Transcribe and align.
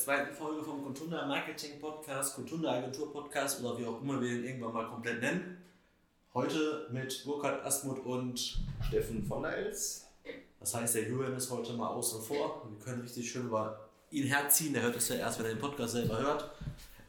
zweiten 0.00 0.34
Folge 0.34 0.62
vom 0.62 0.82
Contunda 0.82 1.26
Marketing 1.26 1.78
Podcast, 1.78 2.34
Contunda 2.34 2.72
Agentur 2.72 3.12
Podcast 3.12 3.62
oder 3.62 3.78
wie 3.78 3.84
auch 3.84 4.00
immer 4.00 4.18
wir 4.18 4.30
ihn 4.30 4.44
irgendwann 4.44 4.72
mal 4.72 4.88
komplett 4.88 5.20
nennen. 5.20 5.58
Heute 6.32 6.88
mit 6.90 7.22
Burkhard 7.26 7.62
Asmuth 7.66 7.98
und 8.06 8.62
Steffen 8.88 9.22
von 9.22 9.42
der 9.42 9.58
Els. 9.58 10.06
Das 10.58 10.74
heißt, 10.74 10.94
der 10.94 11.06
Julian 11.06 11.34
ist 11.36 11.50
heute 11.50 11.74
mal 11.74 11.88
außen 11.88 12.22
vor. 12.22 12.66
Wir 12.70 12.82
können 12.82 13.02
richtig 13.02 13.30
schön 13.30 13.48
über 13.48 13.90
ihn 14.10 14.26
herziehen. 14.26 14.72
Der 14.72 14.84
hört 14.84 14.96
es 14.96 15.10
ja 15.10 15.16
erst, 15.16 15.38
wenn 15.38 15.46
er 15.46 15.52
den 15.52 15.60
Podcast 15.60 15.92
selber 15.92 16.18
hört. 16.18 16.50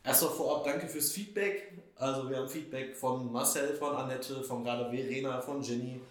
Erstmal 0.04 0.32
vorab 0.32 0.66
danke 0.66 0.90
fürs 0.90 1.14
Feedback. 1.14 1.72
Also 1.96 2.30
wir 2.30 2.38
haben 2.38 2.50
Feedback 2.50 2.94
von 2.94 3.32
Marcel, 3.32 3.74
von 3.74 3.96
Annette, 3.96 4.44
von 4.44 4.66
gerade 4.66 4.90
Verena, 4.90 5.40
von 5.40 5.62
Jenny, 5.62 6.02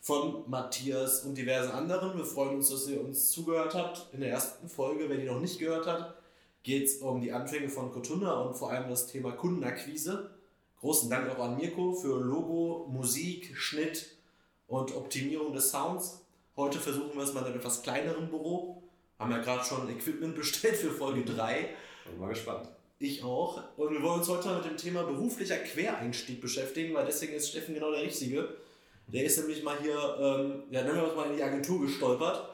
von 0.00 0.48
Matthias 0.48 1.22
und 1.24 1.34
diversen 1.34 1.72
anderen. 1.72 2.16
Wir 2.16 2.24
freuen 2.24 2.56
uns, 2.56 2.70
dass 2.70 2.88
ihr 2.88 3.04
uns 3.04 3.30
zugehört 3.30 3.74
habt. 3.74 4.06
In 4.14 4.20
der 4.20 4.30
ersten 4.30 4.70
Folge, 4.70 5.06
wenn 5.10 5.20
ihr 5.20 5.30
noch 5.30 5.40
nicht 5.40 5.58
gehört 5.58 5.86
habt, 5.86 6.19
geht 6.62 6.86
es 6.86 6.96
um 6.98 7.20
die 7.20 7.32
Anfänge 7.32 7.68
von 7.68 7.90
Cotunda 7.90 8.40
und 8.40 8.54
vor 8.54 8.70
allem 8.70 8.88
das 8.88 9.06
Thema 9.06 9.32
Kundenakquise. 9.32 10.30
Großen 10.80 11.10
Dank 11.10 11.30
auch 11.30 11.42
an 11.42 11.56
Mirko 11.56 11.92
für 11.92 12.18
Logo, 12.20 12.86
Musik, 12.90 13.56
Schnitt 13.56 14.16
und 14.66 14.94
Optimierung 14.94 15.52
des 15.52 15.70
Sounds. 15.70 16.24
Heute 16.56 16.78
versuchen 16.78 17.14
wir 17.14 17.22
es 17.22 17.32
mal 17.32 17.40
in 17.40 17.46
einem 17.46 17.56
etwas 17.56 17.82
kleineren 17.82 18.28
Büro. 18.28 18.82
Haben 19.18 19.30
ja 19.30 19.38
gerade 19.38 19.64
schon 19.64 19.88
Equipment 19.90 20.34
bestellt 20.36 20.76
für 20.76 20.90
Folge 20.90 21.24
3. 21.24 21.68
Bin 22.06 22.18
mal 22.18 22.28
gespannt. 22.28 22.68
Ich 22.98 23.22
auch. 23.24 23.62
Und 23.76 23.92
wir 23.92 24.02
wollen 24.02 24.20
uns 24.20 24.28
heute 24.28 24.54
mit 24.56 24.64
dem 24.66 24.76
Thema 24.76 25.04
beruflicher 25.04 25.56
Quereinstieg 25.56 26.40
beschäftigen, 26.40 26.94
weil 26.94 27.06
deswegen 27.06 27.32
ist 27.32 27.48
Steffen 27.48 27.74
genau 27.74 27.90
der 27.90 28.02
Richtige. 28.02 28.56
Der 29.06 29.24
ist 29.24 29.38
nämlich 29.38 29.62
mal 29.62 29.78
hier, 29.80 29.98
ähm, 30.20 30.62
ja, 30.70 30.82
nennen 30.82 30.96
wir 30.96 31.04
uns 31.04 31.16
mal 31.16 31.30
in 31.30 31.36
die 31.36 31.42
Agentur 31.42 31.80
gestolpert. 31.80 32.50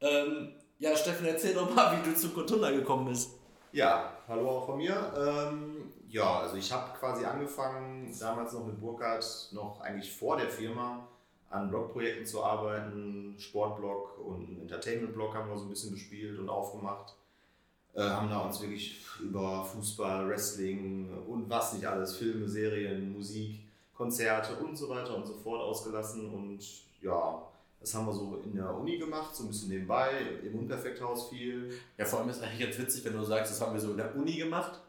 Ähm, 0.00 0.52
ja, 0.82 0.96
Steffen, 0.96 1.26
erzähl 1.26 1.54
doch 1.54 1.72
mal, 1.72 1.96
wie 1.96 2.10
du 2.10 2.16
zu 2.16 2.30
Cotunda 2.30 2.70
gekommen 2.72 3.06
bist. 3.06 3.30
Ja, 3.70 4.14
hallo 4.26 4.50
auch 4.50 4.66
von 4.66 4.78
mir. 4.78 5.12
Ähm, 5.16 5.92
ja, 6.08 6.40
also 6.40 6.56
ich 6.56 6.72
habe 6.72 6.98
quasi 6.98 7.24
angefangen, 7.24 8.12
damals 8.18 8.52
noch 8.52 8.66
mit 8.66 8.80
Burkhardt, 8.80 9.50
noch 9.52 9.80
eigentlich 9.80 10.12
vor 10.12 10.36
der 10.36 10.50
Firma, 10.50 11.06
an 11.50 11.70
Blogprojekten 11.70 12.26
zu 12.26 12.42
arbeiten. 12.42 13.36
Sportblog 13.38 14.18
und 14.26 14.60
Entertainment-Blog 14.60 15.34
haben 15.36 15.50
wir 15.50 15.56
so 15.56 15.66
ein 15.66 15.70
bisschen 15.70 15.92
bespielt 15.92 16.38
und 16.40 16.48
aufgemacht. 16.48 17.14
Äh, 17.94 18.02
haben 18.02 18.28
da 18.28 18.40
uns 18.40 18.60
wirklich 18.60 19.00
über 19.20 19.64
Fußball, 19.64 20.28
Wrestling 20.28 21.08
und 21.28 21.48
was 21.48 21.74
nicht 21.74 21.86
alles, 21.86 22.16
Filme, 22.16 22.48
Serien, 22.48 23.12
Musik, 23.12 23.60
Konzerte 23.94 24.56
und 24.56 24.76
so 24.76 24.88
weiter 24.88 25.14
und 25.14 25.26
so 25.26 25.34
fort 25.34 25.62
ausgelassen. 25.62 26.28
Und 26.28 26.60
ja, 27.00 27.40
das 27.82 27.94
haben 27.94 28.06
wir 28.06 28.12
so 28.12 28.40
in 28.44 28.54
der 28.54 28.72
Uni 28.74 28.96
gemacht, 28.96 29.34
so 29.34 29.42
ein 29.42 29.48
bisschen 29.48 29.70
nebenbei, 29.70 30.10
im 30.44 30.60
Unperfekthaus 30.60 31.28
viel. 31.28 31.70
Ja, 31.98 32.04
vor 32.04 32.20
allem 32.20 32.28
ist 32.28 32.40
eigentlich 32.42 32.60
ganz 32.60 32.78
witzig, 32.78 33.04
wenn 33.04 33.14
du 33.14 33.24
sagst, 33.24 33.52
das 33.52 33.60
haben 33.60 33.74
wir 33.74 33.80
so 33.80 33.90
in 33.90 33.96
der 33.96 34.14
Uni 34.14 34.36
gemacht. 34.36 34.80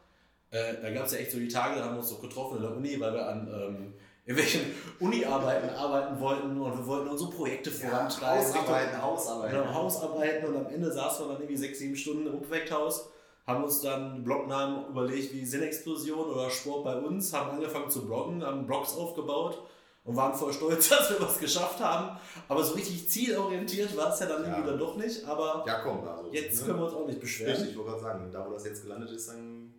Äh, 0.52 0.76
da 0.80 0.92
gab 0.92 1.08
es 1.08 1.14
ja 1.14 1.18
echt 1.20 1.32
so 1.32 1.40
die 1.40 1.48
Tage, 1.48 1.80
da 1.80 1.86
haben 1.86 1.96
wir 1.96 2.00
uns 2.00 2.10
so 2.10 2.18
getroffen 2.18 2.58
in 2.58 2.64
der 2.64 2.76
Uni, 2.76 3.00
weil 3.00 3.14
wir 3.14 3.28
an 3.28 3.48
ähm, 3.48 3.94
irgendwelchen 4.26 4.62
Uni-Arbeiten 5.00 5.70
arbeiten 5.70 6.20
wollten 6.20 6.62
und 6.62 6.78
wir 6.78 6.86
wollten 6.86 7.10
unsere 7.10 7.32
Projekte 7.32 7.72
vorantreiben. 7.72 8.46
Hausarbeiten, 8.46 9.02
Hausarbeiten. 9.02 9.58
Genau, 9.58 9.74
Hausarbeiten 9.74 10.50
und 10.50 10.58
am 10.58 10.68
Ende 10.68 10.92
saßen 10.92 11.26
wir 11.26 11.34
dann 11.34 11.42
irgendwie 11.42 11.58
sechs, 11.58 11.80
sieben 11.80 11.96
Stunden 11.96 12.28
im 12.28 12.36
Unperfekthaus, 12.36 13.10
haben 13.48 13.64
uns 13.64 13.82
dann 13.82 14.24
Blognamen 14.24 14.88
überlegt 14.88 15.34
wie 15.34 15.44
Sinnexplosion 15.44 16.30
oder 16.30 16.52
Sport 16.52 16.84
bei 16.84 16.96
uns, 16.98 17.34
haben 17.34 17.58
angefangen 17.58 17.90
zu 17.90 18.06
bloggen, 18.06 18.44
haben 18.46 18.68
Blogs 18.68 18.94
aufgebaut 18.94 19.60
und 20.06 20.16
waren 20.16 20.34
voll 20.34 20.52
stolz, 20.52 20.90
dass 20.90 21.09
wir 21.12 21.22
was 21.22 21.40
geschafft 21.40 21.80
haben. 21.80 22.18
Aber 22.48 22.64
so 22.64 22.73
richtig 22.73 23.09
zielorientiert 23.09 23.96
war 23.96 24.12
es 24.14 24.20
ja 24.20 24.26
dann 24.28 24.44
Ja. 24.44 24.50
irgendwie 24.50 24.69
dann 24.72 24.80
doch 24.80 24.96
nicht. 24.97 25.24
Aber 25.25 25.64
Ja, 25.66 25.80
komm, 25.80 26.08
also. 26.08 26.30
jetzt 26.31 26.59
ne? 26.62 26.66
können 26.68 26.80
wir 26.80 26.86
uns 26.86 26.94
auch 26.94 27.08
nicht 27.08 27.19
beschweren. 27.19 27.52
Richtig, 27.53 27.69
ich 27.72 27.78
wollte 27.78 27.91
gerade 27.91 28.02
sagen, 28.03 28.30
da 28.31 28.46
wo 28.47 28.53
das 28.53 28.66
jetzt 28.66 28.84
gelandet 28.84 29.12
ist, 29.12 29.30
dann, 29.30 29.74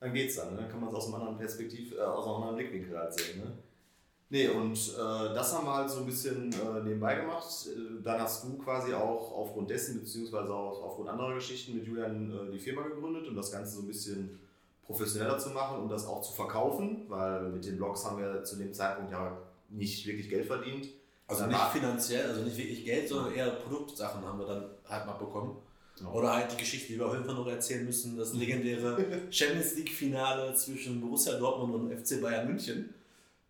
dann 0.00 0.12
geht's 0.12 0.36
dann. 0.36 0.52
Ne? 0.54 0.62
Dann 0.62 0.70
kann 0.70 0.80
man 0.80 0.88
es 0.88 0.94
aus 0.94 1.06
einem 1.06 1.14
anderen 1.16 1.36
Perspektiv, 1.38 1.92
äh, 1.96 2.00
aus 2.00 2.24
einem 2.24 2.34
anderen 2.36 2.56
Blickwinkel 2.56 2.98
halt 2.98 3.14
sehen. 3.14 3.38
Ne? 3.40 3.52
Nee, 4.32 4.48
und 4.48 4.76
äh, 4.76 5.34
das 5.34 5.52
haben 5.56 5.66
wir 5.66 5.74
halt 5.74 5.90
so 5.90 6.00
ein 6.00 6.06
bisschen 6.06 6.52
äh, 6.52 6.82
nebenbei 6.84 7.16
gemacht. 7.16 7.46
Äh, 7.66 8.00
Dann 8.02 8.20
hast 8.20 8.44
du 8.44 8.56
quasi 8.58 8.94
auch 8.94 9.32
aufgrund 9.36 9.70
dessen, 9.70 10.00
beziehungsweise 10.00 10.54
auch 10.54 10.82
aufgrund 10.84 11.08
anderer 11.08 11.34
Geschichten 11.34 11.74
mit 11.76 11.84
Julian 11.84 12.30
äh, 12.48 12.52
die 12.52 12.58
Firma 12.60 12.82
gegründet, 12.82 13.26
um 13.28 13.34
das 13.34 13.50
Ganze 13.50 13.74
so 13.76 13.82
ein 13.82 13.88
bisschen 13.88 14.38
professioneller 14.86 15.36
zu 15.38 15.50
machen 15.50 15.82
und 15.82 15.88
das 15.88 16.06
auch 16.06 16.22
zu 16.22 16.32
verkaufen, 16.32 17.06
weil 17.08 17.42
mit 17.50 17.64
den 17.64 17.76
Blogs 17.76 18.04
haben 18.04 18.18
wir 18.18 18.42
zu 18.44 18.54
dem 18.56 18.72
Zeitpunkt 18.72 19.10
ja 19.12 19.36
nicht 19.70 20.06
wirklich 20.06 20.28
Geld 20.28 20.46
verdient. 20.46 20.88
Also 21.26 21.42
Dann 21.42 21.50
nicht 21.50 21.60
war- 21.60 21.70
finanziell, 21.70 22.26
also 22.28 22.42
nicht 22.42 22.56
wirklich 22.58 22.84
Geld, 22.84 23.08
sondern 23.08 23.32
eher 23.34 23.50
Produktsachen 23.50 24.24
haben 24.24 24.38
wir 24.40 24.46
dann 24.46 24.64
halt 24.88 25.06
mal 25.06 25.12
bekommen. 25.14 25.56
Genau. 25.96 26.12
Oder 26.14 26.32
halt 26.34 26.52
die 26.52 26.56
Geschichte, 26.56 26.92
die 26.92 26.98
wir 26.98 27.06
auf 27.06 27.12
jeden 27.12 27.24
Fall 27.24 27.34
noch 27.34 27.46
erzählen 27.46 27.84
müssen, 27.84 28.16
das 28.16 28.32
legendäre 28.34 28.96
Champions 29.30 29.76
League-Finale 29.76 30.54
zwischen 30.54 31.00
Borussia 31.00 31.38
Dortmund 31.38 31.74
und 31.74 31.92
FC 31.96 32.20
Bayern 32.20 32.48
München. 32.48 32.92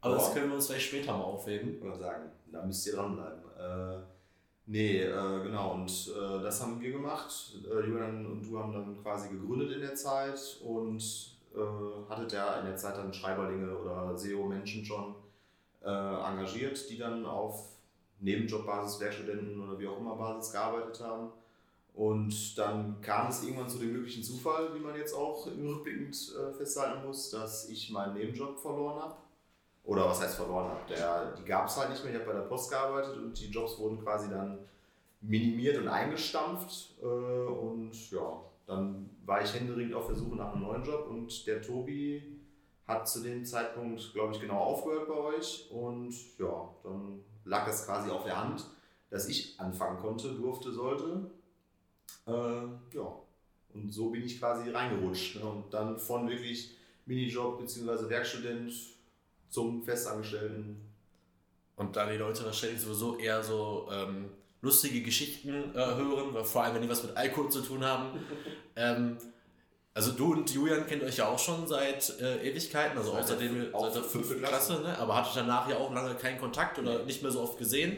Aber 0.03 0.14
das 0.16 0.28
Ja. 0.28 0.34
können 0.34 0.48
wir 0.48 0.56
uns 0.56 0.66
vielleicht 0.66 0.86
später 0.88 1.12
mal 1.16 1.22
aufheben. 1.25 1.81
Oder 1.81 1.97
sagen, 1.97 2.31
da 2.50 2.64
müsst 2.66 2.87
ihr 2.87 2.94
dranbleiben. 2.94 3.41
Äh, 3.58 4.02
nee, 4.66 5.02
äh, 5.02 5.42
genau, 5.44 5.75
und 5.75 5.91
äh, 5.91 6.42
das 6.42 6.60
haben 6.60 6.81
wir 6.81 6.91
gemacht. 6.92 7.52
Äh, 7.64 7.87
Julian 7.87 8.26
und 8.26 8.42
du 8.42 8.58
haben 8.58 8.72
dann 8.72 9.02
quasi 9.02 9.28
gegründet 9.28 9.72
in 9.72 9.81
der 9.81 9.94
Zeit 9.94 10.41
und 10.64 11.02
äh, 11.54 12.10
hattet 12.10 12.32
ja 12.32 12.58
in 12.60 12.66
der 12.66 12.76
Zeit 12.76 12.97
dann 12.97 13.12
Schreiberlinge 13.14 13.76
oder 13.78 14.16
SEO-Menschen 14.16 14.84
schon 14.84 15.14
äh, 15.84 15.88
engagiert, 15.88 16.88
die 16.91 16.98
dann 16.98 17.24
auf 17.24 17.68
Nebenjobbasis, 18.20 19.00
Werkstudenten 19.00 19.60
oder 19.60 19.78
wie 19.78 19.88
auch 19.88 19.98
immer 19.98 20.16
Basis 20.16 20.52
gearbeitet 20.52 21.02
haben. 21.02 21.30
Und 21.94 22.56
dann 22.56 23.00
kam 23.00 23.28
es 23.28 23.42
irgendwann 23.42 23.68
zu 23.68 23.78
dem 23.78 23.90
glücklichen 23.90 24.22
Zufall, 24.22 24.74
wie 24.74 24.78
man 24.78 24.94
jetzt 24.94 25.14
auch 25.14 25.46
im 25.46 25.66
Rückblickend 25.66 26.34
äh, 26.38 26.52
festhalten 26.52 27.06
muss, 27.06 27.30
dass 27.30 27.69
ich 27.69 27.90
meinen 27.90 28.14
Nebenjob 28.14 28.58
verloren 28.58 29.02
habe. 29.02 29.16
Oder 29.84 30.06
was 30.06 30.20
heißt 30.20 30.36
verloren 30.36 30.70
habe? 30.70 31.34
Die 31.38 31.44
gab 31.44 31.66
es 31.66 31.76
halt 31.76 31.90
nicht 31.90 32.04
mehr. 32.04 32.12
Ich 32.12 32.20
habe 32.20 32.30
bei 32.30 32.38
der 32.38 32.46
Post 32.46 32.70
gearbeitet 32.70 33.16
und 33.16 33.38
die 33.38 33.50
Jobs 33.50 33.78
wurden 33.78 34.00
quasi 34.02 34.28
dann 34.30 34.58
minimiert 35.20 35.78
und 35.78 35.88
eingestampft. 35.88 36.94
Äh, 37.02 37.04
und 37.04 38.10
ja, 38.10 38.40
dann 38.66 39.10
war 39.24 39.42
ich 39.42 39.52
händeringend 39.52 39.94
auf 39.94 40.06
der 40.06 40.16
Suche 40.16 40.36
nach 40.36 40.52
einem 40.52 40.62
neuen 40.62 40.84
Job 40.84 41.08
und 41.08 41.46
der 41.46 41.60
Tobi 41.60 42.39
hat 42.90 43.08
zu 43.08 43.22
dem 43.22 43.44
Zeitpunkt, 43.44 44.12
glaube 44.12 44.34
ich, 44.34 44.40
genau 44.40 44.58
aufgehört 44.58 45.08
bei 45.08 45.14
euch. 45.14 45.70
Und 45.70 46.14
ja, 46.38 46.68
dann 46.82 47.24
lag 47.44 47.66
es 47.68 47.86
quasi 47.86 48.10
auf 48.10 48.24
der 48.24 48.42
Hand, 48.42 48.66
dass 49.08 49.28
ich 49.28 49.58
anfangen 49.58 49.98
konnte, 49.98 50.34
durfte, 50.34 50.72
sollte. 50.72 51.30
Äh, 52.26 52.32
ja, 52.96 53.20
und 53.72 53.92
so 53.92 54.10
bin 54.10 54.24
ich 54.24 54.38
quasi 54.38 54.70
reingerutscht. 54.70 55.36
Ne? 55.36 55.44
Und 55.44 55.72
dann 55.72 55.98
von 55.98 56.28
wirklich 56.28 56.76
Minijob 57.06 57.58
bzw. 57.60 58.08
Werkstudent 58.08 58.72
zum 59.48 59.82
Festangestellten. 59.82 60.80
Und 61.76 61.96
da 61.96 62.10
die 62.10 62.18
Leute 62.18 62.44
wahrscheinlich 62.44 62.80
sowieso 62.80 63.16
eher 63.16 63.42
so 63.42 63.88
ähm, 63.90 64.30
lustige 64.60 65.00
Geschichten 65.02 65.74
äh, 65.74 65.94
hören, 65.94 66.44
vor 66.44 66.64
allem 66.64 66.74
wenn 66.74 66.82
die 66.82 66.88
was 66.88 67.02
mit 67.02 67.16
Alkohol 67.16 67.50
zu 67.50 67.62
tun 67.62 67.84
haben. 67.84 68.20
ähm, 68.76 69.16
also 69.94 70.12
du 70.12 70.32
und 70.32 70.50
Julian 70.52 70.86
kennt 70.86 71.02
euch 71.02 71.16
ja 71.16 71.28
auch 71.28 71.38
schon 71.38 71.66
seit 71.66 72.18
äh, 72.20 72.48
Ewigkeiten, 72.48 72.96
also 72.96 73.12
Seit 73.12 73.22
auch 73.22 73.26
seit 73.28 73.40
der 73.40 73.48
fünfte 73.50 74.02
fünften 74.02 74.38
Klasse, 74.38 74.74
Klasse. 74.74 74.82
ne? 74.82 74.98
aber 74.98 75.16
hattet 75.16 75.36
danach 75.36 75.68
ja 75.68 75.76
auch 75.76 75.92
lange 75.92 76.14
keinen 76.14 76.38
Kontakt 76.38 76.78
oder 76.78 77.04
nicht 77.04 77.22
mehr 77.22 77.30
so 77.32 77.40
oft 77.40 77.58
gesehen. 77.58 77.96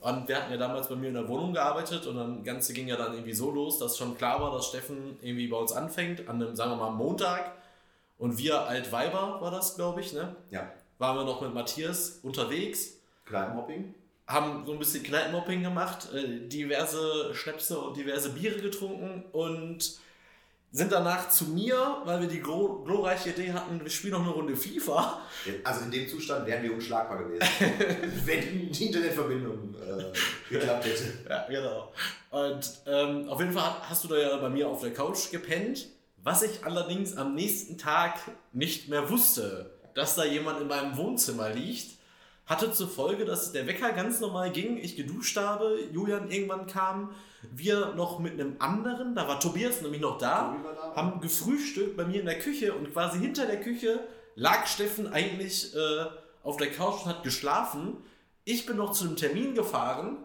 Und 0.00 0.26
wir 0.26 0.36
hatten 0.36 0.50
ja 0.50 0.56
damals 0.56 0.88
bei 0.88 0.96
mir 0.96 1.08
in 1.08 1.14
der 1.14 1.28
Wohnung 1.28 1.52
gearbeitet 1.52 2.06
und 2.06 2.16
dann 2.16 2.36
das 2.36 2.44
Ganze 2.46 2.72
ging 2.72 2.88
ja 2.88 2.96
dann 2.96 3.12
irgendwie 3.12 3.34
so 3.34 3.50
los, 3.50 3.78
dass 3.78 3.98
schon 3.98 4.16
klar 4.16 4.40
war, 4.40 4.50
dass 4.52 4.68
Steffen 4.68 5.18
irgendwie 5.20 5.48
bei 5.48 5.58
uns 5.58 5.72
anfängt, 5.72 6.26
an 6.28 6.42
einem, 6.42 6.56
sagen 6.56 6.70
wir 6.70 6.76
mal, 6.76 6.90
Montag. 6.92 7.52
Und 8.16 8.38
wir 8.38 8.62
Altweiber 8.62 9.38
war 9.42 9.50
das, 9.50 9.74
glaube 9.76 10.00
ich, 10.00 10.14
ne? 10.14 10.34
Ja, 10.50 10.72
Waren 10.98 11.18
wir 11.18 11.24
noch 11.24 11.42
mit 11.42 11.52
Matthias 11.52 12.20
unterwegs 12.22 12.94
Kneipenhopping. 13.26 13.94
haben 14.26 14.64
so 14.64 14.72
ein 14.72 14.78
bisschen 14.78 15.02
Kneipenmopping 15.02 15.62
gemacht, 15.62 16.08
äh, 16.14 16.48
diverse 16.48 17.34
Schnäpse 17.34 17.78
und 17.78 17.98
diverse 17.98 18.30
Biere 18.30 18.58
getrunken 18.60 19.24
und 19.32 19.98
sind 20.72 20.92
danach 20.92 21.30
zu 21.30 21.46
mir, 21.46 22.02
weil 22.04 22.20
wir 22.20 22.28
die 22.28 22.40
glo 22.40 22.82
glorreiche 22.84 23.30
Idee 23.30 23.52
hatten, 23.52 23.80
wir 23.80 23.90
spielen 23.90 24.12
noch 24.12 24.22
eine 24.22 24.30
Runde 24.30 24.56
FIFA. 24.56 25.20
Also 25.64 25.84
in 25.84 25.90
dem 25.90 26.08
Zustand 26.08 26.46
wären 26.46 26.62
wir 26.62 26.74
unschlagbar 26.74 27.18
gewesen, 27.18 27.46
wenn 28.24 28.70
die 28.70 28.86
Internetverbindung 28.86 29.74
äh, 29.74 30.52
geklappt 30.52 30.84
hätte. 30.84 31.12
Ja, 31.28 31.46
genau. 31.48 31.92
Und 32.30 32.70
ähm, 32.86 33.28
auf 33.28 33.40
jeden 33.40 33.52
Fall 33.52 33.76
hast 33.88 34.04
du 34.04 34.08
da 34.08 34.16
ja 34.18 34.36
bei 34.36 34.48
mir 34.50 34.68
auf 34.68 34.82
der 34.82 34.92
Couch 34.92 35.30
gepennt, 35.30 35.88
was 36.22 36.42
ich 36.42 36.64
allerdings 36.64 37.16
am 37.16 37.34
nächsten 37.34 37.78
Tag 37.78 38.18
nicht 38.52 38.88
mehr 38.88 39.08
wusste, 39.08 39.70
dass 39.94 40.14
da 40.16 40.24
jemand 40.24 40.60
in 40.60 40.66
meinem 40.66 40.96
Wohnzimmer 40.96 41.50
liegt. 41.50 41.95
Hatte 42.46 42.70
zur 42.70 42.88
Folge, 42.88 43.24
dass 43.24 43.50
der 43.50 43.66
Wecker 43.66 43.92
ganz 43.92 44.20
normal 44.20 44.52
ging, 44.52 44.78
ich 44.78 44.94
geduscht 44.94 45.36
habe, 45.36 45.80
Julian 45.92 46.30
irgendwann 46.30 46.68
kam, 46.68 47.10
wir 47.52 47.92
noch 47.94 48.20
mit 48.20 48.34
einem 48.34 48.56
anderen, 48.60 49.16
da 49.16 49.26
war 49.26 49.40
Tobias 49.40 49.82
nämlich 49.82 50.00
noch 50.00 50.18
da, 50.18 50.56
da. 50.62 50.94
haben 50.94 51.20
gefrühstückt 51.20 51.96
bei 51.96 52.04
mir 52.04 52.20
in 52.20 52.26
der 52.26 52.38
Küche 52.38 52.72
und 52.74 52.92
quasi 52.92 53.18
hinter 53.18 53.46
der 53.46 53.60
Küche 53.60 54.00
lag 54.36 54.66
Steffen 54.66 55.12
eigentlich 55.12 55.74
äh, 55.74 56.06
auf 56.44 56.56
der 56.56 56.70
Couch 56.70 57.02
und 57.02 57.06
hat 57.06 57.24
geschlafen. 57.24 57.96
Ich 58.44 58.64
bin 58.64 58.76
noch 58.76 58.92
zu 58.92 59.06
einem 59.06 59.16
Termin 59.16 59.56
gefahren 59.56 60.18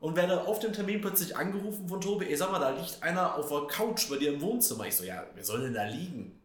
und 0.00 0.16
werde 0.16 0.48
auf 0.48 0.58
dem 0.58 0.72
Termin 0.72 1.00
plötzlich 1.00 1.36
angerufen 1.36 1.88
von 1.88 2.00
Tobi, 2.00 2.26
ey 2.26 2.36
sag 2.36 2.50
mal, 2.50 2.58
da 2.58 2.70
liegt 2.70 3.00
einer 3.02 3.36
auf 3.36 3.48
der 3.48 3.68
Couch 3.68 4.08
bei 4.08 4.16
dir 4.16 4.32
im 4.32 4.40
Wohnzimmer. 4.40 4.86
Ich 4.88 4.96
so, 4.96 5.04
ja, 5.04 5.24
wer 5.34 5.44
soll 5.44 5.60
denn 5.60 5.74
da 5.74 5.84
liegen? 5.84 6.39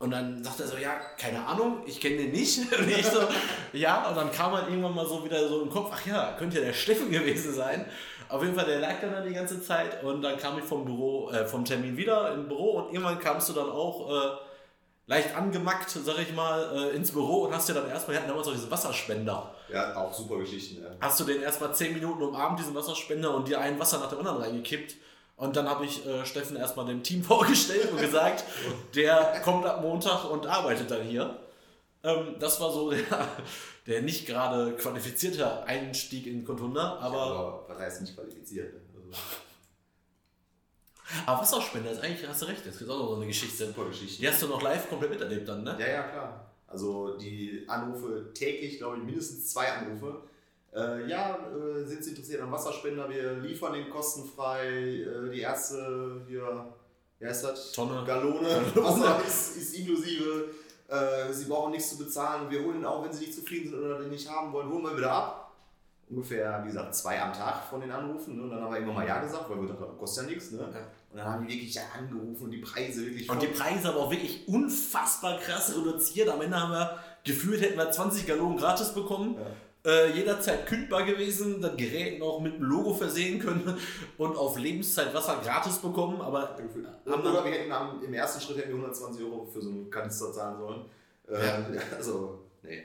Und 0.00 0.12
dann 0.12 0.42
sagt 0.42 0.60
er 0.60 0.66
so, 0.66 0.78
ja, 0.78 0.98
keine 1.18 1.44
Ahnung, 1.46 1.82
ich 1.84 2.00
kenne 2.00 2.16
den 2.16 2.32
nicht. 2.32 2.58
Und 2.78 2.88
ich 2.88 3.04
so, 3.04 3.20
ja, 3.74 4.08
und 4.08 4.16
dann 4.16 4.32
kam 4.32 4.52
halt 4.52 4.68
irgendwann 4.68 4.94
mal 4.94 5.06
so 5.06 5.22
wieder 5.22 5.46
so 5.46 5.60
im 5.60 5.68
Kopf, 5.68 5.90
ach 5.92 6.06
ja, 6.06 6.32
könnte 6.38 6.58
ja 6.58 6.64
der 6.64 6.72
Steffen 6.72 7.10
gewesen 7.10 7.52
sein. 7.52 7.84
Auf 8.30 8.42
jeden 8.42 8.54
Fall, 8.54 8.64
der 8.64 8.80
lag 8.80 8.94
dann, 9.02 9.12
dann 9.12 9.28
die 9.28 9.34
ganze 9.34 9.62
Zeit 9.62 10.02
und 10.02 10.22
dann 10.22 10.38
kam 10.38 10.58
ich 10.58 10.64
vom 10.64 10.86
Büro, 10.86 11.30
äh, 11.30 11.44
vom 11.44 11.66
Termin 11.66 11.98
wieder 11.98 12.32
im 12.32 12.48
Büro 12.48 12.78
und 12.78 12.94
irgendwann 12.94 13.18
kamst 13.18 13.50
du 13.50 13.52
dann 13.52 13.68
auch 13.68 14.10
äh, 14.10 14.36
leicht 15.06 15.36
angemackt, 15.36 15.90
sag 15.90 16.18
ich 16.18 16.32
mal, 16.34 16.92
äh, 16.92 16.96
ins 16.96 17.10
Büro 17.12 17.42
und 17.42 17.54
hast 17.54 17.68
dir 17.68 17.74
dann 17.74 17.88
erstmal, 17.90 18.14
wir 18.14 18.20
hatten 18.20 18.30
damals 18.30 18.48
auch 18.48 18.52
diesen 18.52 18.70
Wasserspender. 18.70 19.54
Ja, 19.70 19.96
auch 19.96 20.14
super 20.14 20.38
Geschichten, 20.38 20.82
ja. 20.82 20.88
Hast 21.00 21.20
du 21.20 21.24
den 21.24 21.42
erstmal 21.42 21.74
10 21.74 21.92
Minuten 21.92 22.22
umarmt, 22.22 22.58
diesen 22.58 22.74
Wasserspender 22.74 23.34
und 23.34 23.48
dir 23.48 23.60
ein 23.60 23.78
Wasser 23.78 23.98
nach 23.98 24.08
dem 24.08 24.20
anderen 24.20 24.40
reingekippt. 24.40 24.94
Und 25.40 25.56
dann 25.56 25.66
habe 25.66 25.86
ich 25.86 26.06
äh, 26.06 26.26
Steffen 26.26 26.54
erstmal 26.58 26.84
dem 26.84 27.02
Team 27.02 27.24
vorgestellt 27.24 27.90
und 27.90 27.98
gesagt, 27.98 28.44
der 28.94 29.40
kommt 29.42 29.64
ab 29.64 29.80
Montag 29.80 30.30
und 30.30 30.46
arbeitet 30.46 30.90
dann 30.90 31.02
hier. 31.02 31.34
Ähm, 32.04 32.36
das 32.38 32.60
war 32.60 32.70
so 32.70 32.90
der, 32.90 33.00
der 33.86 34.02
nicht 34.02 34.26
gerade 34.26 34.76
qualifizierte 34.76 35.62
Einstieg 35.64 36.26
in 36.26 36.44
Contunda, 36.44 36.98
aber, 36.98 37.22
Aber 37.22 37.64
was 37.68 37.78
heißt 37.78 38.00
nicht 38.02 38.14
qualifiziert? 38.14 38.74
Ne? 38.74 38.80
Also, 38.94 39.18
aber 41.24 41.40
Wasserspender 41.40 41.90
ist 41.90 42.02
eigentlich, 42.02 42.28
hast 42.28 42.42
du 42.42 42.46
recht, 42.46 42.66
das 42.66 42.78
ist 42.78 42.90
auch 42.90 42.98
noch 42.98 43.08
so 43.08 43.16
eine 43.16 43.26
Geschichte. 43.26 43.66
super 43.66 43.86
Geschichten. 43.86 44.20
Die 44.20 44.28
hast 44.28 44.42
du 44.42 44.46
noch 44.46 44.60
live 44.60 44.90
komplett 44.90 45.10
miterlebt 45.10 45.48
dann, 45.48 45.64
ne? 45.64 45.74
Ja, 45.80 45.88
ja, 45.88 46.02
klar. 46.02 46.50
Also 46.66 47.16
die 47.16 47.64
Anrufe 47.66 48.30
täglich, 48.34 48.76
glaube 48.76 48.98
ich, 48.98 49.04
mindestens 49.04 49.50
zwei 49.50 49.72
Anrufe. 49.72 50.22
Äh, 50.74 51.08
ja, 51.08 51.36
äh, 51.36 51.84
sind 51.84 52.04
Sie 52.04 52.10
interessiert 52.10 52.42
an 52.42 52.52
Wasserspender? 52.52 53.08
Wir 53.08 53.32
liefern 53.34 53.72
den 53.72 53.90
kostenfrei. 53.90 54.68
Äh, 54.68 55.30
die 55.30 55.40
erste 55.40 56.22
hier, 56.28 56.66
wie 57.18 57.26
heißt 57.26 57.44
das? 57.44 57.72
Tonne. 57.72 58.04
Gallone. 58.06 58.48
Wasser 58.76 59.20
ist, 59.26 59.56
ist 59.56 59.74
inklusive. 59.76 60.50
Äh, 60.88 61.32
Sie 61.32 61.46
brauchen 61.46 61.72
nichts 61.72 61.90
zu 61.90 61.98
bezahlen. 61.98 62.48
Wir 62.50 62.62
holen 62.62 62.84
auch, 62.84 63.04
wenn 63.04 63.12
Sie 63.12 63.20
nicht 63.20 63.34
zufrieden 63.34 63.70
sind 63.70 63.80
oder 63.80 63.98
den 63.98 64.10
nicht 64.10 64.28
haben 64.28 64.52
wollen, 64.52 64.68
holen 64.68 64.84
wir 64.84 64.96
wieder 64.96 65.12
ab. 65.12 65.46
Ungefähr, 66.08 66.60
wie 66.64 66.68
gesagt, 66.68 66.92
zwei 66.94 67.20
am 67.20 67.32
Tag 67.32 67.64
von 67.70 67.80
den 67.80 67.90
Anrufen. 67.90 68.36
Ne? 68.36 68.42
Und 68.42 68.50
dann 68.50 68.60
haben 68.60 68.70
wir 68.72 68.78
irgendwann 68.78 68.96
mal 68.96 69.06
Ja 69.06 69.20
gesagt, 69.20 69.48
weil 69.48 69.60
wir 69.60 69.68
dachten, 69.68 69.84
das 69.88 69.98
kostet 69.98 70.24
ja 70.24 70.30
nichts. 70.30 70.50
Ne? 70.50 70.58
Ja. 70.58 70.66
Und 70.66 71.18
dann 71.18 71.24
haben 71.24 71.46
die 71.46 71.52
wirklich 71.52 71.74
ja 71.74 71.82
angerufen 71.96 72.44
und 72.44 72.50
die 72.50 72.58
Preise 72.58 73.06
wirklich 73.06 73.30
Und 73.30 73.40
die 73.40 73.46
Preise 73.46 73.88
aber 73.88 74.00
auch 74.00 74.10
wirklich 74.10 74.46
unfassbar 74.48 75.38
krass 75.38 75.72
reduziert. 75.76 76.28
Am 76.28 76.40
Ende 76.40 76.60
haben 76.60 76.72
wir 76.72 76.98
gefühlt, 77.24 77.60
hätten 77.60 77.78
wir 77.78 77.90
20 77.90 78.26
Gallonen 78.26 78.56
gratis 78.56 78.92
bekommen. 78.92 79.36
Äh, 79.82 80.12
jederzeit 80.12 80.66
kündbar 80.66 81.04
gewesen, 81.04 81.62
das 81.62 81.74
Gerät 81.74 82.18
noch 82.18 82.38
mit 82.40 82.54
einem 82.54 82.64
Logo 82.64 82.92
versehen 82.92 83.38
können 83.38 83.78
und 84.18 84.36
auf 84.36 84.58
Lebenszeit 84.58 85.14
Wasser 85.14 85.40
gratis 85.42 85.78
bekommen. 85.78 86.20
Aber 86.20 86.54
Und, 87.06 87.24
oder 87.24 87.42
wir 87.42 87.52
hätten 87.52 87.72
am, 87.72 88.02
im 88.04 88.12
ersten 88.12 88.42
Schritt 88.42 88.58
hätten 88.58 88.68
wir 88.68 88.76
120 88.76 89.24
Euro 89.24 89.46
für 89.46 89.62
so 89.62 89.70
einen 89.70 89.90
Kanister 89.90 90.32
zahlen 90.32 90.58
sollen. 90.58 90.84
Äh, 91.28 91.78
Also, 91.96 92.40
nee. 92.62 92.82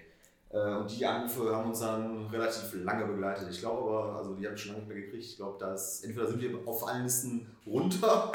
Äh, 0.50 0.76
Und 0.76 0.90
die 0.98 1.06
Anrufe 1.06 1.54
haben 1.54 1.70
uns 1.70 1.82
dann 1.82 2.28
relativ 2.28 2.74
lange 2.86 3.06
begleitet. 3.06 3.50
Ich 3.52 3.60
glaube 3.60 3.82
aber, 3.82 4.16
also 4.16 4.34
die 4.36 4.46
habe 4.46 4.56
ich 4.56 4.62
schon 4.62 4.72
lange 4.72 4.86
nicht 4.86 4.96
mehr 4.96 5.04
gekriegt. 5.06 5.26
Ich 5.26 5.36
glaube, 5.36 5.60
dass 5.60 6.02
entweder 6.02 6.28
sind 6.28 6.40
wir 6.40 6.58
auf 6.66 6.88
allen 6.88 7.04
Listen 7.04 7.46
runter 7.68 8.32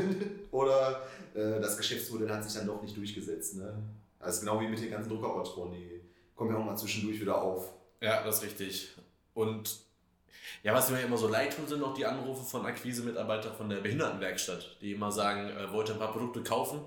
oder 0.50 1.02
äh, 1.34 1.60
das 1.60 1.76
Geschäftsmodell 1.76 2.28
hat 2.28 2.42
sich 2.42 2.54
dann 2.54 2.66
doch 2.66 2.82
nicht 2.82 2.96
durchgesetzt. 2.96 3.54
Ne? 3.54 3.72
Das 4.18 4.34
ist 4.34 4.40
genau 4.40 4.60
wie 4.60 4.66
mit 4.66 4.80
den 4.80 4.90
ganzen 4.90 5.10
Druckerpatronen, 5.10 5.74
die 5.74 6.00
kommen 6.34 6.50
ja 6.50 6.58
auch 6.58 6.64
mal 6.64 6.76
zwischendurch 6.76 7.20
wieder 7.20 7.40
auf. 7.40 7.72
Ja, 8.00 8.22
das 8.22 8.36
ist 8.36 8.42
richtig. 8.44 8.90
Und 9.34 9.78
ja, 10.62 10.74
was 10.74 10.90
mir 10.90 11.00
immer 11.00 11.16
so 11.16 11.28
leid 11.28 11.56
tut, 11.56 11.68
sind 11.68 11.80
noch 11.80 11.94
die 11.94 12.04
Anrufe 12.04 12.44
von 12.44 12.66
Akquise-Mitarbeitern 12.66 13.54
von 13.54 13.68
der 13.68 13.76
Behindertenwerkstatt, 13.76 14.76
die 14.80 14.92
immer 14.92 15.12
sagen, 15.12 15.48
äh, 15.48 15.72
wollt 15.72 15.88
ihr 15.88 15.94
ein 15.94 15.98
paar 15.98 16.12
Produkte 16.12 16.42
kaufen? 16.42 16.80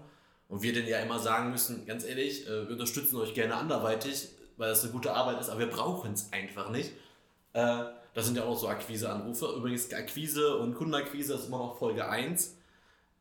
Und 0.50 0.62
wir 0.62 0.74
denen 0.74 0.88
ja 0.88 1.00
immer 1.00 1.19
sagen 1.19 1.51
müssen, 1.51 1.86
ganz 1.86 2.04
ehrlich, 2.04 2.45
äh, 2.48 2.68
wir 2.68 2.71
unterstützen 2.71 3.18
euch 3.18 3.33
gerne 3.33 3.56
anderweitig, 3.56 4.30
weil 4.57 4.69
das 4.69 4.83
eine 4.83 4.92
gute 4.92 5.13
Arbeit 5.13 5.39
ist, 5.39 5.50
aber 5.50 5.62
wir 5.62 5.69
brauchen 5.69 6.13
es 6.13 6.31
einfach 6.31 6.69
nicht. 6.69 6.92
Äh, 7.54 7.86
das 8.13 8.25
sind 8.25 8.36
ja 8.36 8.44
auch 8.44 8.50
noch 8.50 8.57
so 8.57 8.68
Akquise-Anrufe. 8.68 9.54
Übrigens, 9.57 9.92
Akquise 9.94 10.57
und 10.57 10.75
Kundenakquise 10.75 11.33
ist 11.33 11.48
immer 11.48 11.57
noch 11.57 11.77
Folge 11.77 12.07
1. 12.07 12.57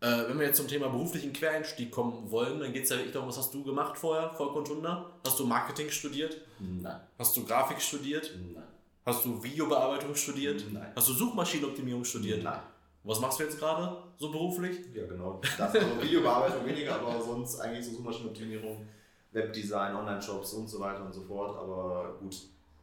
Äh, 0.02 0.28
wenn 0.28 0.36
wir 0.36 0.46
jetzt 0.46 0.56
zum 0.56 0.66
Thema 0.66 0.88
beruflichen 0.88 1.32
Quereinstieg 1.32 1.92
kommen 1.92 2.28
wollen, 2.28 2.58
dann 2.58 2.72
geht 2.72 2.82
es 2.84 2.90
ja 2.90 2.96
wirklich 2.96 3.12
darum, 3.12 3.28
was 3.28 3.38
hast 3.38 3.54
du 3.54 3.62
gemacht 3.62 3.96
vorher, 3.96 4.34
vor 4.34 4.52
Contunda? 4.52 5.12
Hast 5.24 5.38
du 5.38 5.46
Marketing 5.46 5.88
studiert? 5.90 6.38
Nein. 6.58 7.00
Hast 7.16 7.36
du 7.36 7.44
Grafik 7.44 7.80
studiert? 7.80 8.32
Nein. 8.52 8.64
Hast 9.06 9.24
du 9.24 9.40
Videobearbeitung 9.40 10.12
studiert? 10.16 10.64
Nein. 10.72 10.90
Hast 10.96 11.08
du 11.08 11.12
Suchmaschinenoptimierung 11.12 12.04
studiert? 12.04 12.42
Nein. 12.42 12.58
Was 13.04 13.20
machst 13.20 13.38
du 13.38 13.44
jetzt 13.44 13.60
gerade 13.60 13.96
so 14.18 14.32
beruflich? 14.32 14.76
Ja, 14.92 15.06
genau. 15.06 15.40
Das 15.56 15.72
also 15.72 16.02
Videobearbeitung 16.02 16.66
weniger, 16.66 16.96
aber 16.96 17.22
sonst 17.22 17.60
eigentlich 17.60 17.86
so 17.86 17.92
Suchmaschinenoptimierung, 17.92 18.84
Webdesign, 19.30 19.94
Online-Shops 19.94 20.54
und 20.54 20.66
so 20.66 20.80
weiter 20.80 21.04
und 21.04 21.12
so 21.12 21.22
fort. 21.22 21.56
Aber 21.56 22.16
gut, 22.18 22.36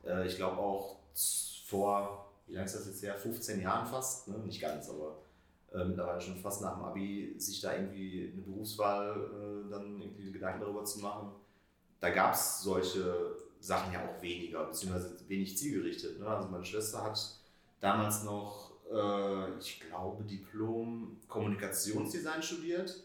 äh, 0.05 0.25
ich 0.25 0.37
glaube 0.37 0.57
auch 0.57 0.95
vor, 1.65 2.31
wie 2.47 2.53
lange 2.53 2.65
ist 2.65 2.75
das 2.75 2.87
jetzt 2.87 3.03
her? 3.03 3.15
15 3.15 3.59
Jahren 3.59 3.85
fast, 3.85 4.29
ne? 4.29 4.37
nicht 4.39 4.61
ganz, 4.61 4.89
aber 4.89 5.17
äh, 5.73 5.85
mittlerweile 5.85 6.19
schon 6.21 6.37
fast 6.37 6.61
nach 6.61 6.75
dem 6.75 6.85
Abi, 6.85 7.35
sich 7.37 7.61
da 7.61 7.75
irgendwie 7.75 8.31
eine 8.33 8.41
Berufswahl 8.41 9.11
äh, 9.11 9.69
dann 9.69 10.01
irgendwie 10.01 10.31
Gedanken 10.31 10.61
darüber 10.61 10.83
zu 10.83 10.99
machen. 10.99 11.31
Da 11.99 12.09
gab 12.09 12.33
es 12.33 12.61
solche 12.61 13.35
Sachen 13.59 13.93
ja 13.93 13.99
auch 14.07 14.21
weniger, 14.21 14.65
beziehungsweise 14.65 15.17
wenig 15.27 15.57
zielgerichtet. 15.57 16.19
Ne? 16.19 16.27
Also 16.27 16.49
meine 16.49 16.65
Schwester 16.65 17.03
hat 17.03 17.19
damals 17.79 18.23
noch, 18.23 18.71
äh, 18.91 19.57
ich 19.59 19.81
glaube, 19.81 20.23
Diplom 20.23 21.17
Kommunikationsdesign 21.27 22.41
studiert 22.41 23.03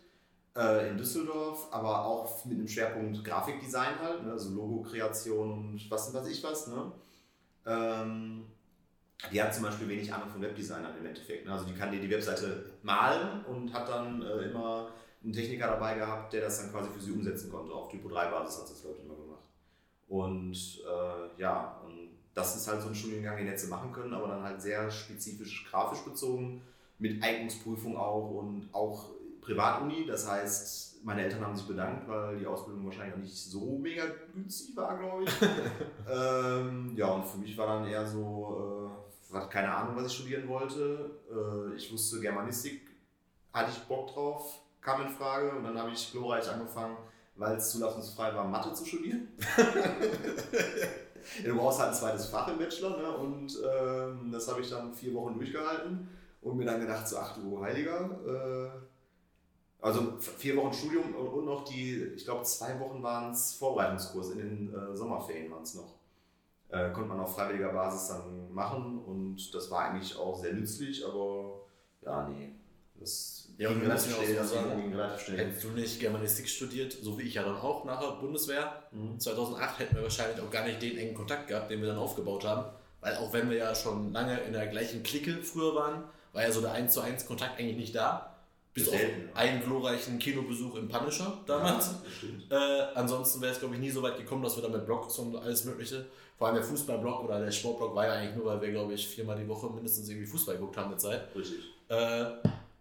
äh, 0.57 0.89
in 0.89 0.97
Düsseldorf, 0.97 1.69
aber 1.73 2.05
auch 2.05 2.45
mit 2.45 2.59
einem 2.59 2.69
Schwerpunkt 2.69 3.25
Grafikdesign 3.25 3.99
halt, 3.99 4.25
ne? 4.25 4.33
also 4.33 4.55
Logo-Kreation 4.55 5.53
und 5.53 5.91
was 5.91 6.15
weiß 6.15 6.29
ich 6.29 6.43
was. 6.43 6.69
Ne? 6.69 6.93
Ähm, 7.67 8.47
die 9.33 9.43
hat 9.43 9.55
zum 9.55 9.65
Beispiel 9.65 9.89
wenig 9.89 10.13
Ahnung 10.13 10.29
von 10.29 10.43
Webdesignern 10.43 10.97
im 10.99 11.07
Endeffekt. 11.07 11.47
Ne? 11.47 11.53
Also 11.53 11.65
die 11.67 11.75
kann 11.75 11.91
dir 11.91 12.01
die 12.01 12.11
Webseite 12.11 12.73
malen 12.83 13.45
und 13.47 13.73
hat 13.73 13.89
dann 13.89 14.23
äh, 14.23 14.51
immer 14.51 14.91
einen 15.23 15.33
Techniker 15.33 15.69
dabei 15.69 15.95
gehabt, 15.95 16.33
der 16.33 16.43
das 16.43 16.61
dann 16.61 16.71
quasi 16.71 16.91
für 16.91 17.01
sie 17.01 17.13
umsetzen 17.13 17.51
konnte. 17.51 17.73
Auf 17.73 17.89
Typo 17.89 18.09
3 18.09 18.31
Basis 18.31 18.61
hat 18.61 18.69
sie 18.69 18.75
das, 18.75 18.85
ich, 18.99 19.05
immer 19.05 19.15
gemacht. 19.15 19.43
Und 20.09 20.83
äh, 20.85 21.41
ja, 21.41 21.81
und 21.85 22.11
das 22.35 22.57
ist 22.57 22.69
halt 22.69 22.83
so 22.83 22.89
ein 22.89 22.95
Studiengang, 22.95 23.37
den 23.37 23.57
sie 23.57 23.69
machen 23.69 23.93
können, 23.93 24.13
aber 24.13 24.29
dann 24.29 24.43
halt 24.43 24.61
sehr 24.61 24.91
spezifisch 24.91 25.67
grafisch 25.71 26.01
bezogen, 26.01 26.63
mit 26.99 27.23
Eignungsprüfung 27.23 27.97
auch 27.97 28.31
und 28.31 28.69
auch 28.73 29.11
Privatuni. 29.41 30.07
Das 30.07 30.29
heißt, 30.29 31.05
meine 31.05 31.23
Eltern 31.23 31.45
haben 31.45 31.57
sich 31.57 31.67
bedankt, 31.67 32.09
weil 32.09 32.39
die 32.39 32.47
Ausbildung 32.47 32.87
wahrscheinlich 32.87 33.15
auch 33.15 33.19
nicht 33.19 33.37
so 33.37 33.79
mega 33.79 34.05
günstig 34.33 34.77
war, 34.77 34.99
glaube 34.99 35.25
ich. 35.25 35.31
ähm, 36.11 36.93
ja, 36.97 37.09
und 37.09 37.27
für 37.27 37.39
mich 37.39 37.57
war 37.57 37.67
dann 37.67 37.87
eher 37.87 38.07
so, 38.07 38.84
äh, 38.84 38.84
hatte 39.35 39.49
keine 39.49 39.75
Ahnung, 39.75 39.97
was 39.97 40.07
ich 40.07 40.15
studieren 40.15 40.49
wollte. 40.49 41.11
Äh, 41.31 41.77
ich 41.77 41.93
wusste 41.93 42.21
Germanistik, 42.21 42.83
hatte 43.53 43.71
ich 43.71 43.79
Bock 43.85 44.13
drauf, 44.13 44.61
kam 44.81 45.03
in 45.03 45.09
Frage 45.09 45.51
und 45.51 45.65
dann 45.65 45.79
habe 45.79 45.91
ich 45.91 46.13
glorreich 46.13 46.49
angefangen, 46.49 46.97
weil 47.37 47.57
es 47.57 47.71
zulassungsfrei 47.71 48.35
war, 48.35 48.45
Mathe 48.45 48.73
zu 48.73 48.85
studieren. 48.85 49.29
Du 51.45 51.57
brauchst 51.57 51.81
halt 51.81 51.91
ein 51.91 51.95
zweites 51.95 52.27
Fach 52.27 52.49
im 52.49 52.59
Bachelor 52.59 52.99
ne? 52.99 53.11
und 53.17 53.59
ähm, 53.65 54.31
das 54.31 54.49
habe 54.49 54.61
ich 54.61 54.71
dann 54.71 54.93
vier 54.93 55.15
Wochen 55.15 55.35
durchgehalten 55.35 56.09
und 56.43 56.57
mir 56.57 56.67
dann 56.67 56.81
gedacht, 56.81 57.09
so 57.09 57.17
ach 57.17 57.35
du 57.35 57.63
Heiliger. 57.63 58.11
Äh, 58.27 58.85
also 59.81 60.19
vier 60.19 60.57
Wochen 60.57 60.73
Studium 60.73 61.15
und, 61.15 61.29
und 61.29 61.45
noch 61.45 61.65
die, 61.65 62.03
ich 62.15 62.25
glaube 62.25 62.43
zwei 62.45 62.79
Wochen 62.81 63.03
waren 63.03 63.33
es 63.33 63.55
Vorbereitungskurs, 63.55 64.31
in 64.31 64.39
den 64.39 64.75
äh, 64.75 64.97
Sommerferien 64.97 65.51
waren 65.51 65.63
es 65.63 65.75
noch. 65.75 65.95
Äh, 66.75 66.93
konnte 66.93 67.09
man 67.09 67.21
auf 67.21 67.35
freiwilliger 67.37 67.73
Basis 67.73 68.09
dann 68.09 68.53
machen 68.53 68.99
und 68.99 69.55
das 69.55 69.71
war 69.71 69.91
eigentlich 69.91 70.17
auch 70.19 70.37
sehr 70.41 70.53
nützlich, 70.53 71.07
aber 71.07 71.61
ja, 72.05 72.29
nee. 72.29 72.53
Das 72.99 73.49
Ja, 73.59 73.69
ging 73.71 73.83
relativ 73.83 74.17
schnell, 74.17 74.35
das 74.37 74.51
sagen, 74.51 74.81
ging 74.81 74.95
relativ 74.95 75.21
schnell. 75.27 75.39
Hättest 75.39 75.65
du 75.65 75.69
nicht 75.69 76.01
Germanistik 76.01 76.49
studiert, 76.49 76.93
so 76.93 77.19
wie 77.19 77.23
ich 77.23 77.35
ja 77.35 77.43
dann 77.43 77.57
auch 77.57 77.85
nach 77.85 78.01
der 78.01 78.21
Bundeswehr, 78.21 78.85
Mhm. 78.93 79.19
2008 79.21 79.79
hätten 79.81 79.97
wir 79.97 80.03
wahrscheinlich 80.03 80.41
auch 80.41 80.51
gar 80.51 80.65
nicht 80.65 80.81
den 80.83 80.97
engen 80.99 81.15
Kontakt 81.15 81.49
gehabt, 81.49 81.71
den 81.71 81.81
wir 81.81 81.89
dann 81.89 81.99
aufgebaut 81.99 82.45
haben. 82.45 82.67
Weil 83.01 83.17
auch 83.17 83.33
wenn 83.33 83.51
wir 83.51 83.57
ja 83.59 83.75
schon 83.75 84.13
lange 84.13 84.39
in 84.41 84.53
der 84.53 84.67
gleichen 84.69 85.03
Clique 85.03 85.43
früher 85.43 85.75
waren, 85.75 86.05
war 86.33 86.43
ja 86.43 86.51
so 86.51 86.61
der 86.61 86.73
1 86.73 86.93
zu 86.95 87.01
1 87.01 87.27
Kontakt 87.27 87.59
eigentlich 87.61 87.77
nicht 87.77 87.95
da. 87.95 88.31
Bis 88.73 88.89
auf 88.89 88.97
Selten, 88.97 89.37
einen 89.37 89.63
glorreichen 89.63 90.19
Kinobesuch 90.19 90.75
im 90.77 90.89
Punisher 90.89 91.39
damals. 91.47 91.91
Ja. 92.51 92.57
Äh, 92.57 92.95
ansonsten 92.95 93.41
wäre 93.41 93.53
es, 93.53 93.61
glaube 93.61 93.75
ich, 93.75 93.81
nie 93.81 93.91
so 93.91 94.03
weit 94.03 94.17
gekommen, 94.17 94.43
dass 94.43 94.57
wir 94.57 94.63
da 94.65 94.69
mit 94.69 94.85
Blogs 94.85 95.17
und 95.19 95.37
alles 95.37 95.65
Mögliche, 95.65 96.07
vor 96.37 96.49
allem 96.49 96.57
der 96.57 96.65
Fußballblog 96.65 97.25
oder 97.25 97.41
der 97.41 97.51
Sportblog 97.51 97.95
war 97.95 98.07
ja 98.07 98.13
eigentlich 98.15 98.37
nur, 98.37 98.47
weil 98.47 98.61
wir, 98.61 98.71
glaube 98.71 98.95
ich, 98.95 99.07
viermal 99.07 99.37
die 99.37 99.49
Woche 99.49 99.71
mindestens 99.71 100.09
irgendwie 100.09 100.27
Fußball 100.27 100.57
geguckt 100.57 100.77
haben 100.77 100.91
mit 100.91 101.01
Zeit. 101.01 101.29
Richtig. 101.35 101.59
Äh, 101.89 102.25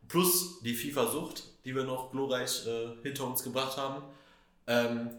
plus 0.08 0.60
die 0.62 0.74
FIFA-Sucht, 0.74 1.44
die 1.66 1.76
wir 1.76 1.84
noch 1.84 2.12
glorreich 2.12 2.66
äh, 2.68 2.90
hinter 3.04 3.28
uns 3.28 3.44
gebracht 3.44 3.78
haben. 3.78 4.04
Ähm, 4.66 5.10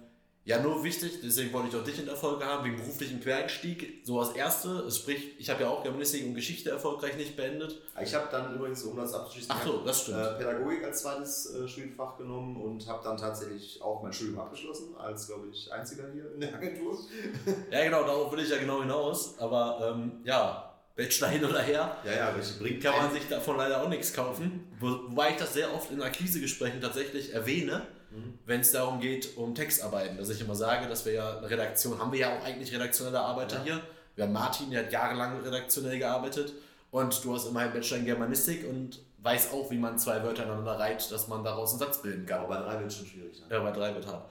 Ja, 0.47 0.61
nur 0.61 0.85
wichtig, 0.85 1.21
deswegen 1.23 1.51
wollte 1.55 1.69
ich 1.69 1.77
auch 1.77 1.85
dich 1.85 1.99
in 1.99 2.05
der 2.05 2.17
Folge 2.17 2.45
haben, 2.45 2.67
wegen 2.67 2.77
beruflichen 2.77 3.19
Quereinstieg. 3.19 4.03
So 4.05 4.21
als 4.21 4.33
Erste, 4.33 4.91
sprich, 4.91 5.37
ich 5.39 5.49
habe 5.49 5.63
ja 5.63 5.71
auch 5.71 5.83
Germanistik 5.83 6.27
und 6.27 6.35
Geschichte 6.35 6.69
erfolgreich 6.69 7.17
nicht 7.17 7.35
beendet. 7.35 7.81
Ich 8.03 8.15
habe 8.15 8.29
dann 8.31 8.55
übrigens, 8.55 8.83
um 8.83 8.95
das 8.95 9.15
abzuschließen, 9.15 9.51
Ach 9.57 9.65
so, 9.65 9.79
das 9.87 10.03
stimmt. 10.03 10.19
äh, 10.19 10.35
Pädagogik 10.35 10.85
als 10.85 11.01
zweites 11.01 11.55
äh, 11.55 11.67
Studienfach 11.67 12.19
genommen 12.19 12.61
und 12.61 12.87
habe 12.87 13.03
dann 13.03 13.17
tatsächlich 13.17 13.81
auch 13.81 14.03
mein 14.03 14.13
Studium 14.13 14.39
abgeschlossen, 14.41 14.95
als, 14.99 15.27
glaube 15.29 15.47
ich, 15.51 15.73
einziger 15.73 16.05
hier 16.13 16.31
in 16.35 16.41
der 16.41 16.55
Agentur. 16.55 16.99
Ja, 17.71 17.83
genau, 17.83 18.03
darauf 18.05 18.31
will 18.31 18.41
ich 18.41 18.51
ja 18.51 18.59
genau 18.59 18.81
hinaus. 18.83 19.37
Aber 19.39 19.95
ähm, 19.97 20.21
ja, 20.25 20.75
Bachelor 20.95 21.29
hin 21.29 21.45
oder 21.45 21.61
her, 21.63 21.97
Ja, 22.05 22.13
ja, 22.13 22.37
welche 22.37 22.59
bringt 22.59 22.83
kann 22.83 22.95
man 22.97 23.13
sich 23.13 23.27
davon 23.29 23.57
leider 23.57 23.83
auch 23.83 23.89
nichts 23.89 24.13
kaufen. 24.13 24.69
Wo, 24.79 24.89
wobei 25.09 25.31
ich 25.31 25.37
das 25.39 25.55
sehr 25.55 25.75
oft 25.75 25.91
in 25.91 26.03
Akquisegesprächen 26.03 26.81
tatsächlich 26.83 27.33
erwähne, 27.33 27.87
Mhm. 28.15 28.39
wenn 28.47 28.61
es 28.61 28.73
darum 28.73 29.01
geht, 29.01 29.37
um 29.37 29.55
Textarbeiten. 29.55 30.17
Dass 30.17 30.31
ich 30.31 30.41
immer 30.41 30.55
sage, 30.55 30.89
dass 30.89 31.05
wir 31.05 31.13
ja 31.15 31.39
eine 31.39 31.51
Redaktion, 31.51 31.99
haben 31.99 32.13
wir 32.13 32.21
ja 32.21 32.39
auch 32.39 32.45
eigentlich 32.45 32.73
redaktionelle 32.73 33.21
Arbeiter 33.21 33.57
Ja. 33.59 33.63
hier. 33.65 33.81
Wir 34.15 34.25
haben 34.25 34.33
Martin, 34.33 34.71
der 34.71 34.85
hat 34.85 34.93
jahrelang 34.93 35.41
redaktionell 35.41 35.99
gearbeitet. 35.99 36.53
Und 36.91 37.25
du 37.25 37.35
hast 37.35 37.47
immerhin 37.49 37.73
Bachelor 37.73 37.99
in 37.99 38.05
Germanistik 38.07 38.69
und 38.69 39.01
weißt 39.19 39.53
auch, 39.53 39.69
wie 39.73 39.79
man 39.79 39.99
zwei 39.99 40.23
Wörter 40.23 40.45
aneinander 40.45 40.79
reiht, 40.79 41.11
dass 41.11 41.27
man 41.27 41.43
daraus 41.43 41.71
einen 41.71 41.81
Satz 41.81 42.01
bilden 42.01 42.25
kann. 42.25 42.41
Aber 42.45 42.55
bei 42.57 42.63
drei 42.63 42.79
wird 42.79 42.91
es 42.93 42.97
schon 42.99 43.07
schwierig. 43.07 43.41
Ne? 43.41 43.47
Ja, 43.51 43.61
bei 43.63 43.73
drei 43.73 43.93
wird 43.95 44.07
hart. 44.07 44.29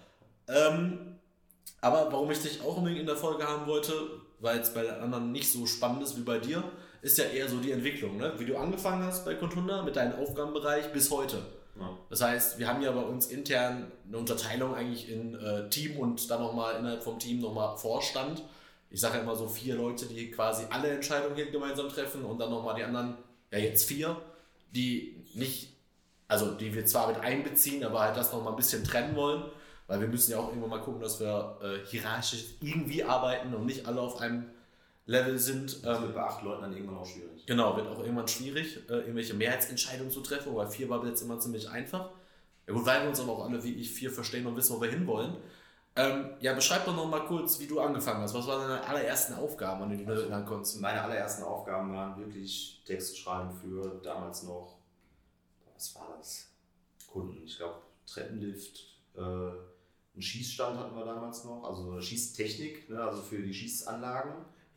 Ähm, 0.48 1.18
aber 1.82 2.10
warum 2.12 2.32
ich 2.32 2.42
dich 2.42 2.62
auch 2.62 2.78
unbedingt 2.78 3.02
in 3.02 3.08
der 3.08 3.18
Folge 3.18 3.46
haben 3.46 3.68
wollte, 3.68 3.94
weil 4.40 4.60
es 4.60 4.74
bei 4.74 4.84
den 4.84 4.94
anderen 4.96 5.32
nicht 5.34 5.52
so 5.52 5.66
spannend 5.66 6.04
ist 6.04 6.16
wie 6.16 6.22
bei 6.22 6.38
dir, 6.40 6.64
ist 7.02 7.18
ja 7.18 7.26
eher 7.26 7.50
so 7.50 7.58
die 7.58 7.72
Entwicklung, 7.74 8.16
ne? 8.16 8.34
wie 8.38 8.46
du 8.46 8.56
angefangen 8.56 9.04
hast 9.04 9.26
bei 9.26 9.36
Contunda 9.36 9.82
mit 9.82 9.98
deinem 9.98 10.18
Aufgabenbereich 10.20 10.94
bis 10.94 11.12
heute. 11.12 11.40
Das 12.10 12.22
heißt, 12.22 12.60
wir 12.60 12.68
haben 12.68 12.82
ja 12.82 12.92
bei 12.92 13.02
uns 13.02 13.28
intern 13.28 13.92
eine 14.08 14.18
Unterteilung 14.18 14.76
eigentlich 14.76 15.10
in 15.10 15.36
äh, 15.36 15.70
Team 15.70 15.98
und 15.98 16.30
dann 16.30 16.42
nochmal 16.42 16.78
innerhalb 16.78 17.04
vom 17.04 17.18
Team 17.18 17.40
nochmal 17.40 17.78
Vorstand. 17.78 18.44
Ich 18.90 19.02
sage 19.02 19.18
ja 19.18 19.24
immer 19.24 19.36
so 19.36 19.48
vier 19.48 19.76
Leute, 19.76 20.06
die 20.06 20.30
quasi 20.30 20.66
alle 20.70 20.90
Entscheidungen 20.90 21.36
hier 21.36 21.50
gemeinsam 21.50 21.90
treffen 21.90 22.24
und 22.24 22.38
dann 22.38 22.52
nochmal 22.52 22.76
die 22.76 22.84
anderen, 22.84 23.18
ja 23.52 23.58
jetzt 23.58 23.88
vier, 23.88 24.16
die 24.72 25.26
nicht, 25.34 25.76
also 26.28 26.52
die 26.52 26.74
wir 26.76 26.86
zwar 26.86 27.08
mit 27.08 27.20
einbeziehen, 27.20 27.84
aber 27.84 28.02
halt 28.02 28.16
das 28.16 28.32
nochmal 28.32 28.54
ein 28.54 28.58
bisschen 28.58 28.84
trennen 28.84 29.16
wollen, 29.16 29.46
weil 29.88 30.00
wir 30.00 30.08
müssen 30.08 30.32
ja 30.32 30.38
auch 30.38 30.50
irgendwann 30.50 30.70
mal 30.70 30.82
gucken, 30.82 31.02
dass 31.02 31.20
wir 31.20 31.58
äh, 31.64 31.88
hierarchisch 31.88 32.46
irgendwie 32.62 33.04
arbeiten 33.04 33.54
und 33.56 33.66
nicht 33.66 33.88
alle 33.88 34.02
auf 34.02 34.22
einem 34.22 34.46
Level 35.06 35.38
sind. 35.38 35.86
Das 35.86 35.98
Ähm, 35.98 36.04
wird 36.04 36.16
bei 36.16 36.22
acht 36.24 36.44
Leuten 36.44 36.62
dann 36.62 36.74
irgendwann 36.74 36.98
auch 36.98 37.06
schwierig. 37.06 37.46
Genau, 37.46 37.76
wird 37.76 37.88
auch 37.88 38.00
irgendwann 38.00 38.28
schwierig, 38.28 38.78
äh, 38.90 38.94
irgendwelche 39.00 39.34
Mehrheitsentscheidungen 39.34 40.12
zu 40.12 40.22
treffen, 40.22 40.56
weil 40.56 40.68
vier 40.68 40.90
war 40.90 41.06
jetzt 41.06 41.22
immer 41.22 41.40
ziemlich 41.40 41.70
einfach. 41.70 42.12
Ja 42.68 42.74
gut, 42.74 42.86
weil 42.86 43.02
wir 43.02 43.10
uns 43.10 43.20
aber 43.20 43.34
auch 43.34 43.46
alle 43.46 43.62
wie 43.64 43.74
ich 43.74 43.92
vier 43.92 44.10
verstehen 44.12 44.46
und 44.48 44.56
wissen, 44.56 44.76
wo 44.76 44.82
wir 44.82 44.90
hinwollen. 44.90 45.36
Ähm, 45.96 46.32
ja, 46.40 46.54
beschreib 46.54 46.86
doch 46.86 46.96
noch 46.96 47.08
mal 47.08 47.26
kurz, 47.26 47.60
wie 47.60 47.68
du 47.68 47.80
angefangen 47.80 48.22
hast. 48.22 48.34
Was 48.34 48.48
waren 48.48 48.68
deine 48.68 48.84
allerersten 48.88 49.34
Aufgaben, 49.34 49.84
an 49.84 49.90
die 49.90 50.04
du 50.04 50.10
Also, 50.10 50.24
erinnern 50.24 50.46
konntest? 50.46 50.80
Meine 50.82 51.02
allerersten 51.02 51.44
Aufgaben 51.44 51.94
waren 51.94 52.18
wirklich 52.18 52.82
Texte 52.86 53.18
schreiben 53.18 53.52
für 53.54 54.00
damals 54.02 54.44
noch, 54.44 54.78
was 55.76 55.94
war 55.96 56.16
das? 56.18 56.48
Kunden, 57.12 57.44
ich 57.46 57.58
glaube 57.58 57.76
Treppenlift, 58.08 58.86
äh, 59.16 59.20
einen 59.20 60.22
Schießstand 60.22 60.80
hatten 60.80 60.96
wir 60.96 61.06
damals 61.06 61.44
noch, 61.44 61.64
also 61.64 62.00
Schießtechnik, 62.02 62.90
ne, 62.90 63.04
also 63.04 63.22
für 63.22 63.42
die 63.42 63.54
Schießanlagen. 63.54 64.34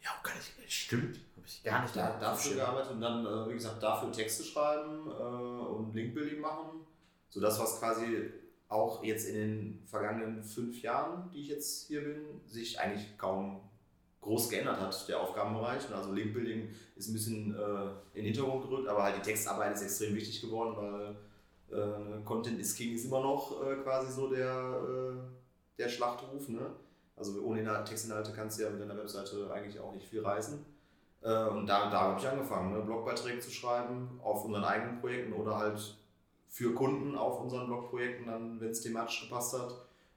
Ja, 0.07 0.13
kann 0.23 0.37
ich, 0.67 0.75
stimmt. 0.85 1.17
Habe 1.37 1.47
ich 1.47 1.63
gar 1.65 1.83
nicht 1.83 1.97
da, 1.97 2.11
da- 2.13 2.21
dafür 2.21 2.55
gearbeitet 2.57 2.93
und 2.93 3.01
dann, 3.01 3.27
äh, 3.27 3.49
wie 3.49 3.55
gesagt, 3.55 3.83
dafür 3.83 4.13
Texte 4.13 4.45
schreiben 4.45 5.09
äh, 5.11 5.13
und 5.13 5.95
Linkbuilding 5.95 6.41
machen. 6.41 6.87
So 7.29 7.41
das, 7.41 7.59
was 7.59 7.79
quasi 7.81 8.31
auch 8.69 9.03
jetzt 9.03 9.29
in 9.29 9.35
den 9.35 9.83
vergangenen 9.87 10.43
fünf 10.43 10.81
Jahren, 10.83 11.29
die 11.33 11.41
ich 11.43 11.49
jetzt 11.49 11.89
hier 11.89 12.03
bin, 12.05 12.41
sich 12.47 12.79
eigentlich 12.79 13.17
kaum 13.19 13.61
groß 14.21 14.49
geändert 14.49 14.81
hat, 14.81 15.09
der 15.09 15.21
Aufgabenbereich. 15.21 15.89
Und 15.89 15.95
Also 15.95 16.13
Linkbuilding 16.13 16.69
ist 16.97 17.09
ein 17.09 17.13
bisschen 17.13 17.55
äh, 17.55 17.85
in 18.15 18.25
den 18.25 18.35
Hintergrund 18.35 18.69
gerückt, 18.69 18.89
aber 18.89 19.03
halt 19.05 19.17
die 19.17 19.23
Textarbeit 19.23 19.75
ist 19.75 19.83
extrem 19.83 20.15
wichtig 20.15 20.41
geworden, 20.41 20.77
weil 20.77 21.17
äh, 21.71 22.25
Content 22.25 22.59
is 22.61 22.75
King 22.77 22.95
ist 22.95 23.05
immer 23.07 23.21
noch 23.21 23.61
äh, 23.65 23.77
quasi 23.83 24.13
so 24.13 24.29
der, 24.29 24.81
äh, 24.89 25.79
der 25.79 25.89
Schlachtruf. 25.89 26.49
Ne? 26.49 26.71
Also 27.17 27.41
ohne 27.43 27.61
Inhalt- 27.61 27.89
Textinhalte 27.89 28.33
kannst 28.33 28.59
du 28.59 28.65
ja 28.65 28.71
mit 28.71 28.81
deiner 28.81 28.97
Webseite 28.97 29.51
eigentlich 29.51 29.81
auch 29.81 29.93
nicht 29.93 30.07
viel 30.07 30.25
reißen. 30.25 30.65
Äh, 31.23 31.45
und 31.49 31.67
da, 31.67 31.91
da 31.91 32.01
habe 32.01 32.21
ich 32.21 32.29
angefangen, 32.29 32.73
ne? 32.73 32.81
Blogbeiträge 32.83 33.41
zu 33.41 33.51
schreiben 33.51 34.21
auf 34.23 34.45
unseren 34.45 34.65
eigenen 34.65 35.01
Projekten 35.01 35.33
oder 35.33 35.57
halt 35.57 35.97
für 36.49 36.75
Kunden 36.75 37.17
auf 37.17 37.41
unseren 37.41 37.67
Blogprojekten, 37.67 38.27
dann, 38.27 38.61
wenn 38.61 38.71
es 38.71 38.81
thematisch 38.81 39.29
gepasst 39.29 39.59
hat, 39.59 39.75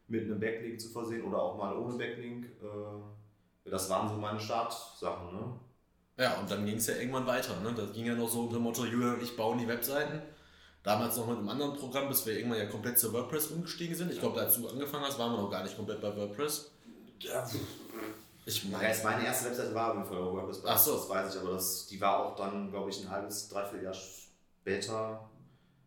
mit 0.07 0.23
einem 0.23 0.39
Backlink 0.39 0.79
zu 0.79 0.89
versehen 0.89 1.23
oder 1.23 1.41
auch 1.41 1.57
mal 1.57 1.75
ohne 1.77 1.97
Backlink. 1.97 2.45
Äh, 2.45 3.69
das 3.69 3.89
waren 3.89 4.09
so 4.09 4.15
meine 4.15 4.39
Startsachen. 4.39 5.33
Ne? 5.33 5.53
Ja, 6.17 6.39
und 6.39 6.51
dann 6.51 6.65
ging 6.65 6.77
es 6.77 6.87
ja 6.87 6.95
irgendwann 6.95 7.27
weiter. 7.27 7.59
Ne? 7.61 7.73
Das 7.73 7.93
ging 7.93 8.05
ja 8.05 8.15
noch 8.15 8.27
so 8.27 8.41
unter 8.41 8.55
dem 8.55 8.63
Motto, 8.63 8.83
Julian 8.85 9.15
und 9.15 9.23
ich 9.23 9.37
bauen 9.37 9.57
die 9.57 9.67
Webseiten. 9.67 10.21
Damals 10.83 11.17
noch 11.17 11.27
mit 11.27 11.37
einem 11.37 11.49
anderen 11.49 11.73
Programm, 11.77 12.07
bis 12.07 12.25
wir 12.25 12.33
irgendwann 12.33 12.59
ja 12.59 12.65
komplett 12.65 12.97
zu 12.97 13.11
WordPress 13.13 13.47
umgestiegen 13.47 13.95
sind. 13.95 14.11
Ich 14.11 14.19
glaube, 14.19 14.39
als 14.39 14.55
du 14.55 14.67
angefangen 14.67 15.05
hast, 15.05 15.19
waren 15.19 15.33
wir 15.33 15.41
noch 15.41 15.51
gar 15.51 15.63
nicht 15.63 15.75
komplett 15.75 16.01
bei 16.01 16.15
WordPress. 16.15 16.71
Ich 18.45 18.63
Ja, 18.63 18.71
meine, 18.71 18.87
jetzt 18.89 19.03
meine 19.03 19.25
erste 19.25 19.45
Webseite 19.49 19.75
war 19.75 19.91
auf 19.91 19.97
jeden 19.97 20.07
Fall 20.07 20.17
WordPress. 20.19 20.61
Ach 20.65 20.77
so. 20.77 20.95
Das 20.95 21.09
weiß 21.09 21.35
ich, 21.35 21.41
aber 21.41 21.51
das, 21.51 21.87
die 21.87 21.99
war 22.01 22.25
auch 22.25 22.35
dann, 22.35 22.71
glaube 22.71 22.89
ich, 22.89 22.99
ein 23.01 23.09
halbes, 23.09 23.47
dreiviertel 23.49 23.83
Jahr 23.83 23.93
später 23.93 25.29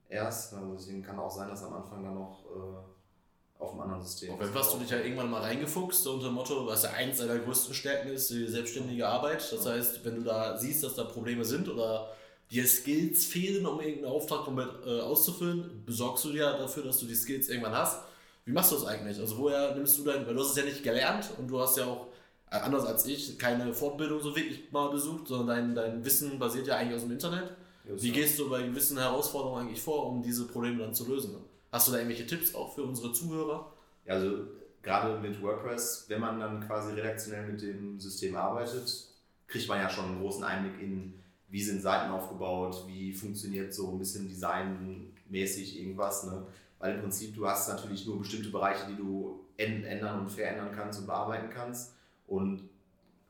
erst. 0.08 0.54
Also 0.54 0.74
deswegen 0.74 1.02
kann 1.02 1.18
auch 1.18 1.30
sein, 1.30 1.48
dass 1.48 1.64
am 1.64 1.74
Anfang 1.74 2.04
dann 2.04 2.14
noch 2.14 2.44
äh, 2.46 3.60
auf 3.62 3.72
einem 3.72 3.80
anderen 3.82 4.02
System 4.02 4.32
auf 4.34 4.40
jeden 4.40 4.52
Fall 4.52 4.62
hast 4.62 4.74
du 4.74 4.78
dich 4.78 4.90
ja 4.90 4.98
irgendwann 4.98 5.30
mal 5.30 5.40
reingefuchst, 5.42 6.02
so 6.02 6.14
unter 6.14 6.26
dem 6.26 6.34
Motto, 6.34 6.66
was 6.66 6.82
ja 6.82 6.90
eins 6.90 7.18
deiner 7.18 7.38
größten 7.38 7.74
Stärken 7.74 8.08
ist, 8.08 8.30
die 8.30 8.46
selbstständige 8.48 9.06
Arbeit. 9.08 9.52
Das 9.52 9.66
heißt, 9.66 10.04
wenn 10.04 10.16
du 10.16 10.22
da 10.22 10.58
siehst, 10.58 10.82
dass 10.84 10.94
da 10.96 11.04
Probleme 11.04 11.44
sind 11.44 11.68
oder 11.68 12.10
dir 12.50 12.66
Skills 12.66 13.24
fehlen, 13.26 13.66
um 13.66 13.80
irgendeinen 13.80 14.12
Auftrag 14.12 14.44
komplett 14.44 14.70
äh, 14.86 15.00
auszufüllen, 15.00 15.84
besorgst 15.86 16.24
du 16.24 16.32
dir 16.32 16.52
dafür, 16.58 16.82
dass 16.84 16.98
du 16.98 17.06
die 17.06 17.14
Skills 17.14 17.48
irgendwann 17.48 17.74
hast. 17.76 18.00
Wie 18.44 18.52
machst 18.52 18.72
du 18.72 18.76
das 18.76 18.86
eigentlich? 18.86 19.18
Also 19.18 19.38
woher 19.38 19.74
nimmst 19.74 19.98
du 19.98 20.04
dein, 20.04 20.26
weil 20.26 20.34
du 20.34 20.40
hast 20.40 20.50
es 20.50 20.56
ja 20.56 20.64
nicht 20.64 20.82
gelernt 20.82 21.30
und 21.38 21.48
du 21.48 21.60
hast 21.60 21.76
ja 21.76 21.86
auch, 21.86 22.08
äh, 22.50 22.56
anders 22.56 22.84
als 22.84 23.06
ich, 23.06 23.38
keine 23.38 23.72
Fortbildung 23.72 24.20
so 24.20 24.34
wirklich 24.34 24.70
mal 24.72 24.90
besucht, 24.90 25.28
sondern 25.28 25.74
dein, 25.74 25.74
dein 25.74 26.04
Wissen 26.04 26.38
basiert 26.38 26.66
ja 26.66 26.76
eigentlich 26.76 26.96
aus 26.96 27.02
dem 27.02 27.12
Internet. 27.12 27.50
Wie 27.84 28.12
gehst 28.12 28.38
du 28.38 28.48
bei 28.48 28.62
gewissen 28.62 28.98
Herausforderungen 28.98 29.66
eigentlich 29.66 29.82
vor, 29.82 30.06
um 30.06 30.22
diese 30.22 30.46
Probleme 30.46 30.78
dann 30.78 30.94
zu 30.94 31.08
lösen? 31.08 31.36
Hast 31.70 31.88
du 31.88 31.92
da 31.92 31.98
irgendwelche 31.98 32.26
Tipps 32.26 32.54
auch 32.54 32.74
für 32.74 32.82
unsere 32.82 33.12
Zuhörer? 33.12 33.72
Ja, 34.06 34.14
also 34.14 34.44
gerade 34.82 35.18
mit 35.20 35.40
WordPress, 35.42 36.06
wenn 36.08 36.20
man 36.20 36.38
dann 36.38 36.66
quasi 36.66 36.92
redaktionell 36.92 37.50
mit 37.50 37.62
dem 37.62 37.98
System 37.98 38.36
arbeitet, 38.36 39.08
kriegt 39.46 39.68
man 39.68 39.78
ja 39.78 39.88
schon 39.88 40.06
einen 40.06 40.20
großen 40.20 40.44
Einblick 40.44 40.80
in, 40.80 41.14
wie 41.48 41.62
sind 41.62 41.82
Seiten 41.82 42.10
aufgebaut, 42.10 42.84
wie 42.86 43.12
funktioniert 43.12 43.74
so 43.74 43.90
ein 43.90 43.98
bisschen 43.98 44.28
designmäßig 44.28 45.80
irgendwas. 45.80 46.24
Ne? 46.24 46.46
Weil 46.82 46.96
im 46.96 47.00
Prinzip 47.02 47.32
du 47.36 47.46
hast 47.46 47.68
natürlich 47.68 48.04
nur 48.06 48.18
bestimmte 48.18 48.48
Bereiche, 48.50 48.88
die 48.88 48.96
du 48.96 49.38
änd- 49.56 49.84
ändern 49.84 50.18
und 50.18 50.28
verändern 50.28 50.72
kannst 50.74 50.98
und 50.98 51.06
bearbeiten 51.06 51.48
kannst. 51.48 51.94
Und 52.26 52.68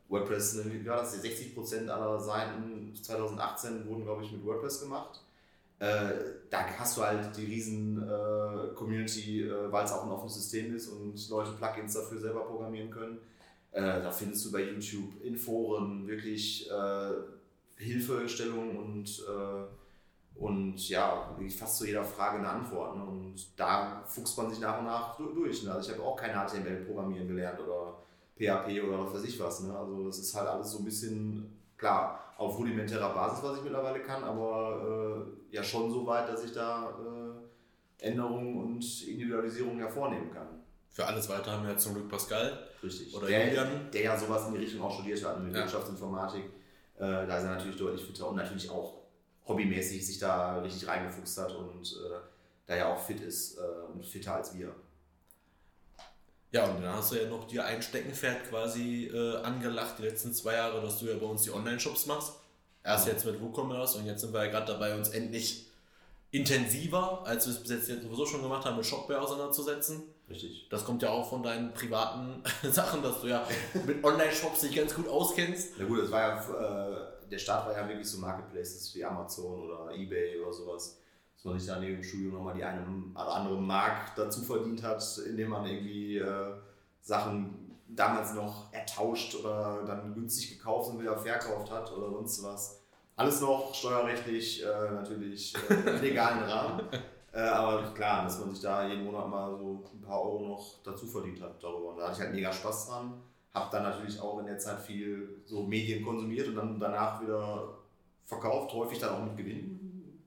WordPress, 0.08 0.64
wie 0.64 0.86
war 0.86 0.96
das? 0.96 1.22
60% 1.22 1.86
aller 1.86 2.18
Seiten 2.18 2.94
2018 2.94 3.86
wurden, 3.86 4.04
glaube 4.04 4.24
ich, 4.24 4.32
mit 4.32 4.42
WordPress 4.42 4.80
gemacht. 4.80 5.20
Äh, 5.80 6.12
da 6.48 6.64
hast 6.78 6.96
du 6.96 7.02
halt 7.02 7.36
die 7.36 7.44
riesen 7.44 8.02
äh, 8.02 8.74
Community, 8.74 9.42
äh, 9.42 9.70
weil 9.70 9.84
es 9.84 9.92
auch 9.92 10.04
ein 10.04 10.10
offenes 10.10 10.36
System 10.36 10.74
ist 10.74 10.88
und 10.88 11.28
Leute 11.28 11.52
Plugins 11.52 11.92
dafür 11.92 12.20
selber 12.20 12.46
programmieren 12.46 12.90
können. 12.90 13.18
Äh, 13.72 14.00
da 14.00 14.10
findest 14.10 14.46
du 14.46 14.52
bei 14.52 14.62
YouTube 14.62 15.22
in 15.22 15.36
Foren 15.36 16.08
wirklich 16.08 16.70
äh, 16.70 17.10
Hilfestellungen 17.76 18.78
und, 18.78 19.26
äh, 19.28 19.81
und 20.36 20.88
ja, 20.88 21.36
fast 21.58 21.78
zu 21.78 21.86
jeder 21.86 22.02
Frage 22.04 22.38
eine 22.38 22.48
Antwort. 22.48 22.96
Ne? 22.96 23.04
Und 23.04 23.58
da 23.58 24.02
fuchst 24.06 24.36
man 24.38 24.50
sich 24.50 24.60
nach 24.60 24.78
und 24.78 24.86
nach 24.86 25.16
du- 25.16 25.32
durch. 25.32 25.62
Ne? 25.64 25.72
Also 25.72 25.90
ich 25.90 25.98
habe 25.98 26.06
auch 26.08 26.16
kein 26.16 26.34
HTML 26.34 26.84
programmieren 26.86 27.28
gelernt 27.28 27.60
oder 27.60 27.98
PHP 28.36 28.80
oder 28.82 29.04
was 29.04 29.14
weiß 29.14 29.24
ich 29.24 29.38
was. 29.40 29.60
Ne? 29.62 29.76
Also 29.76 30.06
das 30.06 30.18
ist 30.18 30.34
halt 30.34 30.48
alles 30.48 30.70
so 30.72 30.78
ein 30.78 30.84
bisschen, 30.84 31.58
klar, 31.76 32.18
auf 32.38 32.58
rudimentärer 32.58 33.14
Basis, 33.14 33.42
was 33.44 33.58
ich 33.58 33.62
mittlerweile 33.64 34.00
kann, 34.00 34.24
aber 34.24 35.26
äh, 35.50 35.54
ja 35.54 35.62
schon 35.62 35.90
so 35.92 36.04
weit, 36.06 36.28
dass 36.28 36.42
ich 36.44 36.52
da 36.52 36.90
äh, 38.00 38.04
Änderungen 38.08 38.58
und 38.58 39.06
Individualisierung 39.06 39.78
hervornehmen 39.78 40.30
kann. 40.32 40.48
Für 40.88 41.06
alles 41.06 41.28
weiter 41.28 41.52
haben 41.52 41.66
wir 41.66 41.76
zum 41.78 41.94
Glück 41.94 42.08
Pascal. 42.08 42.58
Richtig. 42.82 43.14
Oder 43.14 43.28
der, 43.28 43.46
Julian. 43.48 43.90
der 43.92 44.02
ja 44.02 44.16
sowas 44.18 44.48
in 44.48 44.54
die 44.54 44.60
Richtung 44.60 44.82
auch 44.82 44.92
studiert 44.92 45.24
hat 45.24 45.40
mit 45.42 45.54
Ja. 45.54 45.60
Wirtschaftsinformatik. 45.60 46.44
Äh, 46.96 47.00
da 47.26 47.36
ist 47.38 47.44
er 47.44 47.50
natürlich 47.54 47.76
deutlich 47.76 48.04
fitter 48.04 48.28
und 48.28 48.36
natürlich 48.36 48.68
auch 48.68 49.01
hobbymäßig 49.46 50.06
sich 50.06 50.18
da 50.18 50.58
richtig 50.60 50.88
reingefuchst 50.88 51.38
hat 51.38 51.54
und 51.54 51.92
äh, 51.92 52.16
da 52.66 52.76
ja 52.76 52.92
auch 52.92 53.00
fit 53.00 53.20
ist 53.20 53.58
äh, 53.58 53.92
und 53.92 54.04
fitter 54.04 54.34
als 54.34 54.56
wir. 54.56 54.74
Ja, 56.52 56.66
und 56.66 56.82
dann 56.82 56.94
hast 56.94 57.12
du 57.12 57.16
ja 57.16 57.28
noch 57.28 57.46
dir 57.46 57.64
ein 57.64 57.80
Steckenpferd 57.80 58.50
quasi 58.50 59.06
äh, 59.06 59.36
angelacht 59.38 59.98
die 59.98 60.02
letzten 60.02 60.34
zwei 60.34 60.54
Jahre, 60.54 60.82
dass 60.82 60.98
du 60.98 61.06
ja 61.06 61.16
bei 61.16 61.26
uns 61.26 61.42
die 61.42 61.50
Online-Shops 61.50 62.06
machst. 62.06 62.34
Erst 62.84 63.06
jetzt 63.06 63.24
mit 63.24 63.40
WooCommerce 63.40 63.96
und 63.96 64.06
jetzt 64.06 64.20
sind 64.20 64.34
wir 64.34 64.44
ja 64.44 64.50
gerade 64.50 64.72
dabei, 64.72 64.94
uns 64.94 65.08
endlich 65.08 65.66
intensiver, 66.30 67.22
als 67.24 67.46
wir 67.46 67.54
es 67.54 67.60
bis 67.60 67.88
jetzt 67.88 68.02
sowieso 68.02 68.26
schon 68.26 68.42
gemacht 68.42 68.64
haben, 68.66 68.76
mit 68.76 68.84
Shopware 68.84 69.20
auseinanderzusetzen. 69.20 70.02
Richtig. 70.28 70.66
Das 70.70 70.84
kommt 70.84 71.02
ja 71.02 71.10
auch 71.10 71.28
von 71.28 71.42
deinen 71.42 71.72
privaten 71.72 72.42
Sachen, 72.70 73.02
dass 73.02 73.20
du 73.20 73.28
ja 73.28 73.46
mit 73.86 74.02
Online-Shops 74.04 74.60
dich 74.60 74.74
ganz 74.74 74.94
gut 74.94 75.08
auskennst. 75.08 75.74
Na 75.78 75.84
gut, 75.86 76.02
das 76.02 76.10
war 76.10 76.20
ja, 76.20 76.88
äh, 76.88 77.11
der 77.32 77.38
Start 77.38 77.66
war 77.66 77.76
ja 77.76 77.88
wirklich 77.88 78.08
so 78.08 78.18
Marketplaces 78.18 78.94
wie 78.94 79.04
Amazon 79.04 79.62
oder 79.62 79.90
Ebay 79.94 80.38
oder 80.40 80.52
sowas. 80.52 80.98
Dass 81.34 81.44
man 81.44 81.58
sich 81.58 81.66
da 81.66 81.80
neben 81.80 81.94
dem 81.94 82.02
Studium 82.04 82.34
nochmal 82.34 82.54
die 82.54 82.62
eine 82.62 82.86
oder 83.14 83.34
andere 83.34 83.60
Mark 83.60 84.14
dazu 84.14 84.42
verdient 84.42 84.82
hat, 84.82 85.02
indem 85.26 85.48
man 85.48 85.66
irgendwie 85.66 86.18
äh, 86.18 86.54
Sachen 87.00 87.80
damals 87.88 88.34
noch 88.34 88.72
ertauscht 88.72 89.34
oder 89.34 89.82
dann 89.84 90.14
günstig 90.14 90.58
gekauft 90.58 90.90
und 90.90 91.00
wieder 91.00 91.16
verkauft 91.16 91.70
hat 91.70 91.90
oder 91.92 92.10
sonst 92.10 92.42
was. 92.44 92.82
Alles 93.16 93.40
noch 93.40 93.74
steuerrechtlich 93.74 94.62
äh, 94.64 94.90
natürlich 94.92 95.54
äh, 95.68 95.90
im 95.90 96.00
legalen 96.00 96.42
Rahmen. 96.48 96.82
Äh, 97.32 97.40
aber 97.40 97.82
klar, 97.94 98.24
dass 98.24 98.38
man 98.38 98.50
sich 98.50 98.62
da 98.62 98.86
jeden 98.86 99.04
Monat 99.04 99.28
mal 99.28 99.50
so 99.56 99.84
ein 99.92 100.00
paar 100.02 100.22
Euro 100.22 100.48
noch 100.48 100.82
dazu 100.84 101.06
verdient 101.06 101.40
hat 101.40 101.62
darüber. 101.62 101.90
Und 101.90 101.96
da 101.98 102.04
hatte 102.04 102.14
ich 102.14 102.20
halt 102.20 102.34
mega 102.34 102.52
Spaß 102.52 102.88
dran. 102.88 103.22
Hab 103.54 103.70
dann 103.70 103.82
natürlich 103.82 104.18
auch 104.20 104.38
in 104.38 104.46
der 104.46 104.58
Zeit 104.58 104.80
viel 104.80 105.42
so 105.44 105.62
Medien 105.62 106.04
konsumiert 106.04 106.48
und 106.48 106.56
dann 106.56 106.80
danach 106.80 107.20
wieder 107.20 107.68
verkauft, 108.24 108.72
häufig 108.72 108.98
dann 108.98 109.10
auch 109.14 109.24
mit 109.24 109.36
Gewinn. 109.36 110.20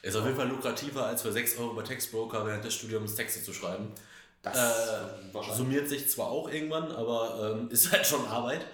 Ist 0.00 0.16
auf 0.16 0.24
jeden 0.24 0.36
Fall 0.36 0.48
lukrativer, 0.48 1.06
als 1.06 1.22
für 1.22 1.30
6 1.30 1.58
Euro 1.58 1.74
bei 1.74 1.82
Textbroker 1.82 2.44
während 2.46 2.64
des 2.64 2.74
Studiums 2.74 3.14
Texte 3.14 3.42
zu 3.42 3.52
schreiben. 3.52 3.92
Das 4.42 4.56
Äh. 4.56 5.54
Summiert 5.54 5.88
sich 5.88 6.10
zwar 6.10 6.28
auch 6.28 6.50
irgendwann, 6.50 6.90
aber 6.90 7.56
ähm, 7.56 7.68
ist 7.70 7.92
halt 7.92 8.06
schon 8.06 8.26
Arbeit. 8.26 8.66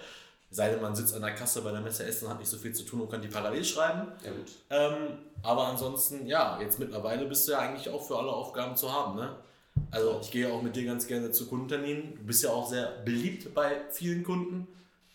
Sei 0.51 0.69
denn, 0.71 0.81
man 0.81 0.95
sitzt 0.95 1.13
an 1.13 1.21
der 1.21 1.35
Kasse 1.35 1.61
bei 1.61 1.71
der 1.71 1.81
Messe 1.81 2.03
Essen 2.05 2.27
hat 2.27 2.39
nicht 2.39 2.49
so 2.49 2.57
viel 2.57 2.73
zu 2.73 2.83
tun 2.83 3.01
und 3.01 3.11
kann 3.11 3.21
die 3.21 3.27
parallel 3.27 3.63
schreiben. 3.63 4.07
Ja 4.23 4.31
gut. 4.31 4.51
Ähm, 4.71 5.19
aber 5.43 5.67
ansonsten, 5.67 6.25
ja, 6.25 6.59
jetzt 6.59 6.79
mittlerweile 6.79 7.25
bist 7.25 7.47
du 7.47 7.51
ja 7.51 7.59
eigentlich 7.59 7.89
auch 7.93 8.01
für 8.01 8.17
alle 8.17 8.31
Aufgaben 8.31 8.75
zu 8.75 8.91
haben, 8.91 9.15
ne? 9.15 9.35
Also 9.91 10.19
ich 10.21 10.31
gehe 10.31 10.51
auch 10.51 10.61
mit 10.61 10.75
dir 10.75 10.85
ganz 10.85 11.07
gerne 11.07 11.31
zu 11.31 11.47
Kundenterminen. 11.47 12.15
Du 12.15 12.23
bist 12.23 12.43
ja 12.43 12.51
auch 12.51 12.69
sehr 12.69 12.87
beliebt 13.05 13.53
bei 13.53 13.81
vielen 13.91 14.23
Kunden. 14.23 14.67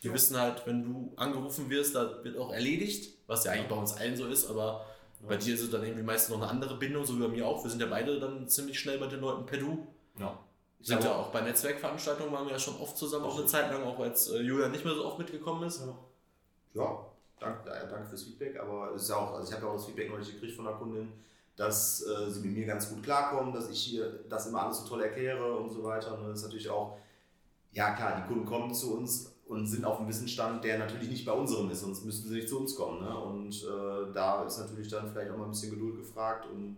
Die 0.03 0.09
Ja. 0.09 0.15
wissen 0.15 0.39
halt, 0.39 0.67
wenn 0.67 0.85
du 0.85 1.13
angerufen 1.17 1.71
wirst, 1.71 1.95
da 1.95 2.23
wird 2.25 2.37
auch 2.37 2.53
erledigt, 2.53 3.15
was 3.27 3.45
ja 3.45 3.53
eigentlich 3.53 3.69
bei 3.69 3.77
uns 3.77 3.95
allen 3.95 4.17
so 4.17 4.27
ist, 4.27 4.51
aber 4.51 4.85
bei 5.27 5.37
dir 5.37 5.55
ist 5.55 5.63
es 5.63 5.71
dann 5.71 5.83
irgendwie 5.83 6.03
meistens 6.03 6.35
noch 6.35 6.43
eine 6.43 6.51
andere 6.51 6.77
Bindung, 6.77 7.05
so 7.05 7.17
wie 7.17 7.23
bei 7.23 7.29
mir 7.29 7.47
auch. 7.47 7.65
Wir 7.65 7.71
sind 7.71 7.81
ja 7.81 7.87
beide 7.87 8.21
dann 8.21 8.47
ziemlich 8.49 8.79
schnell 8.79 8.99
bei 8.99 9.07
den 9.07 9.21
Leuten 9.21 9.47
per 9.47 9.59
Du. 9.59 9.87
Ja. 10.19 10.39
Sind 10.83 11.03
ja 11.03 11.15
auch 11.15 11.29
bei 11.29 11.41
Netzwerkveranstaltungen 11.41 12.31
waren 12.31 12.45
wir 12.45 12.53
ja 12.53 12.59
schon 12.59 12.77
oft 12.77 12.99
zusammen, 12.99 13.25
auch 13.25 13.39
eine 13.39 13.47
Zeit 13.47 13.71
lang, 13.73 13.85
auch 13.85 13.99
als 14.01 14.29
äh, 14.29 14.41
Julian 14.43 14.71
nicht 14.71 14.85
mehr 14.85 14.95
so 14.95 15.07
oft 15.07 15.19
mitgekommen 15.19 15.63
ist. 15.67 15.83
Ja, 16.75 17.07
danke, 17.41 17.71
äh, 17.71 17.89
danke 17.89 18.07
fürs 18.09 18.25
Feedback, 18.25 18.61
aber 18.61 18.93
es 18.95 19.05
ist 19.05 19.09
ja 19.09 19.17
auch, 19.17 19.33
also 19.33 19.49
ich 19.49 19.55
habe 19.55 19.65
ja 19.65 19.71
auch 19.73 19.77
das 19.77 19.87
Feedback 19.87 20.11
neulich 20.11 20.31
gekriegt 20.35 20.55
von 20.55 20.67
einer 20.67 20.77
Kundin, 20.77 21.11
dass 21.57 22.05
äh, 22.07 22.31
sie 22.31 22.41
mit 22.41 22.57
mir 22.57 22.67
ganz 22.67 22.89
gut 22.89 23.03
klarkommen, 23.03 23.53
dass 23.53 23.71
ich 23.71 23.81
hier 23.81 24.25
das 24.29 24.47
immer 24.47 24.63
alles 24.63 24.79
so 24.79 24.89
toll 24.89 25.03
erkläre 25.03 25.57
und 25.57 25.71
so 25.71 25.85
weiter. 25.85 26.19
Und 26.19 26.29
das 26.29 26.39
ist 26.39 26.45
natürlich 26.45 26.69
auch, 26.69 26.99
ja 27.73 27.95
klar, 27.95 28.21
die 28.21 28.27
Kunden 28.27 28.45
kommen 28.45 28.75
zu 28.75 28.97
uns 28.97 29.33
und 29.47 29.67
sind 29.67 29.85
auf 29.85 29.99
einem 29.99 30.09
Wissensstand, 30.09 30.65
der 30.65 30.79
natürlich 30.79 31.09
nicht 31.09 31.25
bei 31.25 31.33
unserem 31.33 31.71
ist, 31.71 31.81
sonst 31.81 32.05
müssten 32.05 32.29
sie 32.29 32.37
nicht 32.37 32.49
zu 32.49 32.59
uns 32.59 32.75
kommen. 32.75 33.03
Ne? 33.03 33.17
Und 33.17 33.53
äh, 33.63 34.13
da 34.13 34.45
ist 34.45 34.59
natürlich 34.59 34.89
dann 34.89 35.11
vielleicht 35.11 35.31
auch 35.31 35.37
mal 35.37 35.45
ein 35.45 35.51
bisschen 35.51 35.71
Geduld 35.71 35.99
gefragt 35.99 36.47
und 36.47 36.77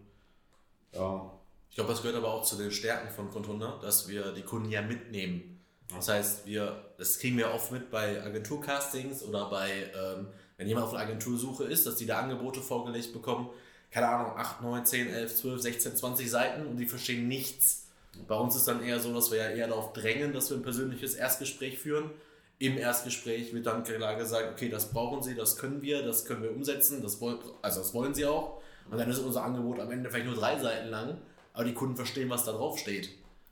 ja, 0.92 1.30
Ich 1.68 1.74
glaube, 1.74 1.90
das 1.90 2.00
gehört 2.00 2.16
aber 2.16 2.32
auch 2.32 2.42
zu 2.42 2.56
den 2.56 2.70
Stärken 2.70 3.10
von 3.10 3.30
Contunda, 3.30 3.78
dass 3.82 4.08
wir 4.08 4.32
die 4.32 4.42
Kunden 4.42 4.70
ja 4.70 4.82
mitnehmen. 4.82 5.60
Das 5.94 6.08
heißt, 6.08 6.46
wir, 6.46 6.84
das 6.98 7.18
kriegen 7.18 7.36
wir 7.36 7.52
oft 7.52 7.70
mit 7.70 7.90
bei 7.90 8.22
Agenturcastings 8.22 9.22
oder 9.22 9.48
bei, 9.50 9.90
ähm, 9.94 10.28
wenn 10.56 10.66
jemand 10.66 10.86
auf 10.86 10.94
einer 10.94 11.02
Agentursuche 11.02 11.64
ist, 11.64 11.86
dass 11.86 11.96
die 11.96 12.06
da 12.06 12.18
Angebote 12.18 12.60
vorgelegt 12.60 13.12
bekommen, 13.12 13.50
keine 13.90 14.08
Ahnung, 14.08 14.36
8, 14.36 14.62
9, 14.62 14.86
10, 14.86 15.08
11, 15.08 15.36
12, 15.36 15.62
16, 15.62 15.96
20 15.96 16.30
Seiten 16.30 16.66
und 16.66 16.76
die 16.76 16.86
verstehen 16.86 17.28
nichts. 17.28 17.86
Bei 18.26 18.34
uns 18.34 18.56
ist 18.56 18.66
dann 18.66 18.82
eher 18.82 18.98
so, 18.98 19.14
dass 19.14 19.30
wir 19.30 19.38
ja 19.38 19.48
eher 19.50 19.68
darauf 19.68 19.92
drängen, 19.92 20.32
dass 20.32 20.50
wir 20.50 20.56
ein 20.56 20.62
persönliches 20.62 21.14
Erstgespräch 21.14 21.78
führen. 21.78 22.10
Im 22.58 22.78
Erstgespräch 22.78 23.52
wird 23.52 23.66
dann 23.66 23.84
klar 23.84 24.16
gesagt, 24.16 24.50
okay, 24.52 24.68
das 24.68 24.90
brauchen 24.90 25.22
Sie, 25.22 25.34
das 25.34 25.58
können 25.58 25.82
wir, 25.82 26.02
das 26.02 26.24
können 26.24 26.42
wir 26.42 26.50
umsetzen, 26.50 27.02
das 27.02 27.20
wollen, 27.20 27.38
also 27.60 27.80
das 27.80 27.92
wollen 27.92 28.14
Sie 28.14 28.24
auch. 28.24 28.62
Und 28.90 28.98
dann 28.98 29.10
ist 29.10 29.18
unser 29.18 29.42
Angebot 29.42 29.80
am 29.80 29.90
Ende 29.90 30.08
vielleicht 30.08 30.26
nur 30.26 30.36
drei 30.36 30.58
Seiten 30.58 30.88
lang, 30.88 31.18
aber 31.52 31.64
die 31.64 31.74
Kunden 31.74 31.96
verstehen, 31.96 32.30
was 32.30 32.44
da 32.44 32.52
drauf 32.52 32.78
steht. 32.78 33.10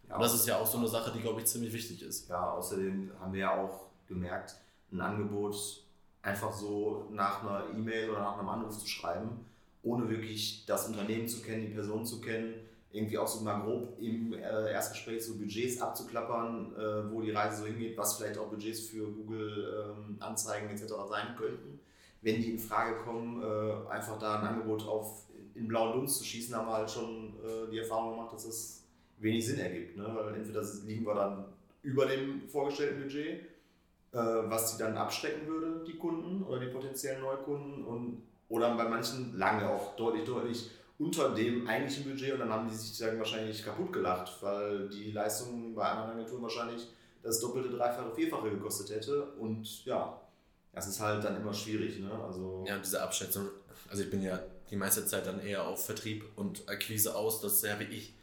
ja 0.09 0.15
Und 0.15 0.23
das 0.23 0.35
ist 0.35 0.47
ja 0.47 0.59
auch 0.59 0.67
so 0.67 0.79
eine 0.79 0.89
Sache, 0.89 1.13
die, 1.13 1.21
glaube 1.21 1.41
ich, 1.41 1.47
ziemlich 1.47 1.73
wichtig 1.73 2.03
ist. 2.03 2.29
Ja, 2.29 2.53
außerdem 2.53 3.13
haben 3.21 3.33
wir 3.33 3.41
ja 3.41 3.63
auch 3.63 3.89
gemerkt, 4.07 4.55
ein 4.93 5.01
Angebot 5.01 5.85
einfach 6.23 6.53
so 6.53 7.09
nach 7.11 7.43
einer 7.43 7.65
E-Mail 7.75 8.11
oder 8.11 8.21
nach 8.21 8.39
einem 8.39 8.49
Anruf 8.49 8.79
zu 8.79 8.87
schreiben, 8.87 9.45
ohne 9.85 10.09
wirklich 10.09 10.65
das 10.67 10.89
Unternehmen 10.89 11.29
zu 11.29 11.43
kennen, 11.43 11.63
die 11.63 11.75
Person 11.75 12.05
zu 12.05 12.21
kennen, 12.21 12.55
irgendwie 12.95 13.19
auch 13.19 13.27
so 13.27 13.43
mal 13.43 13.61
grob 13.61 13.99
im 14.01 14.33
äh, 14.33 14.73
Erstgespräch 14.73 15.25
so 15.25 15.37
Budgets 15.37 15.81
abzuklappern, 15.81 16.75
äh, 16.77 17.13
wo 17.13 17.21
die 17.21 17.33
Reise 17.33 17.63
so 17.63 17.67
hingeht, 17.67 17.99
was 17.99 18.17
vielleicht 18.17 18.39
auch 18.39 18.49
Budgets 18.49 18.81
für 18.81 19.07
Google 19.07 19.93
ähm, 19.99 20.19
etc. 20.71 20.85
sein 21.09 21.35
könnten. 21.37 21.81
Wenn 22.23 22.41
die 22.41 22.53
in 22.53 22.59
Frage 22.59 22.97
kommen, 22.99 23.43
äh, 23.43 23.91
einfach 23.91 24.19
da 24.19 24.41
ein 24.41 24.47
Angebot 24.47 24.87
auf 24.87 25.25
in 25.57 25.69
blauen 25.69 25.93
Dunst 25.93 26.19
zu 26.19 26.25
schießen, 26.25 26.55
haben 26.57 26.67
wir 26.67 26.79
halt 26.79 26.91
schon 26.91 27.35
die 27.71 27.79
Erfahrung 27.79 28.17
gemacht, 28.17 28.33
dass 28.33 28.45
es 28.45 28.83
wenig 29.19 29.47
Sinn 29.47 29.61
ergibt. 29.61 29.97
Ne? 29.97 30.05
Weil 30.13 30.35
entweder 30.35 30.65
liegen 30.85 31.07
wir 31.07 31.15
dann 31.15 31.45
über 31.83 32.07
dem 32.07 32.49
vorgestellten 32.49 33.01
Budget, 33.01 33.41
was 34.11 34.73
sie 34.73 34.83
dann 34.83 34.97
abschrecken 34.97 35.47
würde, 35.47 35.85
die 35.87 35.97
Kunden 35.97 36.43
oder 36.43 36.59
die 36.59 36.73
potenziellen 36.73 37.23
Neukunden, 37.23 37.85
und, 37.85 38.23
oder 38.55 38.77
bei 38.77 38.89
manchen 38.89 39.37
lange 39.37 39.69
auch 39.69 39.97
deutlich, 39.97 40.25
deutlich 40.25 40.71
unter 40.97 41.35
dem 41.35 41.67
eigentlichen 41.67 42.05
Budget 42.05 42.35
und 42.35 42.39
dann 42.39 42.51
haben 42.51 42.69
die 42.69 42.75
sich 42.75 42.97
dann 42.97 43.19
wahrscheinlich 43.19 43.65
kaputt 43.65 43.93
gelacht, 43.93 44.31
weil 44.41 44.89
die 44.89 45.11
Leistung 45.11 45.75
bei 45.75 45.85
anderen 45.85 46.13
Agenturen 46.13 46.43
wahrscheinlich 46.43 46.87
das 47.23 47.41
doppelte, 47.41 47.71
dreifache, 47.71 48.15
vierfache 48.15 48.51
gekostet 48.51 48.91
hätte 48.91 49.25
und 49.41 49.85
ja, 49.85 50.21
das 50.73 50.87
ist 50.87 51.01
halt 51.01 51.25
dann 51.25 51.37
immer 51.37 51.53
schwierig. 51.53 51.99
Ne? 51.99 52.11
Also, 52.13 52.65
Ja, 52.67 52.79
diese 52.79 53.03
Abschätzung. 53.03 53.49
Also 53.91 54.05
ich 54.05 54.11
bin 54.11 54.23
ja 54.23 54.39
die 54.71 54.77
meiste 54.77 55.05
Zeit 55.05 55.27
dann 55.27 55.41
eher 55.41 55.67
auf 55.67 55.85
Vertrieb 55.85 56.25
und 56.37 56.69
Akquise 56.69 57.17
aus, 57.17 57.41
das 57.41 57.55
ist 57.55 57.65
ja 57.65 57.79
wie 57.81 57.85
ich. 57.85 58.15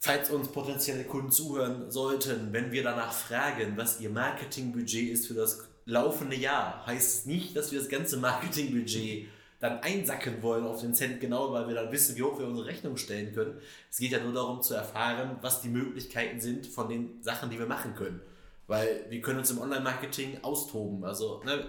Falls 0.00 0.30
uns 0.30 0.48
potenzielle 0.48 1.04
Kunden 1.04 1.30
zuhören 1.30 1.90
sollten, 1.90 2.52
wenn 2.52 2.72
wir 2.72 2.82
danach 2.82 3.12
fragen, 3.12 3.76
was 3.76 4.00
ihr 4.00 4.10
Marketingbudget 4.10 5.10
ist 5.10 5.26
für 5.26 5.34
das 5.34 5.66
laufende 5.88 6.36
Jahr, 6.36 6.86
heißt 6.86 7.26
nicht, 7.26 7.56
dass 7.56 7.72
wir 7.72 7.78
das 7.80 7.88
ganze 7.88 8.18
Marketingbudget 8.18 9.26
dann 9.58 9.80
einsacken 9.80 10.42
wollen 10.42 10.64
auf 10.64 10.80
den 10.80 10.94
Cent 10.94 11.20
genau, 11.20 11.52
weil 11.52 11.66
wir 11.66 11.74
dann 11.74 11.90
wissen, 11.90 12.14
wie 12.16 12.22
hoch 12.22 12.38
wir 12.38 12.46
unsere 12.46 12.66
Rechnung 12.66 12.96
stellen 12.96 13.34
können. 13.34 13.58
Es 13.90 13.98
geht 13.98 14.12
ja 14.12 14.20
nur 14.20 14.32
darum 14.32 14.62
zu 14.62 14.74
erfahren, 14.74 15.38
was 15.40 15.62
die 15.62 15.68
Möglichkeiten 15.68 16.40
sind 16.40 16.66
von 16.66 16.88
den 16.88 17.20
Sachen, 17.22 17.50
die 17.50 17.58
wir 17.58 17.66
machen 17.66 17.94
können. 17.96 18.20
Weil 18.68 19.06
wir 19.08 19.20
können 19.20 19.40
uns 19.40 19.50
im 19.50 19.58
Online-Marketing 19.58 20.38
austoben. 20.42 21.04
Also 21.04 21.42
ne, 21.44 21.64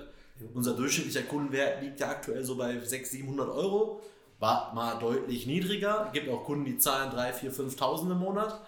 unser 0.53 0.75
durchschnittlicher 0.75 1.23
Kundenwert 1.23 1.81
liegt 1.81 1.99
ja 1.99 2.09
aktuell 2.09 2.43
so 2.43 2.57
bei 2.57 2.77
600, 2.77 3.07
700 3.07 3.49
Euro. 3.49 4.01
War 4.39 4.73
mal 4.75 4.99
deutlich 4.99 5.47
niedriger. 5.47 6.09
Gibt 6.13 6.29
auch 6.29 6.43
Kunden, 6.43 6.65
die 6.65 6.77
zahlen 6.77 7.09
3, 7.09 7.33
4, 7.33 7.53
5.000 7.53 8.11
im 8.11 8.19
Monat. 8.19 8.61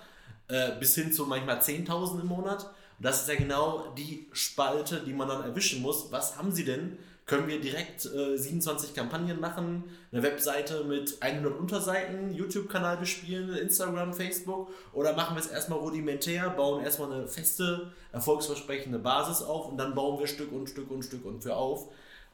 Äh, 0.47 0.79
bis 0.79 0.95
hin 0.95 1.13
zu 1.13 1.25
manchmal 1.27 1.59
10.000 1.59 2.21
im 2.21 2.27
Monat. 2.27 2.71
Das 3.01 3.21
ist 3.21 3.29
ja 3.29 3.35
genau 3.35 3.93
die 3.97 4.27
Spalte, 4.31 4.99
die 4.99 5.13
man 5.13 5.27
dann 5.27 5.43
erwischen 5.43 5.81
muss. 5.81 6.11
Was 6.11 6.37
haben 6.37 6.51
sie 6.51 6.63
denn? 6.63 6.97
Können 7.25 7.47
wir 7.47 7.61
direkt 7.61 8.05
äh, 8.05 8.37
27 8.37 8.93
Kampagnen 8.93 9.39
machen, 9.39 9.85
eine 10.11 10.21
Webseite 10.21 10.83
mit 10.83 11.21
100 11.21 11.57
Unterseiten, 11.57 12.33
YouTube-Kanal 12.33 12.97
bespielen, 12.97 13.55
Instagram, 13.55 14.13
Facebook? 14.13 14.69
Oder 14.91 15.13
machen 15.13 15.35
wir 15.35 15.39
es 15.39 15.47
erstmal 15.47 15.79
rudimentär, 15.79 16.49
bauen 16.49 16.83
erstmal 16.83 17.11
eine 17.13 17.27
feste, 17.27 17.91
erfolgsversprechende 18.11 18.99
Basis 18.99 19.41
auf 19.43 19.69
und 19.69 19.77
dann 19.77 19.95
bauen 19.95 20.19
wir 20.19 20.27
Stück 20.27 20.51
und 20.51 20.69
Stück 20.69 20.91
und 20.91 21.03
Stück 21.03 21.25
und 21.25 21.41
für 21.41 21.55
auf. 21.55 21.89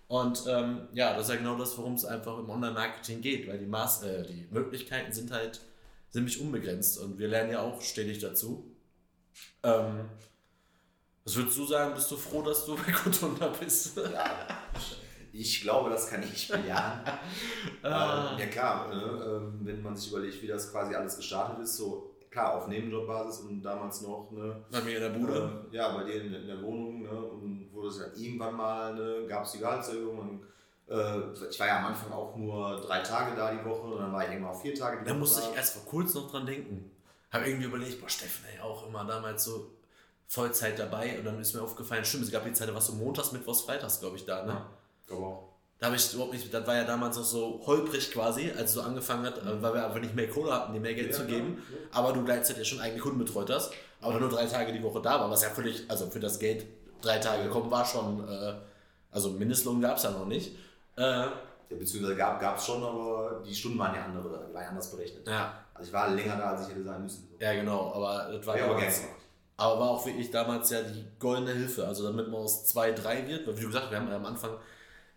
Und 0.07 0.45
ähm, 0.47 0.87
ja, 0.93 1.13
das 1.13 1.23
ist 1.23 1.29
ja 1.29 1.35
genau 1.35 1.57
das, 1.57 1.77
worum 1.77 1.93
es 1.93 2.05
einfach 2.05 2.39
im 2.39 2.49
Online-Marketing 2.49 3.21
geht, 3.21 3.47
weil 3.47 3.59
die, 3.59 3.65
Maß, 3.65 4.03
äh, 4.03 4.23
die 4.23 4.47
Möglichkeiten 4.51 5.11
sind 5.11 5.31
halt 5.31 5.61
ziemlich 6.09 6.41
unbegrenzt 6.41 6.97
und 6.99 7.19
wir 7.19 7.27
lernen 7.27 7.51
ja 7.51 7.61
auch 7.61 7.81
stetig 7.81 8.19
dazu. 8.19 8.71
Ähm, 9.63 10.05
was 11.27 11.35
würdest 11.35 11.57
du 11.57 11.65
sagen, 11.65 11.93
bist 11.93 12.09
du 12.09 12.15
froh, 12.15 12.41
dass 12.41 12.65
du 12.65 12.75
bei 12.85 12.91
Contunda 12.91 13.47
bist? 13.59 13.97
Ja, 13.97 14.47
ich 15.33 15.61
glaube, 15.61 15.89
das 15.89 16.09
kann 16.09 16.23
ich 16.23 16.47
bejahen. 16.47 17.01
Ah. 17.83 18.31
Ähm, 18.33 18.39
ja 18.39 18.45
klar, 18.47 18.87
ne, 18.87 19.01
ähm, 19.25 19.59
wenn 19.61 19.81
man 19.81 19.95
sich 19.95 20.09
überlegt, 20.11 20.41
wie 20.41 20.47
das 20.47 20.71
quasi 20.71 20.95
alles 20.95 21.17
gestartet 21.17 21.59
ist, 21.59 21.75
so 21.77 22.15
klar 22.31 22.55
auf 22.55 22.67
Nebenjobbasis 22.67 23.41
und 23.41 23.61
damals 23.61 24.01
noch, 24.01 24.29
ne, 24.31 24.63
Bei 24.71 24.81
mir 24.81 24.95
in 24.97 25.01
der 25.03 25.19
Bude. 25.19 25.67
äh, 25.71 25.75
ja, 25.75 25.95
bei 25.95 26.03
dir 26.05 26.21
in, 26.23 26.33
in 26.33 26.47
der 26.47 26.61
Wohnung, 26.61 27.03
ne, 27.03 27.09
und 27.09 27.69
wurde 27.73 27.89
es 27.89 27.99
dann 27.99 28.11
irgendwann 28.15 28.55
mal, 28.55 28.93
ne, 28.95 29.25
gab 29.27 29.43
es 29.43 29.51
die 29.51 29.59
Gehaltserhöhung 29.59 30.17
und 30.19 30.41
äh, 30.89 31.47
ich 31.49 31.59
war 31.59 31.67
ja 31.67 31.79
am 31.79 31.85
Anfang 31.87 32.11
auch 32.13 32.35
nur 32.37 32.79
drei 32.81 33.01
Tage 33.01 33.35
da 33.35 33.51
die 33.51 33.63
Woche 33.65 33.87
und 33.87 33.99
dann 33.99 34.13
war 34.13 34.23
ich 34.25 34.31
irgendwann 34.31 34.53
auch 34.55 34.61
vier 34.61 34.73
Tage 34.75 34.99
die 34.99 35.05
Da 35.05 35.11
Woche 35.11 35.19
musste 35.19 35.41
da. 35.41 35.49
ich 35.51 35.55
erst 35.57 35.73
vor 35.75 35.85
kurzem 35.85 36.21
noch 36.23 36.31
dran 36.31 36.45
denken. 36.45 36.89
Habe 37.31 37.45
irgendwie 37.47 37.67
überlegt, 37.67 37.99
boah, 38.01 38.09
Steffen, 38.09 38.45
ey, 38.53 38.59
auch 38.61 38.87
immer 38.87 39.03
damals 39.05 39.43
so 39.43 39.76
Vollzeit 40.27 40.77
dabei 40.77 41.17
und 41.17 41.25
dann 41.25 41.39
ist 41.39 41.53
mir 41.53 41.61
aufgefallen, 41.61 42.03
stimmt, 42.03 42.25
es 42.25 42.31
gab 42.31 42.43
die 42.43 42.53
Zeit, 42.53 42.67
da 42.67 42.73
warst 42.73 42.89
du 42.89 42.93
montags, 42.93 43.31
mittwochs, 43.31 43.61
freitags, 43.61 43.99
glaube 43.99 44.17
ich, 44.17 44.25
da, 44.25 44.43
ne? 44.43 44.51
Ja, 44.51 44.65
glaube 45.07 45.25
auch. 45.25 45.43
Da 45.79 45.85
habe 45.87 45.95
ich 45.95 46.11
überhaupt 46.13 46.33
nicht, 46.33 46.51
das 46.51 46.65
war 46.65 46.75
ja 46.75 46.83
damals 46.85 47.15
noch 47.17 47.23
so 47.23 47.61
holprig 47.65 48.11
quasi, 48.11 48.49
als 48.51 48.69
es 48.69 48.73
so 48.73 48.81
angefangen 48.81 49.25
hat, 49.25 49.37
äh, 49.37 49.61
weil 49.61 49.73
wir 49.75 49.85
einfach 49.85 49.99
nicht 49.99 50.15
mehr 50.15 50.27
Kohle 50.29 50.51
hatten, 50.51 50.73
dir 50.73 50.79
mehr 50.79 50.95
Geld 50.95 51.11
Ja, 51.11 51.17
zu 51.17 51.25
geben. 51.25 51.63
ja. 51.71 51.77
Aber 51.99 52.13
du 52.13 52.23
gleichzeitig 52.25 52.63
ja 52.63 52.65
schon 52.65 52.79
eigene 52.81 52.99
Kunden 53.01 53.19
betreut 53.19 53.49
hast, 53.51 53.71
aber 54.01 54.19
nur 54.19 54.27
drei 54.29 54.45
Tage 54.47 54.73
die 54.73 54.81
Woche 54.83 55.01
da 55.01 55.19
war, 55.19 55.29
was 55.29 55.43
ja 55.43 55.49
völlig, 55.49 55.89
also 55.89 56.09
für 56.09 56.19
das 56.19 56.39
Geld 56.39 56.65
drei 57.01 57.19
Tage 57.19 57.47
kommen 57.49 57.69
war 57.71 57.85
schon, 57.85 58.27
äh, 58.27 58.55
also 59.11 59.29
Mindestlohn 59.29 59.79
gab 59.79 59.97
es 59.97 60.03
ja 60.03 60.11
noch 60.11 60.25
nicht. 60.25 60.55
Äh, 60.97 61.01
Ja, 61.01 61.31
beziehungsweise 61.69 62.15
gab 62.17 62.57
es 62.57 62.65
schon, 62.65 62.83
aber 62.83 63.43
die 63.47 63.53
Stunden 63.53 63.77
waren 63.79 63.93
ja 63.95 64.03
andere, 64.05 64.47
die 64.49 64.53
waren 64.53 64.63
ja 64.63 64.69
anders 64.69 64.89
berechnet. 64.91 65.27
ja, 65.27 65.53
Also 65.75 65.87
ich 65.89 65.93
war 65.93 66.09
länger 66.09 66.35
da, 66.37 66.51
als 66.51 66.63
ich 66.63 66.69
hätte 66.73 66.83
sein 66.83 67.03
müssen. 67.03 67.29
ja 67.39 67.53
genau, 67.53 67.93
aber 67.93 68.31
das 68.33 68.45
war 68.47 68.57
Ja, 68.57 68.65
aber. 68.65 68.81
Aber 69.57 69.79
war 69.79 69.89
auch 69.89 70.05
wirklich 70.05 70.31
damals 70.31 70.69
ja 70.69 70.81
die 70.81 71.05
goldene 71.19 71.51
Hilfe. 71.51 71.87
Also 71.87 72.03
damit 72.03 72.29
man 72.29 72.41
aus 72.41 72.65
2, 72.65 72.91
3 72.91 73.27
wird. 73.27 73.47
Weil 73.47 73.57
wie 73.57 73.61
du 73.61 73.67
gesagt 73.67 73.85
hast, 73.85 73.91
wir 73.91 73.99
haben 73.99 74.09
ja 74.09 74.15
am 74.15 74.25
Anfang 74.25 74.51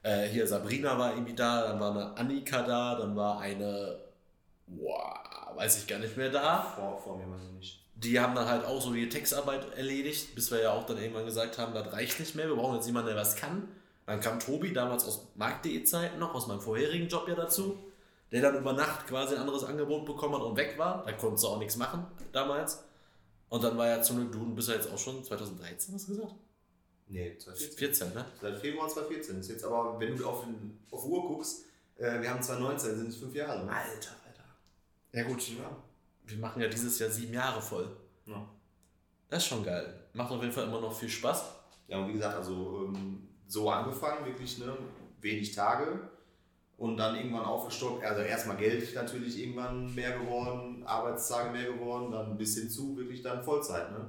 äh, 0.02 0.28
hier 0.28 0.46
Sabrina 0.46 0.98
war 0.98 1.12
irgendwie 1.12 1.34
da, 1.34 1.68
dann 1.68 1.80
war 1.80 1.90
eine 1.90 2.16
Annika 2.16 2.62
da, 2.62 2.94
dann 2.94 3.14
war 3.16 3.40
eine, 3.40 3.98
boah, 4.66 5.20
weiß 5.56 5.78
ich 5.78 5.86
gar 5.86 5.98
nicht 5.98 6.16
mehr 6.16 6.30
da. 6.30 6.62
Vor, 6.74 6.98
vor 6.98 7.18
mir 7.18 7.30
weiß 7.30 7.42
ich 7.48 7.52
nicht. 7.52 7.80
Die 7.96 8.18
haben 8.18 8.34
dann 8.34 8.48
halt 8.48 8.64
auch 8.64 8.80
so 8.80 8.92
die 8.92 9.10
Textarbeit 9.10 9.76
erledigt, 9.76 10.34
bis 10.34 10.50
wir 10.50 10.62
ja 10.62 10.72
auch 10.72 10.86
dann 10.86 10.96
irgendwann 10.96 11.26
gesagt 11.26 11.58
haben, 11.58 11.74
das 11.74 11.92
reicht 11.92 12.18
nicht 12.18 12.34
mehr, 12.34 12.48
wir 12.48 12.56
brauchen 12.56 12.76
jetzt 12.76 12.86
jemanden, 12.86 13.08
der 13.08 13.16
was 13.16 13.36
kann. 13.36 13.68
Dann 14.06 14.20
kam 14.20 14.40
Tobi 14.40 14.72
damals 14.72 15.04
aus 15.04 15.28
Markt.de 15.34 15.84
Zeiten 15.84 16.18
noch, 16.18 16.34
aus 16.34 16.46
meinem 16.46 16.60
vorherigen 16.60 17.08
Job 17.08 17.28
ja 17.28 17.34
dazu, 17.34 17.78
der 18.32 18.40
dann 18.40 18.56
über 18.56 18.72
Nacht 18.72 19.06
quasi 19.06 19.34
ein 19.34 19.42
anderes 19.42 19.64
Angebot 19.64 20.06
bekommen 20.06 20.34
hat 20.34 20.42
und 20.42 20.56
weg 20.56 20.78
war. 20.78 21.04
Da 21.04 21.12
konntest 21.12 21.44
du 21.44 21.48
auch 21.48 21.58
nichts 21.58 21.76
machen 21.76 22.06
damals. 22.32 22.82
Und 23.50 23.62
dann 23.64 23.76
war 23.76 23.86
ja 23.88 24.00
zum 24.02 24.16
Glück, 24.16 24.32
du 24.32 24.54
bist 24.54 24.68
ja 24.68 24.74
jetzt 24.76 24.90
auch 24.90 24.98
schon 24.98 25.22
2013, 25.22 25.94
hast 25.94 26.08
du 26.08 26.14
gesagt? 26.16 26.34
Nee, 27.08 27.36
2014. 27.36 27.78
14, 27.78 28.14
ne? 28.14 28.24
Seit 28.40 28.56
Februar 28.60 28.88
2014. 28.88 29.40
Ist 29.40 29.50
jetzt 29.50 29.64
aber, 29.64 29.98
wenn 30.00 30.16
du 30.16 30.24
auf, 30.26 30.44
den, 30.44 30.78
auf 30.90 31.04
Uhr 31.04 31.26
guckst, 31.26 31.64
äh, 31.96 32.20
wir 32.22 32.30
haben 32.30 32.40
2019, 32.42 32.96
sind 32.96 33.08
es 33.08 33.16
fünf 33.16 33.34
Jahre. 33.34 33.64
Ne? 33.66 33.72
Alter, 33.72 34.10
Alter. 34.24 34.44
Ja 35.12 35.24
gut, 35.24 35.46
Ja. 35.48 35.76
wir 36.26 36.38
machen 36.38 36.62
ja 36.62 36.68
dieses 36.68 36.98
Jahr 37.00 37.10
sieben 37.10 37.34
Jahre 37.34 37.60
voll. 37.60 37.90
Ja. 38.26 38.48
Das 39.28 39.42
ist 39.42 39.48
schon 39.48 39.64
geil. 39.64 39.92
Macht 40.12 40.30
auf 40.30 40.40
jeden 40.40 40.52
Fall 40.52 40.64
immer 40.64 40.80
noch 40.80 40.96
viel 40.96 41.08
Spaß. 41.08 41.44
Ja, 41.88 41.98
und 41.98 42.08
wie 42.08 42.12
gesagt, 42.12 42.36
also 42.36 42.84
ähm, 42.86 43.28
so 43.48 43.68
angefangen, 43.68 44.24
wirklich 44.26 44.58
ne, 44.58 44.76
wenig 45.20 45.52
Tage 45.52 46.08
und 46.80 46.96
dann 46.96 47.14
irgendwann 47.14 47.44
aufgestockt. 47.44 48.02
Also 48.02 48.22
erstmal 48.22 48.56
Geld 48.56 48.94
natürlich 48.94 49.38
irgendwann 49.38 49.94
mehr 49.94 50.18
geworden, 50.18 50.82
Arbeitstage 50.86 51.50
mehr 51.50 51.70
geworden, 51.72 52.10
dann 52.10 52.38
bis 52.38 52.56
hin 52.56 52.70
zu 52.70 52.96
wirklich 52.96 53.20
dann 53.20 53.44
Vollzeit. 53.44 53.92
Ne? 53.92 54.08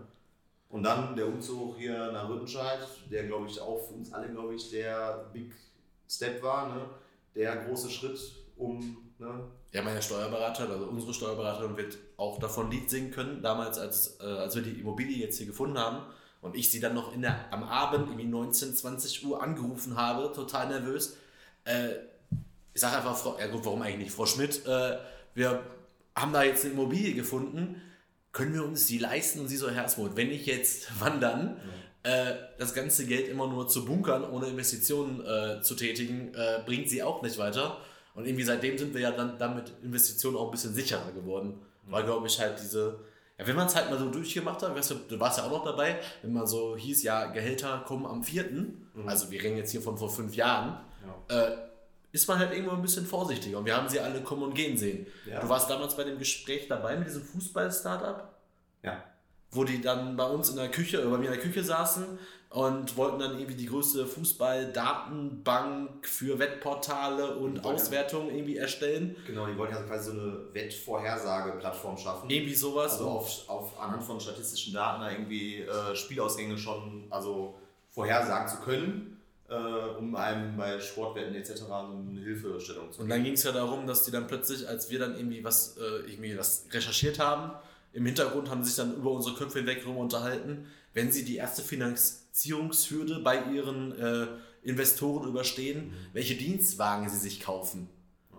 Und 0.69 0.83
dann 0.83 1.13
der 1.17 1.27
Umzug 1.27 1.77
hier 1.77 2.13
nach 2.13 2.29
Rüttenscheid, 2.29 2.79
der 3.11 3.25
glaube 3.25 3.47
ich 3.47 3.59
auch 3.59 3.77
für 3.77 3.95
uns 3.95 4.13
alle, 4.13 4.29
glaube 4.29 4.55
ich, 4.55 4.71
der 4.71 5.29
Big 5.33 5.53
Step 6.09 6.41
war, 6.41 6.73
ne? 6.73 6.85
der 7.35 7.57
große 7.57 7.89
Schritt, 7.89 8.17
um 8.55 9.11
ne, 9.19 9.43
Ja, 9.73 9.81
meine 9.81 10.01
Steuerberaterin, 10.01 10.71
also 10.71 10.85
unsere 10.85 11.13
Steuerberaterin 11.13 11.75
wird 11.75 11.97
auch 12.15 12.39
davon 12.39 12.71
Lied 12.71 12.89
singen 12.89 13.11
können. 13.11 13.43
Damals, 13.43 13.79
als, 13.79 14.17
äh, 14.21 14.23
als 14.23 14.55
wir 14.55 14.63
die 14.63 14.79
Immobilie 14.79 15.17
jetzt 15.17 15.37
hier 15.37 15.47
gefunden 15.47 15.77
haben 15.77 16.05
und 16.39 16.55
ich 16.55 16.71
sie 16.71 16.79
dann 16.79 16.93
noch 16.93 17.13
in 17.13 17.21
der, 17.21 17.51
am 17.51 17.65
Abend, 17.65 18.07
irgendwie 18.07 18.29
19, 18.29 18.73
20 18.73 19.25
Uhr 19.25 19.43
angerufen 19.43 19.97
habe, 19.97 20.31
total 20.31 20.69
nervös. 20.69 21.17
Äh, 21.65 22.10
ich 22.73 22.81
sage 22.81 22.97
einfach, 22.97 23.17
Frau, 23.17 23.37
ja 23.39 23.47
gut, 23.47 23.65
warum 23.65 23.81
eigentlich 23.81 24.05
nicht, 24.05 24.11
Frau 24.11 24.25
Schmidt, 24.25 24.65
äh, 24.65 24.97
wir 25.33 25.63
haben 26.15 26.33
da 26.33 26.43
jetzt 26.43 26.65
eine 26.65 26.73
Immobilie 26.73 27.13
gefunden, 27.13 27.81
können 28.31 28.53
wir 28.53 28.63
uns 28.63 28.85
die 28.87 28.97
leisten? 28.97 29.41
Und 29.41 29.47
sie 29.47 29.57
so, 29.57 29.69
Herr 29.69 29.85
Asmuth, 29.85 30.15
wenn 30.15 30.29
nicht 30.29 30.45
jetzt, 30.45 30.87
wann 30.99 31.19
dann? 31.19 31.57
Äh, 32.03 32.33
das 32.57 32.73
ganze 32.73 33.05
Geld 33.05 33.27
immer 33.27 33.47
nur 33.47 33.67
zu 33.67 33.85
bunkern, 33.85 34.23
ohne 34.23 34.47
Investitionen 34.47 35.23
äh, 35.23 35.61
zu 35.61 35.75
tätigen, 35.75 36.33
äh, 36.33 36.61
bringt 36.65 36.89
sie 36.89 37.03
auch 37.03 37.21
nicht 37.21 37.37
weiter. 37.37 37.77
Und 38.15 38.25
irgendwie 38.25 38.43
seitdem 38.43 38.77
sind 38.77 38.93
wir 38.93 39.01
ja 39.01 39.11
dann, 39.11 39.37
dann 39.37 39.55
mit 39.55 39.71
Investitionen 39.83 40.35
auch 40.35 40.45
ein 40.45 40.51
bisschen 40.51 40.73
sicherer 40.73 41.11
geworden. 41.11 41.61
Weil, 41.87 42.03
glaube 42.03 42.27
ich, 42.27 42.39
halt 42.39 42.59
diese, 42.59 42.99
ja, 43.37 43.47
wenn 43.47 43.55
man 43.55 43.67
es 43.67 43.75
halt 43.75 43.89
mal 43.89 43.99
so 43.99 44.09
durchgemacht 44.09 44.61
hat, 44.63 44.75
weißt 44.75 44.91
du, 44.91 44.95
du 45.09 45.19
warst 45.19 45.37
ja 45.37 45.45
auch 45.45 45.51
noch 45.51 45.63
dabei, 45.63 45.99
wenn 46.21 46.33
man 46.33 46.47
so 46.47 46.75
hieß, 46.75 47.03
ja, 47.03 47.25
Gehälter 47.27 47.83
kommen 47.85 48.05
am 48.05 48.23
4., 48.23 48.45
also 49.05 49.31
wir 49.31 49.41
reden 49.41 49.57
jetzt 49.57 49.71
hier 49.71 49.81
von 49.81 49.97
vor 49.97 50.09
fünf 50.09 50.35
Jahren, 50.35 50.79
äh, 51.29 51.51
ist 52.11 52.27
man 52.27 52.39
halt 52.39 52.51
irgendwo 52.51 52.75
ein 52.75 52.81
bisschen 52.81 53.05
vorsichtiger. 53.05 53.59
Und 53.59 53.65
wir 53.65 53.75
haben 53.75 53.89
sie 53.89 53.99
alle 53.99 54.21
kommen 54.21 54.43
und 54.43 54.53
gehen 54.53 54.77
sehen. 54.77 55.07
Ja. 55.25 55.39
Du 55.39 55.49
warst 55.49 55.69
damals 55.69 55.95
bei 55.95 56.03
dem 56.03 56.19
Gespräch 56.19 56.67
dabei 56.67 56.97
mit 56.97 57.07
diesem 57.07 57.23
Fußball-Startup? 57.23 58.27
ja. 58.83 59.03
wo 59.51 59.63
die 59.63 59.81
dann 59.81 60.15
bei 60.15 60.25
uns 60.25 60.49
in 60.49 60.55
der 60.55 60.71
Küche, 60.71 61.01
oder 61.01 61.11
bei 61.11 61.17
mir 61.17 61.25
in 61.25 61.33
der 61.33 61.41
Küche 61.41 61.63
saßen 61.63 62.17
und 62.51 62.97
wollten 62.97 63.19
dann 63.19 63.33
irgendwie 63.33 63.55
die 63.55 63.65
größte 63.65 64.05
Fußball-Datenbank 64.05 66.07
für 66.07 66.39
Wettportale 66.39 67.35
und 67.35 67.59
Und 67.59 67.65
Auswertungen 67.65 68.29
irgendwie 68.29 68.57
erstellen. 68.57 69.15
Genau, 69.25 69.45
die 69.45 69.57
wollten 69.57 69.75
ja 69.75 69.81
quasi 69.83 70.11
so 70.11 70.19
eine 70.19 70.53
Wettvorhersageplattform 70.53 71.97
schaffen. 71.97 72.29
Irgendwie 72.29 72.55
sowas. 72.55 72.93
Also 72.93 73.09
auf, 73.09 73.49
auf 73.49 73.79
anhand 73.79 74.03
von 74.03 74.19
statistischen 74.19 74.73
Daten 74.73 75.01
da 75.01 75.11
irgendwie 75.11 75.61
äh, 75.61 75.95
Spielausgänge 75.95 76.57
schon 76.57 77.05
also 77.09 77.55
vorhersagen 77.89 78.47
zu 78.47 78.57
können, 78.61 79.17
äh, 79.17 79.20
um 79.55 80.15
einem 80.15 80.55
bei 80.57 80.79
Sportwetten 80.79 81.35
etc. 81.35 81.55
so 81.55 81.73
eine 81.73 82.21
Hilfestellung 82.21 82.91
zu 82.91 83.01
Und 83.01 83.09
dann 83.09 83.23
ging 83.23 83.33
es 83.33 83.43
ja 83.43 83.51
darum, 83.51 83.85
dass 83.85 84.05
die 84.05 84.11
dann 84.11 84.27
plötzlich, 84.27 84.67
als 84.67 84.89
wir 84.89 84.99
dann 84.99 85.15
irgendwie 85.15 85.43
was, 85.43 85.77
äh, 85.77 86.09
irgendwie 86.09 86.37
was 86.37 86.67
recherchiert 86.71 87.19
haben, 87.19 87.51
im 87.93 88.05
Hintergrund 88.05 88.49
haben 88.49 88.63
sie 88.63 88.69
sich 88.69 88.77
dann 88.77 88.95
über 88.95 89.11
unsere 89.11 89.35
Köpfe 89.35 89.59
hinweg 89.59 89.85
rum 89.85 89.97
unterhalten, 89.97 90.67
wenn 90.93 91.11
sie 91.11 91.25
die 91.25 91.35
erste 91.35 91.61
Finanzierungshürde 91.61 93.19
bei 93.19 93.43
ihren 93.51 93.91
äh, 93.99 94.27
Investoren 94.63 95.27
überstehen, 95.27 95.93
welche 96.13 96.35
Dienstwagen 96.35 97.09
sie 97.09 97.17
sich 97.17 97.41
kaufen. 97.41 97.89
Ja. 98.31 98.37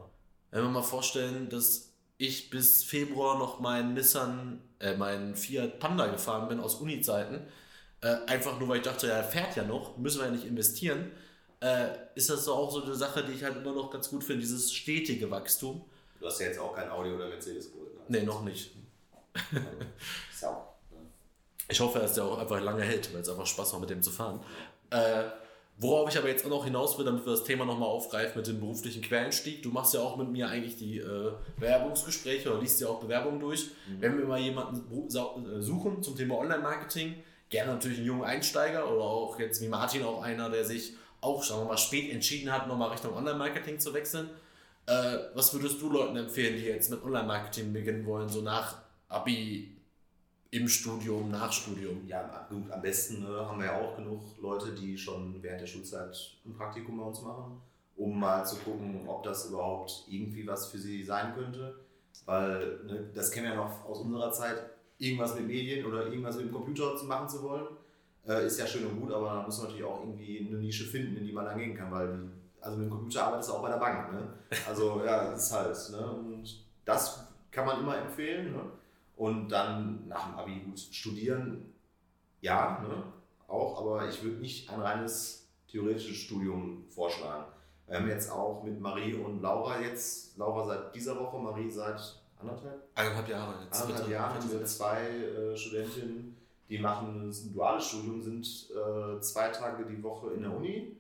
Wenn 0.51 0.63
wir 0.65 0.71
mal 0.71 0.83
vorstellen, 0.83 1.49
dass 1.51 1.91
ich 2.19 2.51
bis 2.51 2.85
Februar 2.85 3.39
noch 3.39 3.61
meinen 3.61 3.95
Nissan, 3.95 4.63
äh, 4.79 4.97
meinen 4.97 5.35
Fiat 5.35 5.81
Panda 5.81 6.07
gefahren 6.07 6.49
bin 6.49 6.61
aus 6.61 6.77
Uni-Zeiten, 6.77 7.41
äh, 8.03 8.17
einfach 8.27 8.59
nur 8.59 8.69
weil 8.69 8.79
ich 8.79 8.83
dachte, 8.83 9.07
ja, 9.07 9.15
er 9.15 9.25
fährt 9.25 9.57
ja 9.57 9.65
noch, 9.65 9.97
müssen 9.97 10.19
wir 10.21 10.27
ja 10.27 10.33
nicht 10.33 10.45
investieren, 10.45 11.13
äh, 11.61 11.89
ist 12.15 12.29
das 12.29 12.45
so 12.45 12.55
auch 12.55 12.71
so 12.71 12.83
eine 12.83 12.95
Sache, 12.95 13.25
die 13.25 13.33
ich 13.33 13.45
halt 13.45 13.57
immer 13.57 13.73
noch 13.73 13.91
ganz 13.91 14.11
gut 14.11 14.25
finde, 14.25 14.41
dieses 14.41 14.73
stetige 14.73 15.31
Wachstum. 15.31 15.85
Du 16.19 16.27
hast 16.27 16.41
ja 16.41 16.49
jetzt 16.49 16.59
auch 16.59 16.75
kein 16.75 16.91
Audi 16.91 17.11
oder 17.11 17.29
Mercedes 17.29 17.73
geholt. 17.73 17.95
Ne? 17.95 18.01
Nee, 18.09 18.23
noch 18.25 18.43
nicht. 18.43 18.73
Ist 20.33 20.43
ja 20.43 20.49
auch. 20.49 20.75
Ne? 20.91 20.99
Ich 21.69 21.81
hoffe, 21.81 22.01
dass 22.01 22.15
der 22.15 22.25
auch 22.25 22.39
einfach 22.39 22.61
lange 22.61 22.83
hält, 22.83 23.13
weil 23.15 23.23
es 23.23 23.29
einfach 23.29 23.47
Spaß 23.47 23.73
macht, 23.73 23.83
mit 23.83 23.91
dem 23.91 24.03
zu 24.03 24.11
fahren. 24.11 24.41
Äh, 24.91 25.25
worauf 25.79 26.11
ich 26.11 26.19
aber 26.19 26.29
jetzt 26.29 26.45
auch 26.45 26.51
noch 26.51 26.65
hinaus 26.65 26.99
will, 26.99 27.05
damit 27.05 27.25
wir 27.25 27.33
das 27.33 27.45
Thema 27.45 27.65
nochmal 27.65 27.89
aufgreifen 27.89 28.39
mit 28.39 28.47
dem 28.49 28.59
beruflichen 28.59 29.03
Quereinstieg. 29.03 29.63
Du 29.63 29.71
machst 29.71 29.95
ja 29.95 30.01
auch 30.01 30.17
mit 30.17 30.31
mir 30.31 30.49
eigentlich 30.49 30.77
die 30.77 30.99
äh, 30.99 31.33
Bewerbungsgespräche 31.57 32.51
oder 32.51 32.61
liest 32.61 32.81
ja 32.81 32.89
auch 32.89 33.01
Bewerbungen 33.01 33.39
durch. 33.39 33.71
Wenn 34.01 34.19
wir 34.19 34.27
mal 34.27 34.41
jemanden 34.41 35.07
äh, 35.07 35.63
suchen 35.63 36.03
zum 36.03 36.17
Thema 36.17 36.39
Online-Marketing, 36.39 37.23
gerne 37.53 37.73
natürlich 37.73 37.99
einen 37.99 38.07
jungen 38.07 38.25
Einsteiger 38.25 38.91
oder 38.91 39.05
auch 39.05 39.39
jetzt 39.39 39.61
wie 39.61 39.69
Martin 39.69 40.03
auch 40.03 40.23
einer, 40.23 40.51
der 40.51 40.65
sich 40.65 40.95
auch, 41.21 41.45
sagen 41.45 41.61
wir 41.61 41.67
mal, 41.67 41.77
spät 41.77 42.11
entschieden 42.11 42.51
hat, 42.51 42.67
nochmal 42.67 42.91
Richtung 42.91 43.15
Online-Marketing 43.15 43.79
zu 43.79 43.95
wechseln. 43.95 44.29
Äh, 44.87 45.19
was 45.35 45.55
würdest 45.55 45.81
du 45.81 45.89
Leuten 45.89 46.17
empfehlen, 46.17 46.57
die 46.57 46.65
jetzt 46.65 46.91
mit 46.91 47.05
Online-Marketing 47.05 47.73
beginnen 47.73 48.05
wollen, 48.05 48.29
so 48.29 48.41
nach 48.41 48.79
Abi, 49.09 49.77
im 50.51 50.67
Studium, 50.67 51.31
nach 51.31 51.53
Studium? 51.53 52.07
Ja, 52.09 52.47
gut, 52.49 52.71
am 52.73 52.83
besten 52.83 53.23
ne, 53.23 53.47
haben 53.47 53.61
wir 53.61 53.67
ja 53.67 53.81
auch 53.81 53.97
genug 53.97 54.23
Leute, 54.41 54.73
die 54.73 54.99
schon 54.99 55.41
während 55.43 55.61
der 55.61 55.67
Schulzeit 55.67 56.17
ein 56.45 56.55
Praktikum 56.55 56.99
bei 56.99 57.05
uns 57.05 57.21
machen, 57.21 57.61
um 57.97 58.19
mal 58.19 58.45
zu 58.45 58.57
gucken, 58.57 59.07
ob 59.07 59.23
das 59.23 59.47
überhaupt 59.47 60.05
irgendwie 60.09 60.47
was 60.47 60.67
für 60.67 60.79
sie 60.79 61.05
sein 61.05 61.35
könnte. 61.35 61.79
Weil 62.25 62.81
ne, 62.85 63.11
das 63.15 63.31
kennen 63.31 63.47
wir 63.47 63.55
ja 63.55 63.63
noch 63.63 63.85
aus 63.85 64.01
unserer 64.01 64.33
Zeit, 64.33 64.59
irgendwas 65.03 65.35
mit 65.35 65.47
Medien 65.47 65.85
oder 65.85 66.07
irgendwas 66.07 66.37
mit 66.37 66.47
dem 66.47 66.53
Computer 66.53 66.97
zu 66.97 67.07
machen 67.07 67.29
zu 67.29 67.43
wollen, 67.43 67.67
äh, 68.27 68.47
ist 68.47 68.59
ja 68.59 68.67
schön 68.67 68.87
und 68.87 69.01
gut, 69.01 69.13
aber 69.13 69.27
da 69.27 69.43
muss 69.43 69.59
man 69.59 69.67
natürlich 69.67 69.85
auch 69.85 70.01
irgendwie 70.01 70.47
eine 70.49 70.59
Nische 70.59 70.85
finden, 70.85 71.17
in 71.17 71.27
die 71.27 71.33
man 71.33 71.45
dann 71.45 71.59
gehen 71.59 71.75
kann, 71.75 71.91
weil 71.91 72.31
also 72.61 72.79
mit 72.79 72.87
dem 72.87 72.91
Computer 72.91 73.27
arbeitest 73.27 73.51
du 73.51 73.55
auch 73.55 73.63
bei 73.63 73.71
der 73.71 73.79
Bank. 73.79 74.13
Ne? 74.13 74.33
Also 74.69 75.03
ja, 75.05 75.31
das 75.31 75.47
ist 75.47 75.53
halt. 75.53 75.91
Ne? 75.91 76.11
Und 76.13 76.65
das 76.85 77.27
kann 77.51 77.67
man 77.67 77.81
immer 77.81 77.99
empfehlen. 77.99 78.53
Ne? 78.53 78.63
Und 79.17 79.49
dann 79.49 80.07
nach 80.07 80.29
dem 80.29 80.39
Abi 80.39 80.61
gut 80.61 80.79
studieren, 80.79 81.73
ja, 82.41 82.81
ne? 82.81 83.03
auch, 83.49 83.81
aber 83.81 84.09
ich 84.09 84.23
würde 84.23 84.37
nicht 84.37 84.71
ein 84.71 84.81
reines 84.81 85.49
theoretisches 85.69 86.17
Studium 86.17 86.85
vorschlagen. 86.89 87.45
Wir 87.87 87.99
haben 87.99 88.09
jetzt 88.09 88.31
auch 88.31 88.63
mit 88.63 88.81
Marie 88.81 89.15
und 89.15 89.43
Laura 89.43 89.81
jetzt, 89.81 90.39
Laura 90.39 90.65
seit 90.65 90.95
dieser 90.95 91.19
Woche, 91.19 91.39
Marie 91.39 91.71
seit 91.71 92.22
anderthalb, 92.43 92.83
Eineinhalb 92.95 93.29
Jahre 93.29 93.55
jetzt. 93.65 93.89
dritte- 93.89 94.11
Jahren 94.11 94.35
haben 94.35 94.51
wir 94.53 94.65
zwei 94.65 95.01
äh, 95.07 95.57
Studentinnen, 95.57 96.37
die 96.69 96.79
machen 96.79 97.29
ein 97.31 97.53
duales 97.55 97.85
Studium, 97.87 98.23
sind 98.23 98.47
äh, 98.71 99.21
zwei 99.21 99.49
Tage 99.49 99.85
die 99.85 100.03
Woche 100.03 100.31
in 100.35 100.43
der 100.43 100.53
Uni 100.57 100.97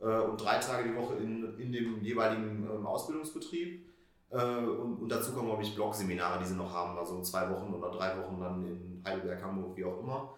äh, 0.00 0.04
und 0.04 0.40
drei 0.42 0.58
Tage 0.58 0.88
die 0.88 0.96
Woche 0.96 1.14
in, 1.16 1.58
in 1.58 1.72
dem 1.72 2.02
jeweiligen 2.02 2.68
ähm, 2.72 2.86
Ausbildungsbetrieb. 2.86 3.86
Äh, 4.30 4.36
und, 4.36 5.02
und 5.02 5.08
dazu 5.08 5.32
kommen, 5.32 5.46
glaube 5.48 5.62
ich, 5.62 5.74
Blogseminare, 5.74 6.38
die 6.40 6.46
sie 6.48 6.54
noch 6.56 6.72
haben, 6.72 6.96
also 6.98 7.20
zwei 7.22 7.48
Wochen 7.50 7.72
oder 7.74 7.90
drei 7.90 8.16
Wochen 8.18 8.40
dann 8.40 8.64
in 8.66 9.02
Heidelberg, 9.04 9.42
Hamburg, 9.42 9.76
wie 9.76 9.84
auch 9.84 10.00
immer. 10.00 10.30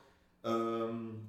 Ähm, 0.45 1.29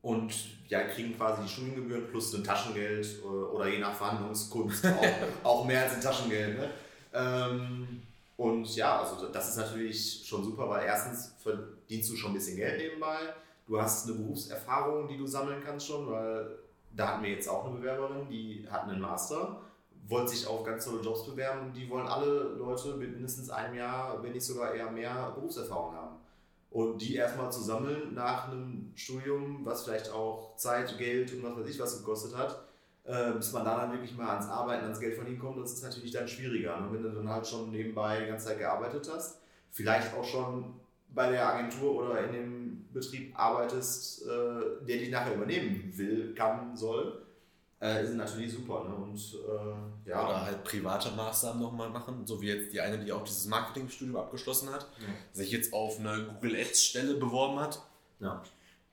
und 0.00 0.32
ja, 0.68 0.82
kriegen 0.84 1.16
quasi 1.16 1.42
die 1.42 1.48
Studiengebühren 1.48 2.08
plus 2.08 2.34
ein 2.34 2.42
Taschengeld 2.42 3.06
äh, 3.22 3.26
oder 3.26 3.68
je 3.68 3.78
nach 3.78 3.94
Verhandlungskunst 3.94 4.84
auch, 4.86 5.04
auch 5.44 5.64
mehr 5.66 5.82
als 5.84 5.94
ein 5.94 6.00
Taschengeld. 6.00 6.58
Ne? 6.58 6.70
Ähm, 7.14 8.02
und 8.42 8.74
ja, 8.74 9.00
also 9.00 9.28
das 9.28 9.50
ist 9.50 9.56
natürlich 9.56 10.26
schon 10.26 10.42
super, 10.42 10.68
weil 10.68 10.84
erstens 10.84 11.32
verdienst 11.40 12.10
du 12.10 12.16
schon 12.16 12.32
ein 12.32 12.34
bisschen 12.34 12.56
Geld 12.56 12.76
nebenbei. 12.76 13.18
Du 13.68 13.80
hast 13.80 14.08
eine 14.08 14.18
Berufserfahrung, 14.18 15.06
die 15.06 15.16
du 15.16 15.28
sammeln 15.28 15.62
kannst 15.64 15.86
schon, 15.86 16.10
weil 16.10 16.58
da 16.90 17.06
hatten 17.06 17.22
wir 17.22 17.30
jetzt 17.30 17.48
auch 17.48 17.64
eine 17.64 17.76
Bewerberin, 17.76 18.28
die 18.28 18.66
hat 18.68 18.82
einen 18.82 19.00
Master, 19.00 19.60
wollte 20.08 20.32
sich 20.32 20.44
auf 20.44 20.64
ganz 20.64 20.84
tolle 20.84 21.02
Jobs 21.02 21.24
bewerben 21.24 21.72
die 21.72 21.88
wollen 21.88 22.08
alle 22.08 22.56
Leute 22.58 22.96
mit 22.96 23.12
mindestens 23.12 23.48
einem 23.48 23.76
Jahr, 23.76 24.20
wenn 24.24 24.32
nicht 24.32 24.44
sogar 24.44 24.74
eher 24.74 24.90
mehr 24.90 25.30
Berufserfahrung 25.36 25.94
haben. 25.94 26.16
Und 26.72 26.98
die 27.00 27.14
erstmal 27.14 27.52
zu 27.52 27.62
sammeln 27.62 28.12
nach 28.12 28.48
einem 28.48 28.90
Studium, 28.96 29.60
was 29.64 29.84
vielleicht 29.84 30.10
auch 30.10 30.56
Zeit, 30.56 30.98
Geld 30.98 31.32
und 31.32 31.44
was 31.44 31.56
weiß 31.56 31.68
ich 31.68 31.78
was 31.78 31.98
gekostet 31.98 32.36
hat, 32.36 32.60
äh, 33.04 33.32
bis 33.32 33.52
man 33.52 33.64
da 33.64 33.78
dann 33.78 33.92
wirklich 33.92 34.16
mal 34.16 34.28
ans 34.28 34.48
Arbeiten, 34.48 34.84
ans 34.84 35.00
Geld 35.00 35.16
verdienen 35.16 35.38
kommt, 35.38 35.58
das 35.60 35.72
ist 35.72 35.82
natürlich 35.82 36.12
dann 36.12 36.28
schwieriger. 36.28 36.80
Ne? 36.80 36.88
Wenn 36.92 37.02
du 37.02 37.10
dann 37.10 37.28
halt 37.28 37.46
schon 37.46 37.70
nebenbei 37.70 38.20
die 38.20 38.26
ganze 38.26 38.46
Zeit 38.46 38.58
gearbeitet 38.58 39.10
hast, 39.12 39.40
vielleicht 39.70 40.14
auch 40.14 40.24
schon 40.24 40.74
bei 41.08 41.30
der 41.30 41.46
Agentur 41.46 41.96
oder 41.96 42.24
in 42.24 42.32
dem 42.32 42.88
Betrieb 42.92 43.38
arbeitest, 43.38 44.22
äh, 44.22 44.86
der 44.86 44.98
dich 44.98 45.10
nachher 45.10 45.34
übernehmen 45.34 45.92
will, 45.96 46.34
kann, 46.34 46.76
soll, 46.76 47.26
äh, 47.80 48.04
sind 48.04 48.18
natürlich 48.18 48.52
super. 48.52 48.84
Ne? 48.88 48.94
Und, 48.94 49.16
äh, 49.16 50.10
ja. 50.10 50.24
Oder 50.24 50.44
halt 50.44 50.64
private 50.64 51.10
Maßnahmen 51.10 51.60
nochmal 51.60 51.90
machen, 51.90 52.26
so 52.26 52.40
wie 52.40 52.48
jetzt 52.48 52.72
die 52.72 52.80
eine, 52.80 52.98
die 53.04 53.12
auch 53.12 53.24
dieses 53.24 53.46
Marketingstudium 53.46 54.16
abgeschlossen 54.16 54.70
hat, 54.70 54.86
ja. 55.00 55.06
sich 55.32 55.50
jetzt 55.50 55.72
auf 55.72 55.98
eine 55.98 56.24
Google 56.24 56.56
Ads 56.56 56.84
Stelle 56.84 57.14
beworben 57.14 57.58
hat, 57.58 57.82
ja. 58.20 58.42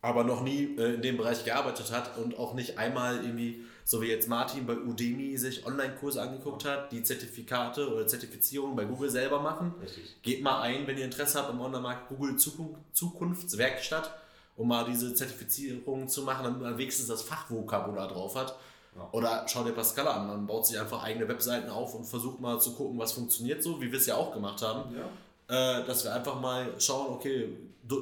aber 0.01 0.23
noch 0.23 0.41
nie 0.41 0.75
äh, 0.77 0.95
in 0.95 1.01
dem 1.01 1.17
Bereich 1.17 1.45
gearbeitet 1.45 1.91
hat 1.91 2.17
und 2.17 2.39
auch 2.39 2.53
nicht 2.53 2.79
einmal 2.79 3.23
irgendwie 3.23 3.63
so 3.89 4.03
wie 4.03 4.05
jetzt 4.05 4.29
Martin 4.29 4.67
bei 4.67 4.77
Udemy 4.77 5.35
sich 5.35 5.65
Online-Kurse 5.65 6.21
angeguckt 6.21 6.63
hat, 6.63 6.91
die 6.91 7.01
Zertifikate 7.01 7.91
oder 7.91 8.05
Zertifizierung 8.05 8.75
bei 8.75 8.85
Google 8.85 9.09
selber 9.09 9.39
machen. 9.39 9.73
Richtig. 9.81 10.21
Geht 10.21 10.43
mal 10.43 10.61
ein, 10.61 10.85
wenn 10.85 10.95
ihr 10.95 11.05
Interesse 11.05 11.39
habt 11.39 11.49
im 11.49 11.59
Online-Markt 11.59 12.07
Google 12.07 12.37
Zukunft, 12.37 12.79
Zukunftswerkstatt, 12.93 14.13
um 14.57 14.67
mal 14.67 14.85
diese 14.85 15.15
Zertifizierung 15.15 16.07
zu 16.07 16.21
machen, 16.21 16.43
damit 16.43 16.61
man 16.61 16.77
wenigstens 16.77 17.07
das 17.07 17.23
Fachvokabular 17.23 18.07
drauf 18.07 18.35
hat. 18.35 18.55
Ja. 18.95 19.09
Oder 19.11 19.47
schau 19.47 19.63
dir 19.63 19.71
Pascal 19.71 20.07
an, 20.07 20.27
man 20.27 20.45
baut 20.45 20.67
sich 20.67 20.79
einfach 20.79 21.01
eigene 21.01 21.27
Webseiten 21.27 21.71
auf 21.71 21.95
und 21.95 22.05
versucht 22.05 22.39
mal 22.39 22.61
zu 22.61 22.73
gucken, 22.73 22.99
was 22.99 23.13
funktioniert 23.13 23.63
so, 23.63 23.81
wie 23.81 23.91
wir 23.91 23.97
es 23.97 24.05
ja 24.05 24.17
auch 24.17 24.31
gemacht 24.31 24.61
haben. 24.61 24.95
Ja. 24.95 25.79
Äh, 25.79 25.87
dass 25.87 26.03
wir 26.03 26.13
einfach 26.13 26.39
mal 26.39 26.75
schauen, 26.77 27.07
okay, 27.09 27.57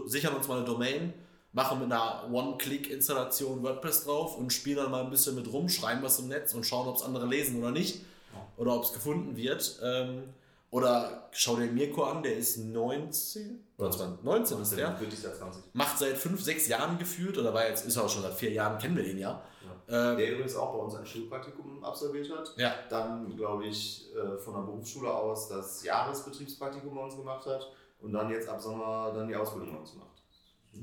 sichern 0.08 0.36
uns 0.36 0.50
mal 0.50 0.58
eine 0.58 0.66
Domain, 0.66 1.14
machen 1.58 1.80
mit 1.80 1.92
einer 1.92 2.30
One-Click-Installation 2.32 3.64
WordPress 3.64 4.06
drauf 4.06 4.38
und 4.38 4.54
spielen 4.54 4.78
dann 4.78 4.92
mal 4.92 5.04
ein 5.04 5.10
bisschen 5.10 5.34
mit 5.34 5.52
rum, 5.52 5.68
schreiben 5.68 6.04
was 6.04 6.20
im 6.20 6.28
Netz 6.28 6.54
und 6.54 6.64
schauen, 6.64 6.88
ob 6.88 6.98
es 6.98 7.02
andere 7.02 7.26
lesen 7.26 7.60
oder 7.60 7.72
nicht. 7.72 8.06
Oder 8.58 8.76
ob 8.76 8.84
es 8.84 8.94
gefunden 8.94 9.36
wird. 9.36 9.80
Ähm, 9.84 10.24
oder 10.70 11.30
schau 11.32 11.56
dir 11.56 11.66
Mirko 11.66 12.04
an, 12.04 12.22
der 12.22 12.38
ist 12.38 12.58
19 12.58 13.64
oder 13.78 13.90
20, 13.90 14.24
19 14.24 14.62
ist 14.62 14.78
der. 14.78 15.00
Macht 15.74 15.98
seit 15.98 16.18
5, 16.18 16.42
6 16.42 16.68
Jahren 16.68 17.00
gefühlt 17.00 17.38
oder 17.38 17.54
war 17.54 17.68
jetzt, 17.68 17.88
ist 17.88 17.96
er 17.96 18.04
auch 18.04 18.10
schon 18.10 18.22
seit 18.22 18.34
4 18.34 18.52
Jahren, 18.52 18.78
kennen 18.78 18.96
wir 18.96 19.04
den 19.04 19.18
ja. 19.18 19.42
ja. 19.88 20.12
Ähm, 20.12 20.18
der 20.18 20.34
übrigens 20.34 20.56
auch 20.56 20.74
bei 20.74 20.80
uns 20.80 20.96
ein 20.96 21.06
Schulpraktikum 21.06 21.84
absolviert 21.84 22.30
hat. 22.30 22.54
Ja. 22.58 22.76
Dann, 22.90 23.36
glaube 23.36 23.66
ich, 23.66 24.14
äh, 24.14 24.38
von 24.38 24.54
der 24.54 24.62
Berufsschule 24.62 25.12
aus 25.12 25.48
das 25.48 25.84
Jahresbetriebspraktikum 25.84 26.94
bei 26.94 27.04
uns 27.04 27.16
gemacht 27.16 27.46
hat 27.48 27.72
und 28.02 28.14
dann 28.14 28.30
jetzt 28.30 28.48
ab 28.48 28.62
Sommer 28.62 29.12
dann 29.16 29.28
die 29.28 29.36
Ausbildung 29.36 29.72
bei 29.72 29.80
uns 29.80 29.96
macht. 29.96 30.18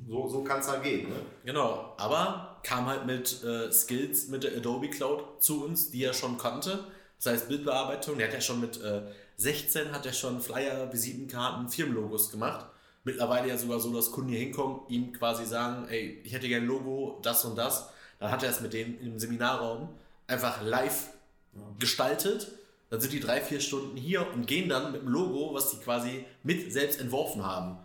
So, 0.08 0.28
so 0.28 0.44
kann 0.44 0.60
es 0.60 0.68
halt 0.68 0.82
gehen. 0.82 1.08
Ne? 1.08 1.16
Genau, 1.44 1.94
aber 1.96 2.58
kam 2.62 2.86
halt 2.86 3.06
mit 3.06 3.42
äh, 3.44 3.70
Skills 3.72 4.28
mit 4.28 4.44
der 4.44 4.56
Adobe 4.56 4.90
Cloud 4.90 5.42
zu 5.42 5.64
uns, 5.64 5.90
die 5.90 6.04
er 6.04 6.14
schon 6.14 6.38
kannte. 6.38 6.84
Das 7.22 7.32
heißt 7.32 7.48
Bildbearbeitung, 7.48 8.18
der 8.18 8.28
hat 8.28 8.34
ja 8.34 8.40
schon 8.40 8.60
mit 8.60 8.80
äh, 8.82 9.02
16 9.36 9.92
hat 9.92 10.06
er 10.06 10.12
schon 10.12 10.40
Flyer, 10.40 10.92
Visitenkarten, 10.92 11.68
Firmenlogos 11.68 12.30
gemacht. 12.30 12.66
Mittlerweile 13.02 13.48
ja 13.48 13.58
sogar 13.58 13.80
so, 13.80 13.92
dass 13.92 14.12
Kunden 14.12 14.30
hier 14.30 14.38
hinkommen, 14.38 14.80
ihm 14.88 15.12
quasi 15.12 15.44
sagen, 15.44 15.88
ey, 15.88 16.20
ich 16.24 16.32
hätte 16.32 16.48
gerne 16.48 16.64
ein 16.64 16.68
Logo, 16.68 17.18
das 17.22 17.44
und 17.44 17.56
das. 17.56 17.90
Dann 18.18 18.30
hat 18.30 18.42
er 18.42 18.50
es 18.50 18.60
mit 18.60 18.72
denen 18.72 18.98
im 19.00 19.18
Seminarraum 19.18 19.88
einfach 20.26 20.62
live 20.62 21.08
ja. 21.52 21.62
gestaltet. 21.78 22.52
Dann 22.90 23.00
sind 23.00 23.12
die 23.12 23.20
drei, 23.20 23.40
vier 23.40 23.60
Stunden 23.60 23.96
hier 23.96 24.26
und 24.32 24.46
gehen 24.46 24.68
dann 24.68 24.92
mit 24.92 25.02
dem 25.02 25.08
Logo, 25.08 25.52
was 25.52 25.70
die 25.70 25.78
quasi 25.78 26.24
mit 26.42 26.72
selbst 26.72 27.00
entworfen 27.00 27.44
haben. 27.44 27.78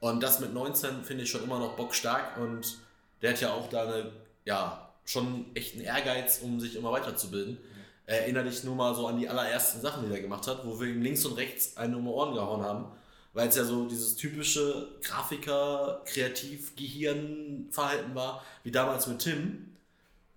Und 0.00 0.22
das 0.22 0.40
mit 0.40 0.54
19 0.54 1.04
finde 1.04 1.24
ich 1.24 1.30
schon 1.30 1.44
immer 1.44 1.58
noch 1.58 1.76
bockstark 1.76 2.38
und 2.38 2.78
der 3.20 3.32
hat 3.32 3.40
ja 3.40 3.52
auch 3.52 3.68
da 3.68 3.82
eine, 3.82 4.10
ja, 4.46 4.90
schon 5.04 5.44
echt 5.54 5.74
einen 5.74 5.84
Ehrgeiz, 5.84 6.40
um 6.42 6.58
sich 6.58 6.74
immer 6.74 6.90
weiterzubilden. 6.90 7.58
Erinnere 8.06 8.44
dich 8.44 8.64
nur 8.64 8.74
mal 8.74 8.94
so 8.94 9.06
an 9.06 9.18
die 9.18 9.28
allerersten 9.28 9.80
Sachen, 9.80 10.08
die 10.08 10.14
er 10.14 10.20
gemacht 10.20 10.46
hat, 10.46 10.66
wo 10.66 10.80
wir 10.80 10.88
ihm 10.88 11.02
links 11.02 11.24
und 11.26 11.34
rechts 11.34 11.76
einen 11.76 11.94
um 11.94 12.04
die 12.04 12.10
Ohren 12.10 12.34
gehauen 12.34 12.62
haben, 12.62 12.86
weil 13.34 13.48
es 13.48 13.56
ja 13.56 13.64
so 13.64 13.86
dieses 13.86 14.16
typische 14.16 14.88
Grafiker, 15.02 16.02
Kreativ, 16.06 16.74
Gehirnverhalten 16.76 18.14
war, 18.14 18.42
wie 18.64 18.72
damals 18.72 19.06
mit 19.06 19.18
Tim. 19.20 19.76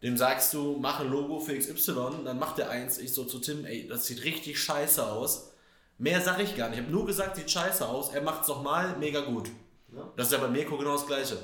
Dem 0.02 0.18
sagst 0.18 0.54
du, 0.54 0.78
mach 0.80 1.00
ein 1.00 1.10
Logo 1.10 1.40
für 1.40 1.58
XY, 1.58 2.26
dann 2.26 2.38
macht 2.38 2.60
er 2.60 2.70
eins. 2.70 2.98
Ich 2.98 3.14
so 3.14 3.24
zu 3.24 3.40
Tim, 3.40 3.64
ey, 3.64 3.88
das 3.88 4.06
sieht 4.06 4.26
richtig 4.26 4.60
scheiße 4.62 5.08
aus 5.08 5.53
Mehr 6.04 6.20
sage 6.20 6.44
ich 6.44 6.58
gar 6.58 6.68
nicht. 6.68 6.80
Ich 6.80 6.84
habe 6.84 6.94
nur 6.94 7.06
gesagt, 7.06 7.38
sieht 7.38 7.50
scheiße 7.50 7.88
aus. 7.88 8.14
Er 8.14 8.22
macht 8.22 8.42
es 8.42 8.50
nochmal, 8.50 8.94
mega 9.00 9.22
gut. 9.22 9.50
Ja. 9.96 10.12
Das 10.18 10.28
ist 10.28 10.34
ja 10.34 10.40
bei 10.40 10.50
Mirko 10.50 10.78
genau 10.78 10.98
das 10.98 11.08
Gleiche. 11.08 11.38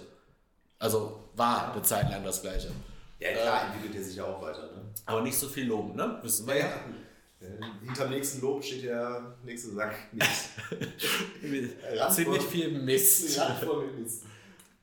Also 0.78 1.30
war 1.34 1.72
eine 1.72 1.82
Zeit 1.82 2.12
lang 2.12 2.26
das 2.26 2.42
Gleiche. 2.42 2.70
Ja, 3.20 3.32
klar, 3.32 3.62
äh, 3.62 3.66
entwickelt 3.68 3.96
er 3.96 4.04
sich 4.04 4.18
ja 4.18 4.26
auch 4.26 4.42
weiter. 4.42 4.64
Ne? 4.64 4.82
Aber 5.06 5.22
nicht 5.22 5.38
so 5.38 5.48
viel 5.48 5.66
loben, 5.66 5.96
ne? 5.96 6.20
Wissen 6.24 6.46
wir 6.46 6.58
ja. 6.58 6.66
ja. 7.40 7.48
Hinterm 7.86 8.10
nächsten 8.10 8.42
Lob 8.42 8.62
steht 8.62 8.84
der 8.84 9.34
nächste 9.46 9.70
Sack 9.70 9.96
Mist. 10.12 10.50
Ziemlich 12.16 12.44
viel 12.44 12.82
Mist. 12.82 13.40
Mist. 13.98 14.26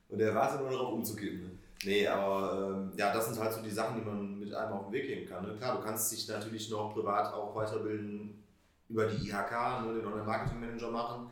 Und 0.09 0.19
er 0.19 0.33
wartet 0.33 0.59
nur 0.59 0.71
darauf 0.71 0.93
umzukippen. 0.93 1.43
Ne? 1.43 1.49
Nee, 1.83 2.07
aber 2.07 2.73
ähm, 2.73 2.91
ja, 2.97 3.13
das 3.13 3.27
sind 3.27 3.39
halt 3.39 3.53
so 3.53 3.61
die 3.61 3.69
Sachen, 3.69 3.99
die 3.99 4.01
man 4.01 4.39
mit 4.39 4.51
einem 4.55 4.73
auf 4.73 4.85
den 4.85 4.93
Weg 4.93 5.05
geben 5.05 5.29
kann. 5.29 5.45
Ne? 5.45 5.55
Klar, 5.55 5.77
du 5.77 5.83
kannst 5.83 6.11
dich 6.11 6.27
natürlich 6.27 6.67
noch 6.71 6.95
privat 6.95 7.31
auch 7.31 7.55
weiterbilden 7.55 8.43
über 8.89 9.07
die 9.07 9.29
IHK, 9.29 9.81
ne, 9.83 9.93
den 9.95 10.05
Online-Marketing-Manager 10.05 10.91
machen. 10.91 11.31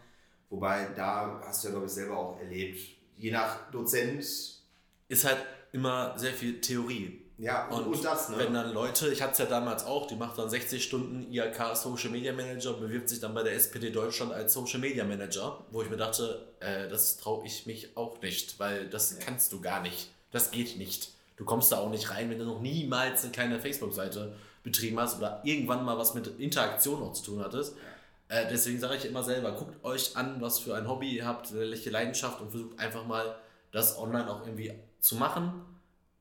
Wobei, 0.50 0.90
da 0.96 1.42
hast 1.46 1.64
du 1.64 1.68
ja, 1.68 1.72
glaube 1.74 1.88
ich, 1.88 1.92
selber 1.92 2.18
auch 2.18 2.40
erlebt, 2.40 2.80
je 3.18 3.32
nach 3.32 3.72
Dozent. 3.72 4.26
Ist 5.08 5.26
halt 5.26 5.38
immer 5.72 6.18
sehr 6.18 6.34
viel 6.34 6.62
Theorie. 6.62 7.22
Ja, 7.38 7.68
und, 7.68 7.88
und 7.88 8.06
das, 8.06 8.30
ne? 8.30 8.38
Wenn 8.38 8.54
dann 8.54 8.74
Leute, 8.74 9.10
ich 9.10 9.22
hatte 9.22 9.34
es 9.34 9.38
ja 9.40 9.46
damals 9.46 9.86
auch, 9.86 10.08
die 10.08 10.16
macht 10.16 10.38
dann 10.38 10.50
60 10.50 10.82
Stunden 10.82 11.32
IHK 11.34 11.76
Social 11.76 12.10
Media 12.10 12.32
Manager 12.32 12.76
und 12.76 12.80
bewirbt 12.80 13.10
sich 13.10 13.20
dann 13.20 13.34
bei 13.34 13.44
der 13.44 13.54
SPD 13.54 13.92
Deutschland 13.92 14.32
als 14.32 14.54
Social 14.54 14.80
Media 14.80 15.04
Manager, 15.04 15.66
wo 15.72 15.82
ich 15.82 15.90
mir 15.90 15.98
dachte, 15.98 16.48
äh, 16.62 16.88
das 16.88 17.18
traue 17.18 17.46
ich 17.46 17.66
mich 17.66 17.98
auch 17.98 18.22
nicht, 18.22 18.58
weil 18.60 18.88
das 18.88 19.12
ja. 19.12 19.26
kannst 19.26 19.52
du 19.52 19.60
gar 19.60 19.82
nicht. 19.82 20.12
Das 20.32 20.52
geht 20.52 20.78
nicht. 20.78 21.12
Du 21.36 21.44
kommst 21.44 21.74
da 21.74 21.80
auch 21.80 21.90
nicht 21.90 22.10
rein, 22.10 22.30
wenn 22.30 22.40
du 22.40 22.46
noch 22.46 22.62
niemals 22.62 23.24
eine 23.24 23.34
kleine 23.34 23.60
Facebook-Seite 23.60 24.34
betrieben 24.66 25.00
hast 25.00 25.18
oder 25.18 25.40
irgendwann 25.46 25.86
mal 25.86 25.98
was 25.98 26.14
mit 26.16 26.28
Interaktion 26.40 27.00
noch 27.00 27.14
zu 27.14 27.24
tun 27.24 27.44
hattest. 27.44 27.78
Äh, 28.28 28.48
deswegen 28.50 28.80
sage 28.80 28.96
ich 28.96 29.06
immer 29.06 29.24
selber, 29.24 29.52
guckt 29.52 29.86
euch 29.86 30.18
an, 30.18 30.42
was 30.42 30.60
für 30.60 30.76
ein 30.76 30.90
Hobby 30.90 31.16
ihr 31.16 31.26
habt, 31.26 31.54
welche 31.54 31.92
Leidenschaft 31.92 32.42
und 32.42 32.50
versucht 32.50 32.80
einfach 32.80 33.06
mal 33.06 33.36
das 33.72 33.98
online 33.98 34.30
auch 34.30 34.42
irgendwie 34.46 34.74
zu 35.00 35.16
machen, 35.16 35.62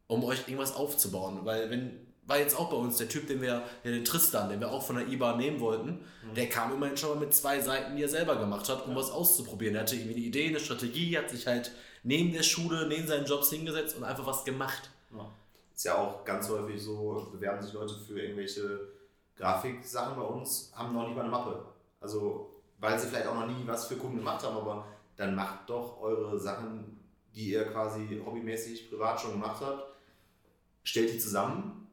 um 0.07 0.23
euch 0.25 0.41
irgendwas 0.47 0.77
aufzubauen. 0.77 1.41
Weil 1.45 1.71
wenn, 1.71 1.99
war 2.27 2.39
jetzt 2.39 2.59
auch 2.59 2.69
bei 2.69 2.77
uns 2.77 2.99
der 2.99 3.09
Typ, 3.09 3.27
den 3.27 3.41
wir, 3.41 3.63
ja, 3.83 3.91
den 3.91 4.05
Tristan, 4.05 4.51
den 4.51 4.61
wir 4.61 4.71
auch 4.71 4.83
von 4.83 4.97
der 4.97 5.09
IBA 5.09 5.37
nehmen 5.37 5.61
wollten, 5.61 6.01
mhm. 6.23 6.35
der 6.37 6.51
kam 6.51 6.75
immerhin 6.75 6.99
schon 6.99 7.11
mal 7.11 7.21
mit 7.21 7.33
zwei 7.33 7.61
Seiten, 7.61 7.97
die 7.97 8.03
er 8.03 8.09
selber 8.11 8.37
gemacht 8.37 8.69
hat, 8.69 8.85
um 8.85 8.91
ja. 8.91 8.97
was 8.99 9.11
auszuprobieren. 9.11 9.75
Er 9.75 9.83
hatte 9.83 9.97
irgendwie 9.97 10.17
eine 10.17 10.25
Idee, 10.25 10.49
eine 10.49 10.61
Strategie, 10.61 11.17
hat 11.17 11.31
sich 11.31 11.47
halt 11.47 11.71
neben 12.03 12.35
der 12.35 12.43
Schule, 12.43 12.87
neben 12.87 13.09
seinen 13.09 13.25
Jobs 13.25 13.49
hingesetzt 13.49 13.97
und 13.97 14.05
einfach 14.05 14.27
was 14.27 14.45
gemacht. 14.45 14.91
Ja. 15.17 15.31
Ist 15.75 15.85
ja 15.85 15.97
auch 15.97 16.25
ganz 16.25 16.49
häufig 16.49 16.81
so, 16.81 17.29
bewerben 17.33 17.61
sich 17.61 17.73
Leute 17.73 17.95
für 17.95 18.21
irgendwelche 18.21 18.89
Grafiksachen 19.37 20.17
bei 20.17 20.23
uns, 20.23 20.73
haben 20.75 20.95
noch 20.95 21.07
nicht 21.07 21.17
mal 21.17 21.23
eine 21.23 21.31
Mappe. 21.31 21.65
Also, 22.01 22.63
weil 22.79 22.99
sie 22.99 23.09
vielleicht 23.09 23.27
auch 23.27 23.35
noch 23.35 23.47
nie 23.47 23.67
was 23.67 23.87
für 23.87 23.97
Kunden 23.97 24.19
gemacht 24.19 24.45
haben, 24.45 24.57
aber 24.57 24.87
dann 25.17 25.35
macht 25.35 25.69
doch 25.69 26.01
eure 26.01 26.39
Sachen, 26.39 27.01
die 27.35 27.51
ihr 27.51 27.65
quasi 27.65 28.23
hobbymäßig 28.25 28.91
privat 28.91 29.21
schon 29.21 29.33
gemacht 29.33 29.61
habt, 29.61 29.85
stellt 30.85 31.13
die 31.13 31.19
zusammen 31.19 31.89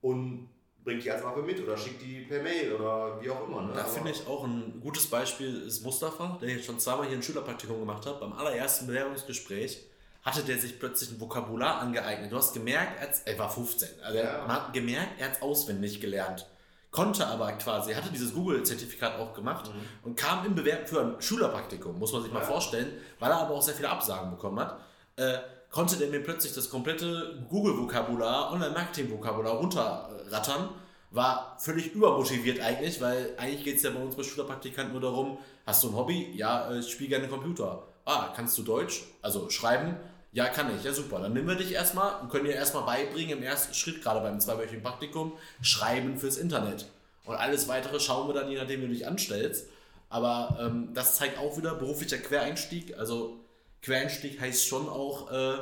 und 0.00 0.48
bringt 0.84 1.02
die 1.02 1.10
als 1.10 1.24
Mappe 1.24 1.42
mit 1.42 1.60
oder 1.62 1.76
schickt 1.76 2.02
die 2.02 2.20
per 2.20 2.42
Mail 2.42 2.74
oder 2.74 3.20
wie 3.20 3.30
auch 3.30 3.48
immer. 3.48 3.62
Ne? 3.62 3.72
Da 3.74 3.84
finde 3.84 4.10
ich 4.10 4.26
auch 4.26 4.44
ein 4.44 4.80
gutes 4.80 5.06
Beispiel 5.06 5.62
ist 5.62 5.82
Mustafa, 5.82 6.38
der 6.40 6.50
jetzt 6.50 6.66
schon 6.66 6.78
zweimal 6.78 7.06
hier 7.06 7.16
ein 7.16 7.22
Schülerpraktikum 7.22 7.80
gemacht 7.80 8.04
hat. 8.06 8.20
Beim 8.20 8.34
allerersten 8.34 8.86
Bewerbungsgespräch 8.86 9.88
hatte 10.24 10.42
der 10.42 10.58
sich 10.58 10.78
plötzlich 10.78 11.12
ein 11.12 11.20
Vokabular 11.20 11.80
angeeignet. 11.80 12.32
Du 12.32 12.36
hast 12.36 12.54
gemerkt, 12.54 13.20
er, 13.26 13.38
war 13.38 13.50
15. 13.50 13.88
Also 14.02 14.18
ja. 14.18 14.44
man 14.46 14.56
hat 14.56 14.72
gemerkt, 14.72 15.20
er 15.20 15.26
hat 15.26 15.36
es 15.36 15.42
auswendig 15.42 16.00
gelernt. 16.00 16.46
Konnte 16.90 17.26
aber 17.26 17.52
quasi, 17.52 17.92
hatte 17.92 18.10
dieses 18.10 18.32
Google-Zertifikat 18.32 19.18
auch 19.18 19.34
gemacht 19.34 19.68
mhm. 19.68 19.80
und 20.08 20.16
kam 20.16 20.46
im 20.46 20.54
Bewerben 20.54 20.86
für 20.86 21.00
ein 21.00 21.20
Schülerpraktikum, 21.20 21.98
muss 21.98 22.12
man 22.12 22.22
sich 22.22 22.32
mal 22.32 22.40
ja. 22.40 22.46
vorstellen, 22.46 22.92
weil 23.18 23.30
er 23.30 23.38
aber 23.38 23.54
auch 23.54 23.62
sehr 23.62 23.74
viele 23.74 23.90
Absagen 23.90 24.30
bekommen 24.30 24.60
hat. 24.60 24.78
Äh, 25.16 25.38
konnte 25.70 25.96
der 25.96 26.08
mir 26.08 26.22
plötzlich 26.22 26.54
das 26.54 26.70
komplette 26.70 27.44
Google-Vokabular, 27.50 28.52
Online-Marketing-Vokabular 28.52 29.54
runterrattern. 29.54 30.68
War 31.10 31.56
völlig 31.58 31.92
übermotiviert 31.92 32.60
eigentlich, 32.60 33.00
weil 33.00 33.34
eigentlich 33.36 33.64
geht 33.64 33.76
es 33.76 33.82
ja 33.82 33.90
bei 33.90 34.00
uns 34.00 34.16
bei 34.16 34.22
Schülerpraktikanten 34.22 34.92
nur 34.92 35.02
darum, 35.02 35.38
hast 35.66 35.82
du 35.84 35.88
ein 35.88 35.96
Hobby? 35.96 36.32
Ja, 36.34 36.70
äh, 36.70 36.78
ich 36.78 36.90
spiele 36.90 37.10
gerne 37.10 37.28
Computer. 37.28 37.82
Ah, 38.04 38.32
kannst 38.34 38.56
du 38.58 38.62
Deutsch? 38.62 39.02
Also 39.20 39.50
schreiben? 39.50 39.96
Ja, 40.34 40.48
kann 40.48 40.76
ich. 40.76 40.82
Ja, 40.82 40.92
super. 40.92 41.20
Dann 41.20 41.32
nehmen 41.32 41.46
wir 41.46 41.54
dich 41.54 41.72
erstmal 41.72 42.20
und 42.20 42.28
können 42.28 42.44
dir 42.44 42.54
erstmal 42.54 42.82
beibringen, 42.82 43.38
im 43.38 43.42
ersten 43.44 43.72
Schritt, 43.72 44.02
gerade 44.02 44.20
beim 44.20 44.40
zweiwöchigen 44.40 44.82
Praktikum, 44.82 45.32
Schreiben 45.62 46.18
fürs 46.18 46.36
Internet. 46.36 46.86
Und 47.24 47.36
alles 47.36 47.68
weitere 47.68 48.00
schauen 48.00 48.28
wir 48.28 48.34
dann, 48.34 48.50
je 48.50 48.58
nachdem, 48.58 48.82
wie 48.82 48.88
du 48.88 48.92
dich 48.92 49.06
anstellst. 49.06 49.68
Aber 50.10 50.58
ähm, 50.60 50.88
das 50.92 51.16
zeigt 51.16 51.38
auch 51.38 51.56
wieder 51.56 51.76
beruflicher 51.76 52.18
Quereinstieg. 52.18 52.98
Also 52.98 53.44
Quereinstieg 53.80 54.40
heißt 54.40 54.66
schon 54.66 54.88
auch, 54.88 55.30
äh, 55.30 55.54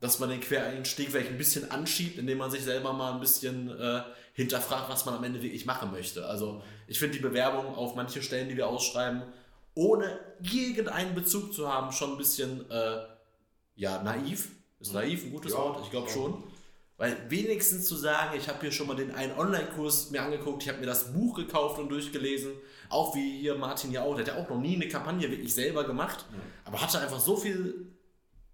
dass 0.00 0.18
man 0.18 0.30
den 0.30 0.40
Quereinstieg 0.40 1.10
vielleicht 1.10 1.30
ein 1.30 1.38
bisschen 1.38 1.70
anschiebt, 1.70 2.18
indem 2.18 2.38
man 2.38 2.50
sich 2.50 2.64
selber 2.64 2.92
mal 2.92 3.12
ein 3.12 3.20
bisschen 3.20 3.70
äh, 3.70 4.02
hinterfragt, 4.34 4.88
was 4.88 5.06
man 5.06 5.14
am 5.14 5.22
Ende 5.22 5.42
wirklich 5.42 5.64
machen 5.64 5.92
möchte. 5.92 6.26
Also 6.26 6.60
ich 6.88 6.98
finde 6.98 7.18
die 7.18 7.22
Bewerbung 7.22 7.72
auf 7.76 7.94
manche 7.94 8.20
Stellen, 8.22 8.48
die 8.48 8.56
wir 8.56 8.66
ausschreiben, 8.66 9.22
ohne 9.74 10.18
irgendeinen 10.42 11.14
Bezug 11.14 11.54
zu 11.54 11.72
haben, 11.72 11.92
schon 11.92 12.12
ein 12.12 12.18
bisschen 12.18 12.68
äh, 12.68 12.98
ja, 13.78 14.02
naiv. 14.02 14.50
Ist 14.80 14.92
naiv 14.92 15.24
ein 15.24 15.32
gutes 15.32 15.52
ja, 15.52 15.58
Wort? 15.58 15.80
Ich 15.84 15.90
glaube 15.90 16.10
schon. 16.10 16.42
Weil 16.96 17.16
wenigstens 17.30 17.86
zu 17.86 17.94
sagen, 17.94 18.36
ich 18.36 18.48
habe 18.48 18.60
hier 18.60 18.72
schon 18.72 18.88
mal 18.88 18.96
den 18.96 19.14
einen 19.14 19.38
Online-Kurs 19.38 20.10
mir 20.10 20.20
angeguckt, 20.20 20.64
ich 20.64 20.68
habe 20.68 20.80
mir 20.80 20.86
das 20.86 21.12
Buch 21.12 21.36
gekauft 21.36 21.78
und 21.78 21.88
durchgelesen, 21.88 22.52
auch 22.88 23.14
wie 23.14 23.38
hier 23.40 23.54
Martin 23.54 23.92
ja 23.92 24.02
auch, 24.02 24.16
der 24.16 24.26
hat 24.26 24.34
ja 24.34 24.42
auch 24.42 24.48
noch 24.50 24.58
nie 24.60 24.74
eine 24.74 24.88
Kampagne 24.88 25.30
wirklich 25.30 25.54
selber 25.54 25.84
gemacht, 25.84 26.26
mhm. 26.30 26.40
aber 26.64 26.82
hatte 26.82 26.98
einfach 26.98 27.20
so 27.20 27.36
viel 27.36 27.86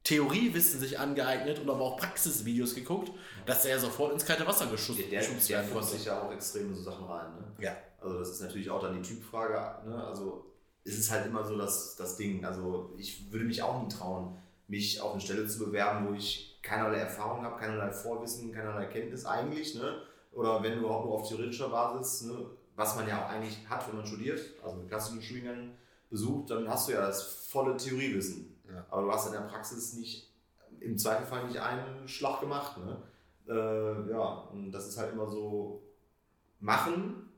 Theoriewissen 0.02 0.78
sich 0.78 0.98
angeeignet 0.98 1.58
und 1.58 1.70
aber 1.70 1.80
auch 1.80 1.96
Praxisvideos 1.96 2.74
geguckt, 2.74 3.10
dass 3.46 3.64
er 3.64 3.78
sofort 3.78 4.12
ins 4.12 4.26
kalte 4.26 4.46
Wasser 4.46 4.66
geschubst 4.66 5.00
Der, 5.10 5.22
der, 5.22 5.30
der 5.30 5.64
fuchst 5.64 5.92
sich 5.92 6.04
ja 6.04 6.20
auch 6.20 6.30
extrem 6.30 6.68
in 6.68 6.74
so 6.74 6.82
Sachen 6.82 7.06
rein. 7.06 7.32
Ne? 7.36 7.64
Ja. 7.64 7.74
Also 7.98 8.18
das 8.18 8.28
ist 8.28 8.42
natürlich 8.42 8.68
auch 8.68 8.82
dann 8.82 9.02
die 9.02 9.08
Typfrage. 9.08 9.88
Ne? 9.88 10.04
Also 10.04 10.52
es 10.84 10.98
ist 10.98 11.10
halt 11.10 11.24
immer 11.24 11.42
so 11.42 11.56
das, 11.56 11.96
das 11.96 12.18
Ding. 12.18 12.44
Also 12.44 12.92
ich 12.98 13.32
würde 13.32 13.46
mich 13.46 13.62
auch 13.62 13.82
nie 13.82 13.88
trauen, 13.88 14.36
mich 14.68 15.00
auf 15.00 15.12
eine 15.12 15.20
Stelle 15.20 15.46
zu 15.46 15.58
bewerben, 15.64 16.08
wo 16.08 16.14
ich 16.14 16.58
keinerlei 16.62 16.98
Erfahrung 16.98 17.44
habe, 17.44 17.58
keinerlei 17.58 17.92
Vorwissen, 17.92 18.52
keinerlei 18.52 18.86
Kenntnis 18.86 19.26
eigentlich. 19.26 19.74
Ne? 19.74 20.02
Oder 20.32 20.62
wenn 20.62 20.80
du 20.80 20.88
auch 20.88 21.04
nur 21.04 21.14
auf 21.14 21.28
theoretischer 21.28 21.68
Basis, 21.68 22.22
ne? 22.22 22.46
was 22.74 22.96
man 22.96 23.06
ja 23.06 23.24
auch 23.24 23.28
eigentlich 23.28 23.58
hat, 23.68 23.86
wenn 23.88 23.96
man 23.96 24.06
studiert, 24.06 24.40
also 24.62 24.76
mit 24.76 24.88
klassischen 24.88 25.22
Studiengängen 25.22 25.72
besucht, 26.10 26.50
dann 26.50 26.68
hast 26.68 26.88
du 26.88 26.92
ja 26.92 27.02
das 27.06 27.22
volle 27.48 27.76
Theoriewissen. 27.76 28.56
Ja. 28.68 28.84
Aber 28.90 29.02
du 29.02 29.12
hast 29.12 29.26
in 29.26 29.32
der 29.32 29.40
Praxis 29.40 29.94
nicht, 29.94 30.32
im 30.80 30.98
Zweifelfall 30.98 31.46
nicht 31.46 31.60
einen 31.60 32.08
Schlag 32.08 32.40
gemacht. 32.40 32.78
Ne? 32.78 33.02
Äh, 33.48 34.10
ja, 34.10 34.48
und 34.52 34.72
das 34.72 34.88
ist 34.88 34.98
halt 34.98 35.12
immer 35.12 35.28
so 35.28 35.82
machen, 36.60 37.28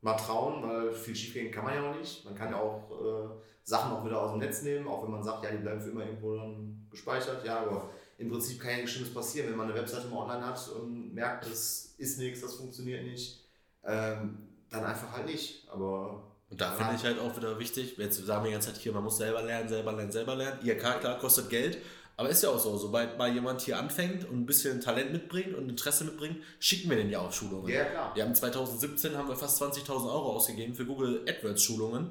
mal 0.00 0.16
trauen, 0.16 0.62
weil 0.62 0.92
viel 0.92 1.14
schiefgehen 1.14 1.52
kann 1.52 1.64
man 1.64 1.74
ja 1.74 1.90
auch 1.90 1.96
nicht. 1.96 2.24
Man 2.24 2.34
kann 2.34 2.50
ja 2.50 2.58
auch 2.58 2.90
äh, 2.90 3.28
Sachen 3.64 3.92
auch 3.92 4.04
wieder 4.04 4.20
aus 4.20 4.32
dem 4.32 4.40
Netz 4.40 4.62
nehmen, 4.62 4.88
auch 4.88 5.04
wenn 5.04 5.10
man 5.12 5.22
sagt, 5.22 5.44
ja, 5.44 5.50
die 5.50 5.58
bleiben 5.58 5.80
für 5.80 5.90
immer 5.90 6.04
irgendwo 6.04 6.36
dann 6.36 6.86
gespeichert. 6.90 7.44
Ja, 7.44 7.60
aber 7.60 7.90
im 8.18 8.30
Prinzip 8.30 8.60
kann 8.60 8.70
ja 8.70 8.76
nichts 8.78 8.92
Schlimmes 8.92 9.14
passieren, 9.14 9.50
wenn 9.50 9.56
man 9.56 9.70
eine 9.70 9.78
Webseite 9.78 10.08
mal 10.08 10.24
online 10.24 10.46
hat 10.46 10.68
und 10.68 11.14
merkt, 11.14 11.46
das 11.46 11.94
ist 11.98 12.18
nichts, 12.18 12.40
das 12.40 12.54
funktioniert 12.54 13.04
nicht. 13.04 13.44
Ähm, 13.84 14.48
dann 14.70 14.84
einfach 14.84 15.12
halt 15.12 15.26
nicht. 15.26 15.68
Aber 15.70 16.22
und 16.50 16.60
da 16.60 16.72
finde 16.72 16.94
ich 16.96 17.04
halt 17.04 17.18
auch 17.18 17.34
wieder 17.34 17.58
wichtig, 17.58 17.96
jetzt 17.96 18.26
sagen 18.26 18.44
wir 18.44 18.48
die 18.48 18.52
ganze 18.52 18.72
Zeit 18.72 18.80
hier, 18.80 18.92
man 18.92 19.02
muss 19.02 19.16
selber 19.16 19.42
lernen, 19.42 19.68
selber 19.68 19.92
lernen, 19.92 20.12
selber 20.12 20.34
lernen. 20.34 20.58
Ihr 20.62 20.76
klar 20.76 21.18
kostet 21.18 21.48
Geld, 21.48 21.78
aber 22.16 22.28
ist 22.28 22.42
ja 22.42 22.50
auch 22.50 22.58
so, 22.58 22.76
sobald 22.76 23.16
mal 23.16 23.32
jemand 23.32 23.62
hier 23.62 23.78
anfängt 23.78 24.28
und 24.28 24.40
ein 24.40 24.46
bisschen 24.46 24.80
Talent 24.80 25.12
mitbringt 25.12 25.54
und 25.54 25.70
Interesse 25.70 26.04
mitbringt, 26.04 26.42
schicken 26.58 26.90
wir 26.90 26.98
den 26.98 27.08
ja 27.08 27.20
auch 27.20 27.32
Schulungen. 27.32 27.72
Ja, 27.72 27.84
klar. 27.84 28.14
Wir 28.14 28.24
haben 28.24 28.34
2017 28.34 29.16
haben 29.16 29.28
wir 29.28 29.36
fast 29.36 29.62
20.000 29.62 29.88
Euro 29.88 30.36
ausgegeben 30.36 30.74
für 30.74 30.84
Google 30.84 31.24
AdWords 31.26 31.62
Schulungen. 31.62 32.10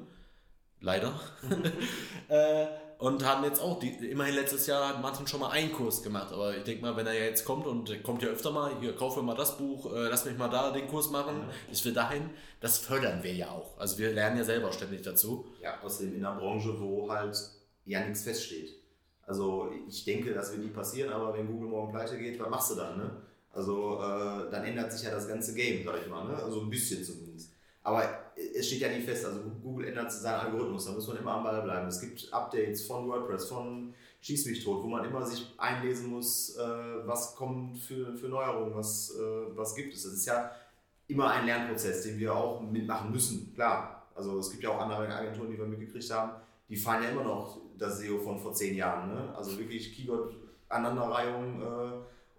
Leider. 0.82 1.18
äh, 2.28 2.66
und 2.98 3.24
haben 3.24 3.44
jetzt 3.44 3.60
auch, 3.60 3.80
die, 3.80 3.88
immerhin 4.10 4.34
letztes 4.34 4.66
Jahr 4.66 4.88
hat 4.88 5.02
Martin 5.02 5.26
schon 5.26 5.40
mal 5.40 5.50
einen 5.50 5.72
Kurs 5.72 6.02
gemacht, 6.02 6.32
aber 6.32 6.56
ich 6.56 6.62
denke 6.62 6.82
mal, 6.82 6.96
wenn 6.96 7.06
er 7.06 7.14
jetzt 7.14 7.44
kommt 7.44 7.66
und 7.66 8.02
kommt 8.02 8.22
ja 8.22 8.28
öfter 8.28 8.52
mal, 8.52 8.78
hier, 8.78 8.94
kaufe 8.94 9.22
mal 9.22 9.34
das 9.34 9.58
Buch, 9.58 9.92
äh, 9.92 10.08
lass 10.08 10.24
mich 10.24 10.36
mal 10.38 10.48
da 10.48 10.70
den 10.70 10.86
Kurs 10.86 11.10
machen, 11.10 11.36
ja. 11.36 11.54
ich 11.72 11.84
will 11.84 11.94
dahin, 11.94 12.30
das 12.60 12.78
fördern 12.78 13.22
wir 13.22 13.34
ja 13.34 13.50
auch. 13.50 13.78
Also 13.78 13.98
wir 13.98 14.12
lernen 14.12 14.38
ja 14.38 14.44
selber 14.44 14.72
ständig 14.72 15.02
dazu. 15.02 15.46
Ja, 15.60 15.80
außerdem 15.82 16.14
in 16.14 16.24
einer 16.24 16.38
Branche, 16.38 16.78
wo 16.78 17.10
halt 17.10 17.36
ja 17.86 18.04
nichts 18.04 18.22
feststeht. 18.22 18.74
Also 19.26 19.70
ich 19.88 20.04
denke, 20.04 20.34
das 20.34 20.52
wird 20.52 20.62
nie 20.62 20.70
passieren, 20.70 21.12
aber 21.12 21.36
wenn 21.36 21.46
Google 21.46 21.70
morgen 21.70 21.92
pleite 21.92 22.18
geht, 22.18 22.38
was 22.38 22.50
machst 22.50 22.70
du 22.72 22.74
dann? 22.76 22.98
Ne? 22.98 23.10
Also 23.50 23.98
äh, 23.98 24.50
dann 24.50 24.64
ändert 24.64 24.92
sich 24.92 25.02
ja 25.02 25.10
das 25.10 25.28
ganze 25.28 25.54
Game, 25.54 25.84
sag 25.84 26.00
ich 26.00 26.08
mal, 26.08 26.24
ne? 26.24 26.36
also 26.36 26.60
ein 26.60 26.70
bisschen 26.70 27.02
zumindest. 27.02 27.51
Aber 27.82 28.04
es 28.36 28.66
steht 28.66 28.80
ja 28.80 28.88
nie 28.88 29.00
fest, 29.00 29.26
also 29.26 29.40
Google 29.62 29.88
ändert 29.88 30.12
seinen 30.12 30.40
Algorithmus, 30.40 30.86
da 30.86 30.92
muss 30.92 31.08
man 31.08 31.16
immer 31.16 31.32
am 31.32 31.42
Ball 31.42 31.62
bleiben. 31.62 31.88
Es 31.88 32.00
gibt 32.00 32.32
Updates 32.32 32.86
von 32.86 33.08
WordPress, 33.08 33.48
von 33.48 33.92
Schieß 34.20 34.46
mich 34.46 34.62
tot, 34.62 34.84
wo 34.84 34.86
man 34.86 35.04
immer 35.04 35.26
sich 35.26 35.52
einlesen 35.58 36.10
muss, 36.10 36.56
äh, 36.56 36.62
was 37.06 37.34
kommt 37.34 37.76
für, 37.76 38.14
für 38.16 38.28
Neuerungen, 38.28 38.72
was, 38.72 39.16
äh, 39.16 39.56
was 39.56 39.74
gibt 39.74 39.94
es. 39.94 40.04
Das 40.04 40.12
ist 40.12 40.26
ja 40.26 40.52
immer 41.08 41.30
ein 41.30 41.44
Lernprozess, 41.44 42.04
den 42.04 42.20
wir 42.20 42.32
auch 42.32 42.60
mitmachen 42.60 43.10
müssen, 43.10 43.52
klar. 43.52 44.06
Also 44.14 44.38
es 44.38 44.50
gibt 44.50 44.62
ja 44.62 44.70
auch 44.70 44.80
andere 44.80 45.12
Agenturen, 45.12 45.50
die 45.50 45.58
wir 45.58 45.66
mitgekriegt 45.66 46.08
haben, 46.12 46.32
die 46.68 46.76
fahren 46.76 47.02
ja 47.02 47.10
immer 47.10 47.24
noch 47.24 47.58
das 47.76 47.98
SEO 47.98 48.18
von 48.18 48.38
vor 48.38 48.52
zehn 48.52 48.76
Jahren. 48.76 49.12
Ne? 49.12 49.34
Also 49.36 49.58
wirklich 49.58 49.96
Keyword-Aneinanderreihung 49.96 51.60
äh, 51.60 51.92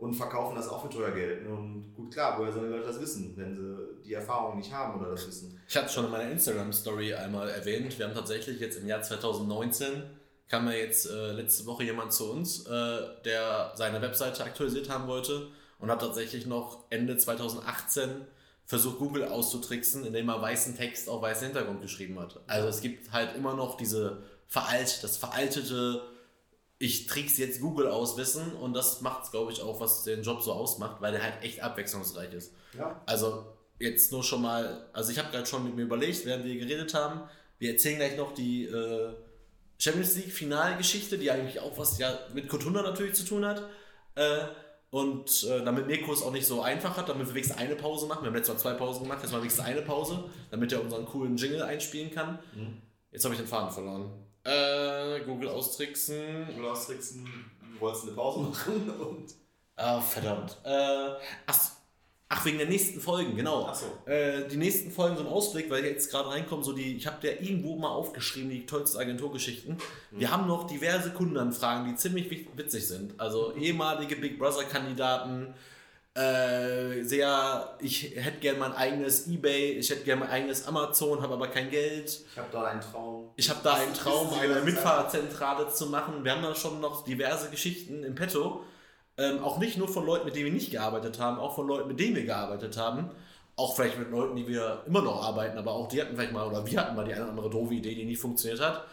und 0.04 0.14
verkaufen 0.14 0.58
das 0.58 0.68
auch 0.68 0.82
für 0.82 0.90
teuer 0.90 1.12
Geld. 1.12 1.48
Und 1.48 1.94
gut, 1.96 2.12
klar, 2.12 2.38
woher 2.38 2.52
sollen 2.52 2.66
die 2.66 2.72
Leute 2.72 2.88
das 2.88 3.00
wissen, 3.00 3.34
wenn 3.38 3.56
sie 3.56 4.02
die 4.04 4.14
Erfahrung 4.14 4.58
nicht 4.58 4.72
haben 4.74 5.00
oder 5.00 5.12
das 5.12 5.26
wissen? 5.26 5.58
Ich 5.66 5.78
hatte 5.78 5.86
es 5.86 5.94
schon 5.94 6.04
in 6.04 6.12
meiner 6.12 6.30
Instagram-Story 6.30 7.14
einmal 7.14 7.48
erwähnt. 7.48 7.98
Wir 7.98 8.08
haben 8.08 8.14
tatsächlich 8.14 8.60
jetzt 8.60 8.78
im 8.78 8.86
Jahr 8.86 9.02
2019 9.02 10.04
kam 10.50 10.68
ja 10.68 10.74
jetzt 10.74 11.10
äh, 11.10 11.32
letzte 11.32 11.66
Woche 11.66 11.86
jemand 11.86 12.12
zu 12.12 12.30
uns, 12.30 12.68
äh, 12.68 12.98
der 13.24 13.72
seine 13.76 14.02
Webseite 14.02 14.44
aktualisiert 14.44 14.90
haben 14.90 15.08
wollte 15.08 15.48
und 15.80 15.90
hat 15.90 16.02
tatsächlich 16.02 16.46
noch 16.48 16.84
Ende 16.90 17.16
2018 17.16 18.10
versucht, 18.66 19.00
Google 19.00 19.24
auszutricksen, 19.24 20.06
indem 20.06 20.28
er 20.28 20.42
weißen 20.42 20.76
Text 20.76 21.08
auf 21.08 21.22
weißen 21.22 21.46
Hintergrund 21.46 21.82
geschrieben 21.82 22.20
hat. 22.20 22.42
Also 22.48 22.68
es 22.68 22.82
gibt 22.82 23.14
halt 23.14 23.38
immer 23.38 23.56
noch 23.56 23.78
diese 23.78 24.22
veralt, 24.48 25.02
das 25.02 25.16
veraltete 25.16 26.02
ich 26.84 27.08
trick's 27.08 27.38
jetzt 27.38 27.62
Google 27.62 27.88
aus 27.88 28.18
Wissen 28.18 28.52
und 28.56 28.74
das 28.74 29.00
macht 29.00 29.32
glaube 29.32 29.54
ich, 29.54 29.62
auch, 29.62 29.80
was 29.80 30.04
den 30.04 30.22
Job 30.22 30.42
so 30.42 30.52
ausmacht, 30.52 31.02
weil 31.02 31.14
der 31.14 31.24
halt 31.24 31.42
echt 31.42 31.62
abwechslungsreich 31.62 32.34
ist. 32.34 32.54
Ja. 32.78 33.02
Also 33.06 33.46
jetzt 33.80 34.12
nur 34.12 34.22
schon 34.22 34.42
mal, 34.42 34.90
also 34.92 35.10
ich 35.10 35.18
habe 35.18 35.32
gerade 35.32 35.46
schon 35.46 35.64
mit 35.64 35.78
mir 35.78 35.84
überlegt, 35.84 36.26
während 36.26 36.44
wir 36.44 36.58
geredet 36.58 36.94
haben, 36.94 37.22
wir 37.58 37.72
erzählen 37.72 37.96
gleich 37.96 38.18
noch 38.18 38.34
die 38.34 38.66
äh, 38.66 39.14
Champions 39.78 40.18
League 40.18 40.34
Finalgeschichte, 40.34 41.18
die 41.18 41.32
eigentlich 41.32 41.62
auch 41.62 41.78
was 41.78 41.98
ja 42.00 42.20
mit 42.34 42.50
Kotunda 42.50 42.82
natürlich 42.82 43.14
zu 43.14 43.24
tun 43.24 43.46
hat. 43.46 43.64
Äh, 44.16 44.40
und 44.90 45.46
äh, 45.46 45.64
damit 45.64 45.88
Mirko 45.88 46.12
es 46.12 46.22
auch 46.22 46.34
nicht 46.34 46.46
so 46.46 46.62
einfach 46.62 46.98
hat, 46.98 47.08
damit 47.08 47.28
wir 47.28 47.34
wenigstens 47.34 47.58
eine 47.58 47.78
Pause 47.78 48.08
machen. 48.08 48.24
Wir 48.24 48.28
haben 48.28 48.36
letztes 48.36 48.56
Mal 48.56 48.60
zwei 48.60 48.74
Pausen 48.74 49.04
gemacht, 49.04 49.20
jetzt 49.22 49.32
mal 49.32 49.40
wenigstens 49.40 49.64
eine 49.64 49.82
Pause, 49.84 50.26
damit 50.52 50.74
er 50.74 50.82
unseren 50.82 51.06
coolen 51.06 51.38
Jingle 51.38 51.64
einspielen 51.64 52.12
kann. 52.12 52.40
Mhm. 52.54 52.82
Jetzt 53.10 53.24
habe 53.24 53.34
ich 53.36 53.40
den 53.40 53.48
Faden 53.48 53.72
verloren. 53.72 54.12
Äh, 54.44 55.22
Google 55.26 55.50
austricksen. 55.50 56.48
Google 56.48 56.72
austricksen, 56.72 57.26
du 57.74 57.80
wolltest 57.80 58.04
eine 58.04 58.14
Pause 58.14 58.40
machen 58.42 58.90
und. 59.00 59.34
Ah, 59.76 60.02
verdammt. 60.02 60.58
Äh, 60.64 61.16
ach, 61.48 61.72
ach, 62.30 62.46
wegen 62.46 62.58
der 62.58 62.68
nächsten 62.68 63.00
Folgen, 63.00 63.36
genau. 63.36 63.68
Ach 63.70 63.74
so. 63.74 64.10
Äh, 64.10 64.48
die 64.48 64.58
nächsten 64.58 64.92
Folgen 64.92 65.16
so 65.16 65.24
ein 65.24 65.28
Ausblick, 65.28 65.70
weil 65.70 65.86
jetzt 65.86 66.12
gerade 66.12 66.30
reinkommen, 66.30 66.64
so 66.64 66.74
die, 66.74 66.98
ich 66.98 67.08
habe 67.08 67.26
ja 67.26 67.34
irgendwo 67.34 67.78
mal 67.78 67.90
aufgeschrieben, 67.90 68.50
die 68.50 68.66
tollsten 68.66 69.00
Agenturgeschichten. 69.00 69.76
Mhm. 69.76 70.20
Wir 70.20 70.30
haben 70.30 70.46
noch 70.46 70.68
diverse 70.68 71.12
Kundenanfragen, 71.12 71.90
die 71.90 71.96
ziemlich 71.96 72.30
witzig 72.56 72.88
sind. 72.88 73.20
Also 73.20 73.56
ehemalige 73.56 74.18
Big 74.18 74.38
Brother-Kandidaten, 74.38 75.56
äh, 76.16 77.04
sehr, 77.04 77.76
ich 77.80 78.16
hätte 78.16 78.40
gerne 78.40 78.60
mein 78.60 78.74
eigenes 78.74 79.28
Ebay, 79.28 79.72
ich 79.72 79.90
hätte 79.90 80.04
gerne 80.04 80.22
mein 80.22 80.30
eigenes 80.30 80.68
Amazon, 80.68 81.22
habe 81.22 81.34
aber 81.34 81.48
kein 81.48 81.72
Geld. 81.72 82.22
Ich 82.32 82.38
habe 82.38 82.50
da 82.52 82.66
einen 82.66 82.82
Traum. 82.82 83.32
Ich 83.36 83.50
habe 83.50 83.62
da 83.64 83.74
einen 83.74 83.94
Traum, 83.96 84.32
eine 84.40 84.62
Mitfahrzentrale 84.62 85.70
zu 85.70 85.88
machen. 85.88 86.24
Wir 86.24 86.34
haben 86.34 86.44
da 86.44 86.54
schon 86.54 86.80
noch 86.82 87.04
diverse 87.04 87.50
Geschichten 87.50 88.04
im 88.04 88.14
Petto. 88.14 88.64
Ähm, 89.18 89.44
auch 89.44 89.58
nicht 89.58 89.78
nur 89.78 89.88
von 89.88 90.06
Leuten, 90.06 90.26
mit 90.26 90.36
denen 90.36 90.46
wir 90.46 90.54
nicht 90.54 90.72
gearbeitet 90.72 91.20
haben, 91.20 91.40
auch 91.40 91.56
von 91.56 91.68
Leuten, 91.68 91.88
mit 91.88 92.00
denen 92.00 92.16
wir 92.16 92.26
gearbeitet 92.26 92.78
haben. 92.78 93.10
Auch 93.56 93.76
vielleicht 93.76 93.98
mit 94.00 94.12
Leuten, 94.12 94.36
die 94.36 94.48
wir 94.48 94.84
immer 94.86 95.02
noch 95.02 95.24
arbeiten, 95.24 95.58
aber 95.58 95.72
auch 95.72 95.88
die 95.88 96.02
hatten 96.02 96.16
vielleicht 96.16 96.32
mal, 96.32 96.48
oder 96.48 96.66
wir 96.66 96.80
hatten 96.80 96.96
mal 96.96 97.06
die 97.06 97.14
eine 97.14 97.24
oder 97.24 97.32
andere 97.32 97.50
doofe 97.50 97.76
Idee, 97.76 97.94
die 97.94 98.06
nicht 98.06 98.20
funktioniert 98.20 98.62
hat. 98.62 98.86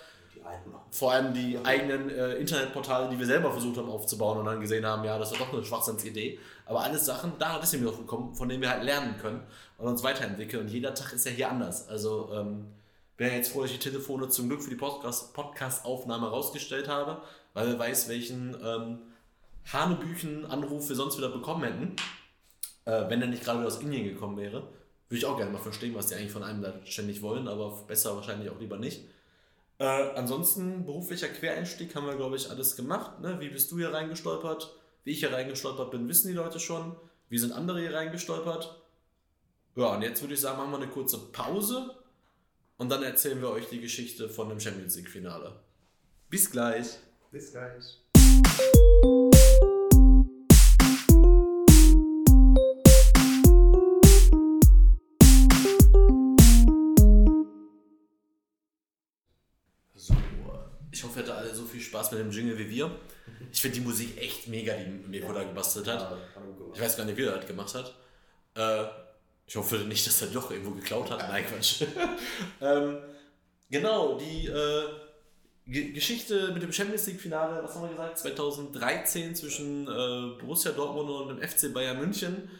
Vor 0.90 1.12
allem 1.12 1.32
die 1.32 1.58
eigenen 1.64 2.10
äh, 2.10 2.34
Internetportale, 2.34 3.08
die 3.10 3.18
wir 3.18 3.26
selber 3.26 3.52
versucht 3.52 3.76
haben 3.76 3.88
aufzubauen 3.88 4.38
und 4.38 4.46
dann 4.46 4.60
gesehen 4.60 4.84
haben, 4.84 5.04
ja, 5.04 5.18
das 5.18 5.32
ist 5.32 5.40
doch 5.40 5.52
eine 5.52 5.64
Schwachsinnsidee. 5.64 6.38
Aber 6.66 6.80
alles 6.80 7.06
Sachen, 7.06 7.32
da 7.38 7.58
ist 7.58 7.72
mir 7.72 7.86
drauf 7.86 7.98
gekommen, 7.98 8.34
von 8.34 8.48
denen 8.48 8.62
wir 8.62 8.70
halt 8.70 8.84
lernen 8.84 9.16
können 9.18 9.42
und 9.78 9.86
uns 9.86 10.02
weiterentwickeln. 10.02 10.66
Und 10.66 10.72
jeder 10.72 10.94
Tag 10.94 11.12
ist 11.12 11.26
ja 11.26 11.32
hier 11.32 11.50
anders. 11.50 11.88
Also 11.88 12.30
ähm, 12.32 12.66
ja 13.18 13.28
jetzt 13.28 13.52
froh, 13.52 13.62
dass 13.62 13.70
ich 13.70 13.78
die 13.78 13.90
Telefone 13.90 14.28
zum 14.28 14.48
Glück 14.48 14.62
für 14.62 14.70
die 14.70 14.76
Podcast-Aufnahme 14.76 16.28
rausgestellt 16.28 16.88
habe, 16.88 17.20
weil 17.54 17.68
wer 17.68 17.78
weiß, 17.78 18.08
welchen 18.08 18.56
ähm, 18.64 18.98
Hanebüchen 19.72 20.46
Anruf 20.46 20.88
wir 20.88 20.96
sonst 20.96 21.18
wieder 21.18 21.28
bekommen 21.28 21.64
hätten, 21.64 21.96
äh, 22.86 23.08
wenn 23.10 23.20
er 23.20 23.28
nicht 23.28 23.44
gerade 23.44 23.58
wieder 23.58 23.68
aus 23.68 23.80
Indien 23.80 24.04
gekommen 24.04 24.36
wäre. 24.36 24.62
Würde 25.08 25.18
ich 25.18 25.26
auch 25.26 25.36
gerne 25.36 25.50
mal 25.50 25.58
verstehen, 25.58 25.94
was 25.94 26.06
die 26.06 26.14
eigentlich 26.14 26.32
von 26.32 26.44
einem 26.44 26.62
da 26.62 26.72
ständig 26.84 27.20
wollen, 27.20 27.48
aber 27.48 27.84
besser 27.86 28.14
wahrscheinlich 28.14 28.48
auch 28.48 28.60
lieber 28.60 28.78
nicht. 28.78 29.04
Äh, 29.80 30.12
ansonsten 30.14 30.84
beruflicher 30.84 31.28
Quereinstieg 31.28 31.94
haben 31.94 32.06
wir, 32.06 32.14
glaube 32.14 32.36
ich, 32.36 32.50
alles 32.50 32.76
gemacht. 32.76 33.18
Ne? 33.20 33.40
Wie 33.40 33.48
bist 33.48 33.72
du 33.72 33.78
hier 33.78 33.92
reingestolpert? 33.92 34.76
Wie 35.04 35.12
ich 35.12 35.20
hier 35.20 35.32
reingestolpert 35.32 35.90
bin, 35.90 36.06
wissen 36.06 36.28
die 36.28 36.34
Leute 36.34 36.60
schon. 36.60 36.94
Wie 37.30 37.38
sind 37.38 37.52
andere 37.52 37.80
hier 37.80 37.94
reingestolpert? 37.94 38.78
Ja, 39.76 39.94
und 39.94 40.02
jetzt 40.02 40.20
würde 40.20 40.34
ich 40.34 40.40
sagen, 40.40 40.58
machen 40.58 40.72
wir 40.72 40.76
eine 40.76 40.88
kurze 40.88 41.18
Pause 41.32 41.96
und 42.76 42.90
dann 42.90 43.02
erzählen 43.02 43.40
wir 43.40 43.48
euch 43.48 43.70
die 43.70 43.80
Geschichte 43.80 44.28
von 44.28 44.50
dem 44.50 44.60
Champions 44.60 44.96
League-Finale. 44.96 45.58
Bis 46.28 46.50
gleich. 46.50 46.98
Bis 47.30 47.52
gleich. 47.52 48.00
Ich 61.00 61.04
hoffe, 61.04 61.20
ihr 61.20 61.26
hattet 61.26 61.34
alle 61.34 61.54
so 61.54 61.64
viel 61.64 61.80
Spaß 61.80 62.10
mit 62.12 62.20
dem 62.20 62.30
Jingle 62.30 62.58
wie 62.58 62.68
wir. 62.68 62.90
Ich 63.50 63.62
finde 63.62 63.78
die 63.78 63.84
Musik 63.84 64.20
echt 64.20 64.48
mega, 64.48 64.74
die 64.74 64.84
Mirko 65.08 65.32
da 65.32 65.44
gebastelt 65.44 65.88
hat. 65.88 66.14
Ich 66.74 66.80
weiß 66.80 66.98
gar 66.98 67.06
nicht, 67.06 67.16
wie 67.16 67.24
er 67.24 67.36
das 67.36 67.46
gemacht 67.46 67.74
hat. 67.74 67.94
Äh, 68.54 68.86
ich 69.46 69.56
hoffe 69.56 69.76
nicht, 69.78 70.06
dass 70.06 70.20
er 70.20 70.28
doch 70.28 70.50
irgendwo 70.50 70.72
geklaut 70.72 71.10
hat. 71.10 71.20
Nein, 71.20 71.44
Quatsch. 71.46 71.82
ähm, 72.60 72.98
genau, 73.70 74.18
die 74.18 74.46
äh, 74.46 74.84
Ge 75.66 75.92
Geschichte 75.92 76.52
mit 76.52 76.62
dem 76.62 76.72
Champions 76.72 77.06
League-Finale, 77.06 77.62
was 77.62 77.74
haben 77.74 77.82
wir 77.82 77.90
gesagt? 77.90 78.18
2013 78.18 79.34
zwischen 79.34 79.86
äh, 79.86 80.38
Borussia 80.38 80.72
Dortmund 80.72 81.08
und 81.08 81.28
dem 81.28 81.48
FC 81.48 81.72
Bayern 81.72 81.98
München. 81.98 82.50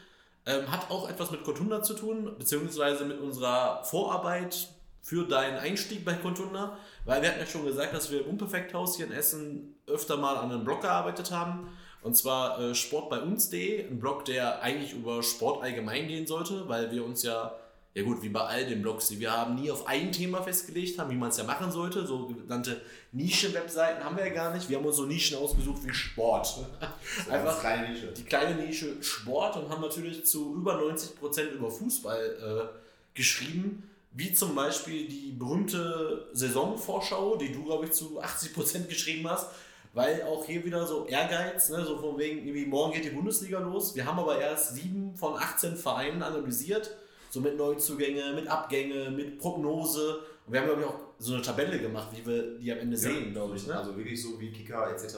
Ähm, 0.47 0.70
hat 0.70 0.91
auch 0.91 1.11
etwas 1.11 1.30
mit 1.30 1.45
Contunda 1.45 1.82
zu 1.82 1.93
tun, 1.93 2.36
beziehungsweise 2.38 3.05
mit 3.05 3.20
unserer 3.20 3.84
Vorarbeit 3.84 4.68
für 5.03 5.27
deinen 5.27 5.59
Einstieg 5.59 6.05
bei 6.05 6.15
Contunda. 6.15 6.77
Weil 7.05 7.23
wir 7.23 7.31
hatten 7.31 7.41
ja 7.41 7.47
schon 7.47 7.65
gesagt, 7.65 7.95
dass 7.95 8.11
wir 8.11 8.21
im 8.21 8.31
Unperfekthaus 8.31 8.97
hier 8.97 9.07
in 9.07 9.13
Essen 9.13 9.75
öfter 9.87 10.17
mal 10.17 10.37
an 10.37 10.51
einem 10.51 10.65
Blog 10.65 10.83
gearbeitet 10.83 11.31
haben. 11.31 11.69
Und 12.03 12.17
zwar 12.17 12.61
äh, 12.61 12.75
Sport 12.75 13.11
bei 13.11 13.21
uns.de, 13.21 13.87
ein 13.87 13.99
Blog, 13.99 14.25
der 14.25 14.63
eigentlich 14.63 14.95
über 14.95 15.23
Sport 15.23 15.63
allgemein 15.63 16.09
gehen 16.09 16.27
sollte, 16.27 16.67
weil 16.69 16.91
wir 16.91 17.05
uns 17.05 17.23
ja, 17.23 17.55
ja 17.93 18.03
gut, 18.03 18.23
wie 18.23 18.31
bei 18.31 18.41
all 18.41 18.65
den 18.65 18.81
Blogs, 18.81 19.09
die 19.09 19.21
wir 19.21 19.33
haben, 19.33 19.57
nie 19.57 19.71
auf 19.71 19.87
ein 19.87 20.11
Thema 20.11 20.43
festgelegt 20.43 20.99
haben, 20.99 21.11
wie 21.11 21.17
man 21.17 21.29
es 21.29 21.37
ja 21.37 21.45
machen 21.45 21.71
sollte. 21.71 22.07
So 22.07 22.29
genannte 22.29 22.81
Nischen-Webseiten 23.13 24.03
haben 24.03 24.17
wir 24.17 24.27
ja 24.27 24.33
gar 24.33 24.55
nicht. 24.55 24.69
Wir 24.71 24.79
haben 24.79 24.87
uns 24.87 24.97
so 24.97 25.05
Nischen 25.05 25.37
ausgesucht 25.37 25.85
wie 25.85 25.93
Sport. 25.93 26.65
Einfach 26.81 27.29
Einfach 27.31 27.61
kleine 27.61 27.91
Nische. 27.91 28.07
die 28.13 28.25
kleine 28.25 28.55
Nische 28.55 29.03
Sport 29.03 29.57
und 29.57 29.69
haben 29.69 29.83
natürlich 29.83 30.25
zu 30.25 30.55
über 30.55 30.81
90% 30.81 31.51
über 31.51 31.71
Fußball 31.71 32.71
äh, 32.73 32.79
geschrieben. 33.15 33.89
Wie 34.13 34.33
zum 34.33 34.55
Beispiel 34.55 35.07
die 35.09 35.33
berühmte 35.33 36.29
Saisonvorschau, 36.33 37.37
die 37.37 37.53
du, 37.53 37.65
glaube 37.65 37.87
ich, 37.87 37.93
zu 37.93 38.21
80% 38.21 38.87
geschrieben 38.87 39.29
hast. 39.29 39.49
Weil 39.93 40.23
auch 40.23 40.45
hier 40.45 40.65
wieder 40.65 40.87
so 40.87 41.07
Ehrgeiz, 41.07 41.69
ne, 41.71 41.85
so 41.85 41.99
von 41.99 42.17
wegen, 42.17 42.39
irgendwie 42.47 42.65
morgen 42.67 42.93
geht 42.93 43.05
die 43.05 43.11
Bundesliga 43.11 43.59
los. 43.59 43.97
Wir 43.97 44.07
haben 44.07 44.21
aber 44.21 44.39
erst 44.39 44.77
sieben 44.77 45.17
von 45.17 45.35
18 45.37 45.77
Vereinen 45.77 46.23
analysiert. 46.23 46.97
So 47.31 47.41
mit 47.41 47.57
Neuzugänge, 47.57 48.33
mit 48.35 48.47
Abgänge, 48.49 49.11
mit 49.11 49.39
Prognose. 49.39 50.21
Und 50.47 50.53
wir 50.53 50.61
haben, 50.61 50.67
glaube 50.67 50.83
ich, 50.83 50.87
auch 50.87 51.01
so 51.19 51.35
eine 51.35 51.43
Tabelle 51.43 51.79
gemacht, 51.79 52.09
wie 52.13 52.25
wir 52.25 52.59
die 52.59 52.73
am 52.73 52.79
Ende 52.79 52.97
sehen, 52.97 53.33
glaube 53.33 53.57
ich. 53.57 53.67
Ne? 53.67 53.77
Also 53.77 53.97
wirklich 53.97 54.21
so 54.21 54.41
wie 54.41 54.51
Kicker 54.53 54.91
etc. 54.91 55.17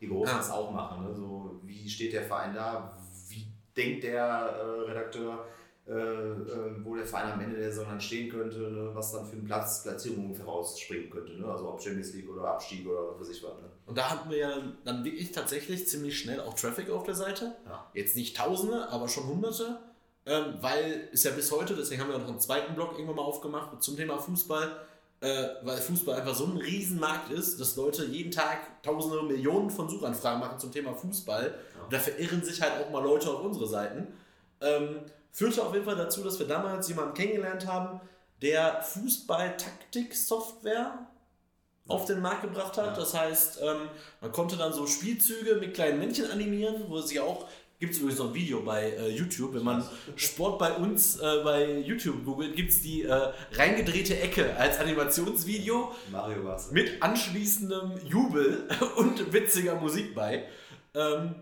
die 0.00 0.08
Großen 0.08 0.34
Ah. 0.34 0.38
das 0.38 0.50
auch 0.50 0.70
machen. 0.70 1.04
Ne? 1.06 1.14
So, 1.14 1.60
wie 1.64 1.88
steht 1.88 2.12
der 2.12 2.22
Verein 2.24 2.54
da? 2.54 2.96
Wie 3.28 3.46
denkt 3.76 4.04
der 4.04 4.22
äh, 4.22 4.90
Redakteur, 4.90 5.46
äh, 5.90 5.92
äh, 5.92 6.84
wo 6.84 6.94
der 6.94 7.04
Verein 7.04 7.32
am 7.32 7.40
Ende 7.40 7.56
der 7.56 7.72
Saison 7.72 7.86
dann 7.88 8.00
stehen 8.00 8.30
könnte, 8.30 8.60
ne? 8.60 8.90
was 8.94 9.10
dann 9.10 9.26
für 9.26 9.32
einen 9.32 9.44
Platz, 9.44 9.82
Platzierung 9.82 10.26
ungefähr 10.26 10.44
rausspringen 10.46 11.10
könnte. 11.10 11.32
Ne? 11.32 11.44
Also 11.44 11.68
ob 11.68 11.82
Champions 11.82 12.14
League 12.14 12.30
oder 12.30 12.44
Abstieg 12.44 12.86
oder 12.86 13.10
was 13.10 13.20
weiß 13.22 13.36
ich 13.36 13.42
was. 13.42 13.54
Ne? 13.54 13.68
Und 13.86 13.98
da 13.98 14.08
hatten 14.08 14.30
wir 14.30 14.38
ja 14.38 14.56
dann 14.84 15.04
wirklich 15.04 15.32
tatsächlich 15.32 15.88
ziemlich 15.88 16.16
schnell 16.16 16.38
auch 16.42 16.54
Traffic 16.54 16.90
auf 16.90 17.02
der 17.02 17.16
Seite. 17.16 17.56
Ja. 17.66 17.90
Jetzt 17.92 18.14
nicht 18.14 18.36
Tausende, 18.36 18.88
aber 18.88 19.08
schon 19.08 19.26
Hunderte. 19.26 19.80
Ähm, 20.26 20.58
weil 20.60 21.08
ist 21.10 21.24
ja 21.24 21.32
bis 21.32 21.50
heute, 21.50 21.74
deswegen 21.74 22.00
haben 22.00 22.10
wir 22.10 22.18
noch 22.18 22.28
einen 22.28 22.38
zweiten 22.38 22.76
Blog 22.76 22.92
irgendwann 22.92 23.16
mal 23.16 23.22
aufgemacht 23.22 23.82
zum 23.82 23.96
Thema 23.96 24.16
Fußball, 24.16 24.70
äh, 25.22 25.48
weil 25.64 25.78
Fußball 25.78 26.20
einfach 26.20 26.36
so 26.36 26.44
ein 26.44 26.56
Riesenmarkt 26.56 27.32
ist, 27.32 27.60
dass 27.60 27.74
Leute 27.74 28.04
jeden 28.04 28.30
Tag 28.30 28.80
Tausende, 28.84 29.24
Millionen 29.24 29.70
von 29.70 29.88
Suchanfragen 29.88 30.38
machen 30.38 30.60
zum 30.60 30.70
Thema 30.70 30.94
Fußball. 30.94 31.52
Und 31.82 31.92
da 31.92 31.98
verirren 31.98 32.44
sich 32.44 32.62
halt 32.62 32.74
auch 32.80 32.90
mal 32.92 33.02
Leute 33.02 33.28
auf 33.28 33.42
unsere 33.42 33.66
Seiten. 33.66 34.06
Ähm, 34.60 35.00
führte 35.32 35.62
auf 35.62 35.72
jeden 35.72 35.84
Fall 35.84 35.96
dazu, 35.96 36.22
dass 36.22 36.38
wir 36.38 36.46
damals 36.46 36.88
jemanden 36.88 37.14
kennengelernt 37.14 37.66
haben, 37.66 38.00
der 38.42 38.82
Fußball-Taktik-Software 38.82 41.06
auf 41.88 42.04
den 42.06 42.20
Markt 42.20 42.42
gebracht 42.42 42.76
hat. 42.78 42.86
Ja. 42.86 42.94
Das 42.94 43.14
heißt, 43.14 43.60
ähm, 43.62 43.88
man 44.20 44.30
konnte 44.32 44.56
dann 44.56 44.72
so 44.72 44.86
Spielzüge 44.86 45.56
mit 45.56 45.74
kleinen 45.74 45.98
Männchen 45.98 46.30
animieren, 46.30 46.84
wo 46.88 47.00
sie 47.00 47.18
auch, 47.20 47.48
gibt 47.78 47.92
es 47.94 47.98
übrigens 47.98 48.20
noch 48.20 48.28
ein 48.28 48.34
Video 48.34 48.62
bei 48.62 48.92
äh, 48.92 49.08
YouTube, 49.08 49.54
wenn 49.54 49.64
man 49.64 49.84
Sport 50.16 50.58
bei 50.58 50.72
uns 50.72 51.16
äh, 51.16 51.42
bei 51.42 51.78
YouTube 51.78 52.24
googelt, 52.24 52.54
gibt 52.54 52.70
es 52.70 52.82
die 52.82 53.02
äh, 53.02 53.32
reingedrehte 53.52 54.20
Ecke 54.20 54.56
als 54.56 54.78
Animationsvideo 54.78 55.92
Mario 56.10 56.44
war's. 56.44 56.70
mit 56.70 57.02
anschließendem 57.02 58.06
Jubel 58.06 58.68
und 58.96 59.32
witziger 59.32 59.74
Musik 59.74 60.14
bei. 60.14 60.44
Ähm, 60.94 61.34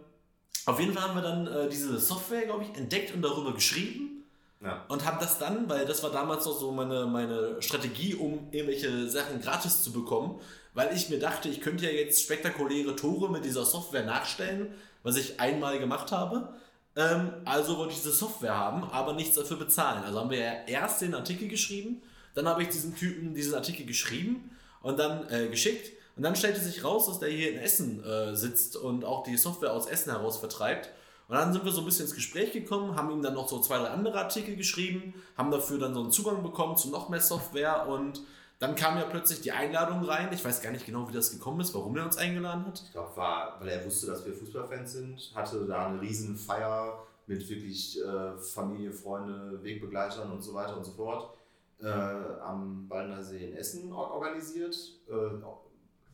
auf 0.69 0.81
jeden 0.81 0.93
Fall 0.95 1.03
haben 1.09 1.15
wir 1.15 1.23
dann 1.23 1.47
äh, 1.47 1.69
diese 1.69 1.99
Software, 1.99 2.43
glaube 2.43 2.65
ich, 2.65 2.77
entdeckt 2.79 3.15
und 3.15 3.23
darüber 3.23 3.53
geschrieben 3.55 4.25
Ja. 4.63 4.85
und 4.89 5.05
habe 5.05 5.19
das 5.21 5.39
dann, 5.39 5.69
weil 5.69 5.87
das 5.87 6.03
war 6.03 6.11
damals 6.11 6.45
noch 6.47 6.59
so 6.59 6.73
meine, 6.73 7.07
meine 7.07 7.61
Strategie, 7.61 8.15
um 8.15 8.49
irgendwelche 8.51 9.09
Sachen 9.09 9.41
gratis 9.41 9.83
zu 9.83 9.93
bekommen, 9.93 10.41
weil 10.75 10.95
ich 10.95 11.09
mir 11.09 11.19
dachte, 11.19 11.49
ich 11.49 11.61
könnte 11.61 11.85
ja 11.87 11.91
jetzt 11.93 12.23
spektakuläre 12.23 12.95
Tore 12.97 13.31
mit 13.31 13.45
dieser 13.45 13.65
Software 13.65 14.05
nachstellen, 14.05 14.69
was 15.03 15.17
ich 15.17 15.41
einmal 15.41 15.79
gemacht 15.79 16.13
habe. 16.13 16.55
Ähm, 16.97 17.33
also 17.45 17.79
wollte 17.79 17.93
ich 17.93 17.99
diese 18.01 18.13
Software 18.13 18.57
haben, 18.57 18.85
aber 18.85 19.13
nichts 19.15 19.37
dafür 19.37 19.57
bezahlen. 19.57 20.03
Also 20.05 20.19
haben 20.21 20.31
wir 20.31 20.39
ja 20.39 20.53
erst 20.67 21.01
den 21.03 21.15
Artikel 21.15 21.49
geschrieben, 21.49 22.03
dann 22.35 22.47
habe 22.49 22.63
ich 22.63 22.69
diesen 22.69 22.95
Typen 22.95 23.35
diesen 23.35 23.55
Artikel 23.55 23.87
geschrieben 23.87 24.51
und 24.83 24.99
dann 24.99 25.29
äh, 25.31 25.49
geschickt. 25.49 25.93
Und 26.19 26.25
dann 26.25 26.37
stellte 26.37 26.61
sich 26.61 26.85
raus, 26.85 27.07
dass 27.07 27.21
der 27.21 27.31
hier 27.31 27.53
in 27.53 27.59
Essen 27.59 28.05
äh, 28.05 28.35
sitzt 28.37 28.77
und 28.77 29.05
auch 29.05 29.23
die 29.23 29.37
Software 29.37 29.73
aus 29.73 29.87
Essen 29.87 30.11
heraus 30.13 30.37
vertreibt. 30.37 30.91
Und 31.29 31.37
dann 31.37 31.53
sind 31.53 31.65
wir 31.65 31.73
so 31.73 31.81
ein 31.81 31.85
bisschen 31.85 32.07
ins 32.07 32.15
Gespräch 32.15 32.53
gekommen, 32.53 32.97
haben 32.97 33.11
ihm 33.11 33.23
dann 33.23 33.35
noch 33.35 33.49
so 33.49 33.61
zwei, 33.61 33.79
drei 33.79 33.89
andere 33.89 34.19
Artikel 34.19 34.57
geschrieben, 34.57 35.15
haben 35.37 35.51
dafür 35.51 35.79
dann 35.79 35.95
so 35.95 36.01
einen 36.01 36.11
Zugang 36.11 36.43
bekommen 36.43 36.77
zu 36.77 36.91
noch 36.91 37.09
mehr 37.09 37.21
Software 37.21 37.87
und 37.87 38.21
dann 38.59 38.75
kam 38.75 38.99
ja 38.99 39.05
plötzlich 39.05 39.41
die 39.43 39.53
Einladung 39.53 40.03
rein. 40.03 40.31
Ich 40.33 40.45
weiß 40.45 40.61
gar 40.61 40.73
nicht 40.73 40.85
genau, 40.87 41.09
wie 41.09 41.13
das 41.13 41.31
gekommen 41.31 41.61
ist, 41.61 41.73
warum 41.75 41.97
er 41.97 42.05
uns 42.05 42.17
eingeladen 42.17 42.67
hat. 42.67 42.83
Ich 42.85 42.91
glaube, 42.93 43.13
weil 43.61 43.69
er 43.69 43.85
wusste, 43.87 44.09
dass 44.09 44.27
wir 44.27 44.33
Fußballfans 44.35 44.93
sind, 44.93 45.33
hatte 45.37 45.65
da 45.67 45.87
eine 45.87 46.01
riesen 46.01 46.37
Feier 46.37 47.07
mit 47.29 47.49
wirklich 47.49 48.03
äh, 48.03 48.37
Familie, 48.39 48.91
Freunde, 48.93 49.63
Wegbegleitern 49.63 50.33
und 50.33 50.43
so 50.43 50.55
weiter 50.55 50.77
und 50.77 50.85
so 50.85 50.91
fort 50.93 51.35
äh, 51.81 51.87
am 51.87 52.89
Baldner 52.89 53.23
See 53.23 53.45
in 53.51 53.55
Essen 53.57 53.93
or- 53.93 54.11
organisiert. 54.13 54.75
Äh, 55.09 55.13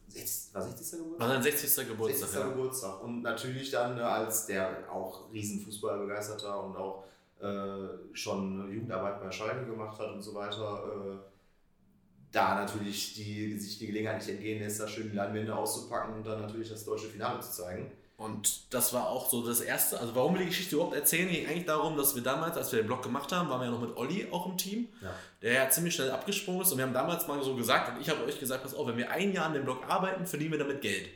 sechs- 0.08 0.50
war 0.52 0.62
60. 0.62 0.90
Geburtstag? 0.98 1.20
War 1.20 1.28
sein 1.28 1.42
60. 1.42 1.88
Geburtstag. 1.88 2.28
60. 2.28 2.40
Ja. 2.40 2.48
Geburtstag. 2.48 3.02
Und 3.02 3.22
natürlich 3.22 3.70
dann 3.70 3.96
ne, 3.96 4.06
als 4.06 4.46
der 4.46 4.90
auch 4.90 5.32
riesen 5.32 5.60
Fußballbegeisterter 5.60 6.62
und 6.64 6.76
auch 6.76 7.04
äh, 7.40 7.88
schon 8.16 8.72
Jugendarbeit 8.72 9.20
bei 9.20 9.30
Schalke 9.30 9.66
gemacht 9.66 9.98
hat 9.98 10.12
und 10.12 10.22
so 10.22 10.34
weiter, 10.34 10.84
äh, 10.86 11.16
da 12.32 12.54
natürlich 12.56 13.14
die, 13.14 13.58
sich 13.58 13.78
die 13.78 13.86
Gelegenheit 13.86 14.18
nicht 14.18 14.28
entgehen 14.30 14.60
lässt, 14.60 14.80
da 14.80 14.88
schön 14.88 15.10
die 15.10 15.16
Leinwände 15.16 15.54
auszupacken 15.54 16.14
und 16.14 16.26
dann 16.26 16.40
natürlich 16.40 16.68
das 16.68 16.84
deutsche 16.84 17.06
Finale 17.08 17.40
zu 17.40 17.52
zeigen. 17.52 17.92
Und 18.16 18.72
das 18.72 18.92
war 18.92 19.08
auch 19.08 19.28
so 19.28 19.44
das 19.44 19.60
Erste. 19.60 19.98
Also 19.98 20.14
warum 20.14 20.34
wir 20.34 20.40
die 20.42 20.46
Geschichte 20.46 20.76
überhaupt 20.76 20.94
erzählen, 20.94 21.28
ging 21.28 21.46
eigentlich 21.48 21.64
darum, 21.66 21.96
dass 21.96 22.14
wir 22.14 22.22
damals, 22.22 22.56
als 22.56 22.70
wir 22.70 22.80
den 22.80 22.86
Blog 22.86 23.02
gemacht 23.02 23.32
haben, 23.32 23.48
waren 23.48 23.60
wir 23.60 23.64
ja 23.66 23.70
noch 23.72 23.80
mit 23.80 23.96
Olli 23.96 24.28
auch 24.30 24.46
im 24.46 24.56
Team, 24.56 24.88
Ja. 25.02 25.12
der 25.42 25.52
ja 25.54 25.70
ziemlich 25.70 25.94
schnell 25.96 26.12
abgesprungen 26.12 26.62
ist. 26.62 26.70
Und 26.70 26.78
wir 26.78 26.84
haben 26.86 26.94
damals 26.94 27.26
mal 27.26 27.42
so 27.42 27.56
gesagt, 27.56 27.88
und 27.94 28.00
ich 28.00 28.08
habe 28.08 28.22
euch 28.24 28.38
gesagt, 28.38 28.62
pass 28.62 28.74
auf, 28.74 28.86
wenn 28.86 28.96
wir 28.96 29.10
ein 29.10 29.32
Jahr 29.32 29.46
an 29.46 29.54
dem 29.54 29.64
Blog 29.64 29.82
arbeiten, 29.88 30.26
verdienen 30.26 30.52
wir 30.52 30.58
damit 30.60 30.80
Geld. 30.80 31.08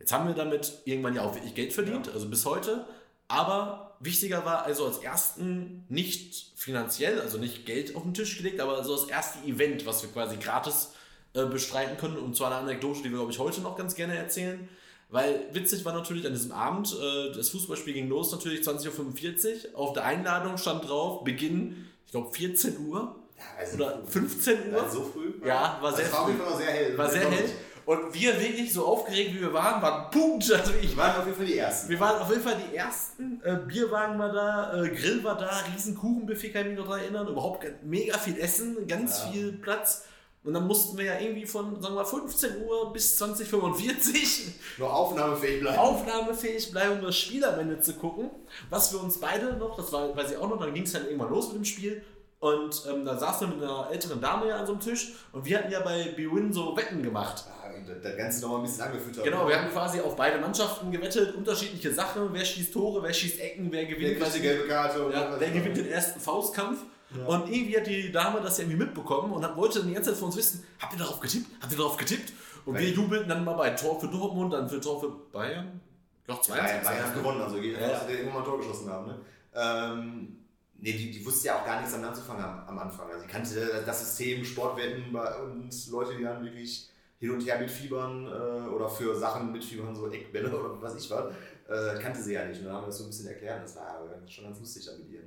Jetzt 0.00 0.12
haben 0.12 0.26
wir 0.26 0.34
damit 0.34 0.72
irgendwann 0.84 1.14
ja 1.14 1.22
auch 1.22 1.34
wirklich 1.34 1.54
Geld 1.54 1.72
verdient, 1.72 2.08
also 2.12 2.28
bis 2.28 2.44
heute. 2.44 2.84
Aber 3.28 3.96
wichtiger 4.00 4.44
war 4.44 4.64
also 4.64 4.86
als 4.86 4.98
ersten 4.98 5.84
nicht 5.88 6.52
finanziell, 6.56 7.20
also 7.20 7.38
nicht 7.38 7.64
Geld 7.66 7.94
auf 7.94 8.02
den 8.02 8.14
Tisch 8.14 8.38
gelegt, 8.38 8.58
aber 8.60 8.82
so 8.82 8.96
das 8.96 9.08
erste 9.08 9.46
Event, 9.46 9.86
was 9.86 10.02
wir 10.02 10.10
quasi 10.10 10.36
gratis 10.36 10.92
äh, 11.34 11.44
bestreiten 11.44 11.96
können. 11.98 12.16
Und 12.16 12.36
zwar 12.36 12.48
eine 12.50 12.56
Anekdote, 12.60 13.02
die 13.02 13.10
wir, 13.10 13.18
glaube 13.18 13.30
ich, 13.30 13.38
heute 13.38 13.60
noch 13.60 13.76
ganz 13.76 13.94
gerne 13.94 14.16
erzählen. 14.16 14.68
Weil 15.10 15.46
witzig 15.52 15.84
war 15.84 15.94
natürlich 15.94 16.26
an 16.26 16.32
diesem 16.32 16.52
Abend, 16.52 16.94
äh, 17.00 17.32
das 17.34 17.48
Fußballspiel 17.50 17.94
ging 17.94 18.08
los, 18.08 18.30
natürlich 18.30 18.60
20.45 18.66 19.72
Uhr. 19.72 19.78
Auf 19.78 19.92
der 19.94 20.04
Einladung 20.04 20.58
stand 20.58 20.86
drauf, 20.88 21.24
Beginn, 21.24 21.86
ich 22.04 22.12
glaube 22.12 22.30
14 22.34 22.78
Uhr 22.86 23.16
Ja, 23.38 23.44
also 23.58 23.76
oder 23.76 24.02
15 24.06 24.72
Uhr. 24.72 24.82
Also 24.82 24.98
so 24.98 25.04
früh? 25.04 25.32
Ja, 25.46 25.78
war 25.80 25.94
sehr 25.94 26.12
war 26.12 26.20
auf 26.22 26.26
früh. 26.30 26.56
sehr 26.58 26.66
hell. 26.70 26.98
War 26.98 27.08
sehr 27.10 27.30
hell. 27.30 27.50
Und 27.86 28.12
wir 28.12 28.38
wirklich 28.38 28.70
so 28.70 28.84
aufgeregt, 28.84 29.34
wie 29.34 29.40
wir 29.40 29.52
waren, 29.54 29.80
waren 29.80 30.10
Punkt. 30.10 30.50
Also 30.52 30.72
ich, 30.82 30.90
Wir 30.90 30.96
waren 30.98 31.16
auf 31.22 31.24
jeden 31.26 31.38
Fall 31.38 31.46
die 31.46 31.56
Ersten. 31.56 31.88
wir 31.88 32.00
waren 32.00 32.20
auf 32.20 32.28
jeden 32.28 32.42
Fall 32.42 32.56
die 32.70 32.76
Ersten. 32.76 33.40
Äh, 33.42 33.56
Bierwagen 33.66 34.18
war 34.18 34.30
da, 34.30 34.82
äh, 34.84 34.88
Grill 34.90 35.24
war 35.24 35.38
da, 35.38 35.48
riesen 35.72 35.94
Kuchenbuffet, 35.96 36.50
kann 36.52 36.62
ich 36.64 36.68
mich 36.68 36.78
noch 36.78 36.84
daran 36.84 37.00
erinnern. 37.00 37.28
Überhaupt 37.28 37.64
mega 37.82 38.18
viel 38.18 38.36
Essen, 38.38 38.86
ganz 38.86 39.22
Ja. 39.24 39.30
viel 39.32 39.52
Platz. 39.52 40.04
Und 40.48 40.54
dann 40.54 40.66
mussten 40.66 40.96
wir 40.96 41.04
ja 41.04 41.20
irgendwie 41.20 41.44
von, 41.44 41.74
sagen 41.82 41.94
wir 41.94 42.02
mal, 42.02 42.04
15 42.06 42.62
Uhr 42.66 42.90
bis 42.90 43.18
2045 43.18 44.46
Noch 44.78 44.92
aufnahmefähig 44.92 45.60
bleiben. 45.60 45.78
aufnahmefähig 45.78 46.70
bleiben, 46.70 46.98
um 46.98 47.02
das 47.04 47.18
Spiel 47.18 47.44
am 47.44 47.58
Ende 47.60 47.80
zu 47.80 47.92
gucken. 47.94 48.30
Was 48.70 48.92
wir 48.92 49.02
uns 49.02 49.18
beide 49.20 49.52
noch, 49.58 49.76
das 49.76 49.92
war, 49.92 50.16
weiß 50.16 50.30
ich 50.30 50.36
auch 50.38 50.48
noch, 50.48 50.58
dann 50.58 50.72
ging 50.72 50.84
es 50.84 50.92
dann 50.92 51.04
irgendwann 51.04 51.30
los 51.30 51.48
mit 51.48 51.56
dem 51.56 51.64
Spiel. 51.66 52.02
Und 52.40 52.82
ähm, 52.88 53.04
da 53.04 53.18
saßen 53.18 53.48
wir 53.48 53.56
mit 53.56 53.64
einer 53.64 53.88
älteren 53.90 54.20
Dame 54.22 54.48
ja 54.48 54.56
an 54.56 54.64
so 54.66 54.72
einem 54.72 54.80
Tisch 54.80 55.12
und 55.32 55.44
wir 55.44 55.58
hatten 55.58 55.70
ja 55.72 55.80
bei 55.80 56.04
BWin 56.16 56.50
so 56.52 56.74
Wetten 56.76 57.02
gemacht. 57.02 57.44
Ja, 57.46 57.76
und 57.76 58.02
das- 58.02 58.16
Ganze 58.16 58.40
noch 58.42 58.48
mal 58.50 58.56
ein 58.58 58.62
bisschen 58.62 58.82
angefüttert. 58.84 59.24
Genau, 59.24 59.46
wir 59.48 59.60
haben 59.60 59.70
quasi 59.70 60.00
auf 60.00 60.16
beide 60.16 60.38
Mannschaften 60.38 60.90
gewettet, 60.92 61.34
unterschiedliche 61.34 61.92
Sachen, 61.92 62.28
wer 62.32 62.44
schießt 62.44 62.72
Tore, 62.72 63.02
wer 63.02 63.12
schießt 63.12 63.40
Ecken, 63.40 63.70
wer 63.72 63.82
Wer 63.82 63.86
gewinnt, 63.96 64.20
kriegt 64.20 64.34
die 64.36 64.40
gelbe 64.40 64.66
Karte? 64.68 65.10
ja, 65.12 65.34
wer 65.38 65.50
gewinnt 65.50 65.76
den 65.76 65.88
ersten 65.90 66.20
Faustkampf. 66.20 66.78
Ja. 67.16 67.24
Und 67.24 67.48
irgendwie 67.50 67.76
hat 67.78 67.86
die 67.86 68.12
Dame 68.12 68.40
das 68.40 68.58
ja 68.58 68.64
irgendwie 68.64 68.84
mitbekommen 68.84 69.32
und 69.32 69.42
hat, 69.42 69.56
wollte 69.56 69.78
dann 69.78 69.88
die 69.88 69.94
ganze 69.94 70.10
Zeit 70.10 70.18
von 70.18 70.26
uns 70.26 70.36
wissen, 70.36 70.64
habt 70.78 70.92
ihr 70.92 70.98
darauf 70.98 71.20
getippt? 71.20 71.46
Habt 71.60 71.72
ihr 71.72 71.78
darauf 71.78 71.96
getippt? 71.96 72.32
Und 72.66 72.74
wir 72.74 72.82
Weil- 72.82 72.94
jubelten 72.94 73.28
dann 73.28 73.44
mal 73.44 73.54
bei 73.54 73.70
Tor 73.70 73.98
für 73.98 74.08
Dortmund, 74.08 74.52
dann 74.52 74.68
für 74.68 74.80
Tor 74.80 75.00
für 75.00 75.10
Bayern. 75.32 75.80
Doch, 76.26 76.42
zwei 76.42 76.58
Bayern, 76.58 76.84
Bayern 76.84 77.06
hat 77.06 77.14
gewonnen, 77.14 77.40
also 77.40 77.58
geht 77.58 77.80
Ja, 77.80 77.88
dass 77.88 78.06
die 78.06 78.12
irgendwann 78.12 78.34
mal 78.34 78.40
ein 78.40 78.44
Tor 78.44 78.58
geschossen 78.58 78.90
haben. 78.90 79.06
Ne? 79.06 79.18
Ähm, 79.54 80.36
nee, 80.78 80.92
die, 80.92 81.10
die 81.10 81.24
wusste 81.24 81.46
ja 81.46 81.58
auch 81.58 81.64
gar 81.64 81.76
nichts 81.78 81.92
damit 81.92 82.08
anzufangen 82.10 82.44
am, 82.44 82.68
am 82.68 82.78
Anfang. 82.78 83.08
Also 83.10 83.22
die 83.22 83.28
kannte 83.32 83.82
das 83.86 84.00
System, 84.00 84.44
Sportwetten 84.44 85.10
bei- 85.10 85.34
und 85.36 85.70
Leute, 85.90 86.14
die 86.14 86.24
dann 86.24 86.44
wirklich 86.44 86.90
hin 87.18 87.30
und 87.30 87.40
her 87.46 87.58
mitfiebern 87.58 88.26
äh, 88.26 88.68
oder 88.68 88.88
für 88.88 89.16
Sachen 89.18 89.50
mitfiebern, 89.50 89.96
so 89.96 90.10
Eckbälle 90.10 90.50
oder 90.60 90.80
was 90.82 90.94
ich 91.02 91.10
was, 91.10 91.32
äh, 91.68 91.98
kannte 92.00 92.22
sie 92.22 92.34
ja 92.34 92.44
nicht. 92.44 92.60
Und 92.60 92.66
dann 92.66 92.74
haben 92.74 92.82
wir 92.82 92.88
das 92.88 92.98
so 92.98 93.04
ein 93.04 93.08
bisschen 93.10 93.28
erklärt 93.28 93.64
das 93.64 93.76
war 93.76 93.98
schon 94.26 94.44
ganz 94.44 94.60
lustig 94.60 94.84
dann 94.84 94.98
mit 94.98 95.10
ihr. 95.10 95.17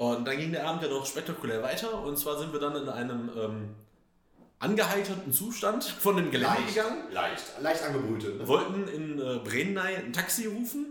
Und 0.00 0.26
dann 0.26 0.38
ging 0.38 0.50
der 0.50 0.66
Abend 0.66 0.82
ja 0.82 0.88
noch 0.88 1.04
spektakulär 1.04 1.62
weiter. 1.62 2.02
Und 2.02 2.16
zwar 2.18 2.38
sind 2.38 2.54
wir 2.54 2.58
dann 2.58 2.74
in 2.74 2.88
einem 2.88 3.30
ähm, 3.36 3.74
angeheiterten 4.58 5.30
Zustand 5.30 5.84
von 5.84 6.16
dem 6.16 6.30
Gelände 6.30 6.62
gegangen. 6.66 7.12
leicht, 7.12 7.60
leicht 7.60 7.82
angebrütet. 7.82 8.38
Ne? 8.38 8.48
wollten 8.48 8.88
in 8.88 9.18
äh, 9.18 9.40
Brenai 9.44 9.96
ein 9.96 10.14
Taxi 10.14 10.46
rufen, 10.46 10.86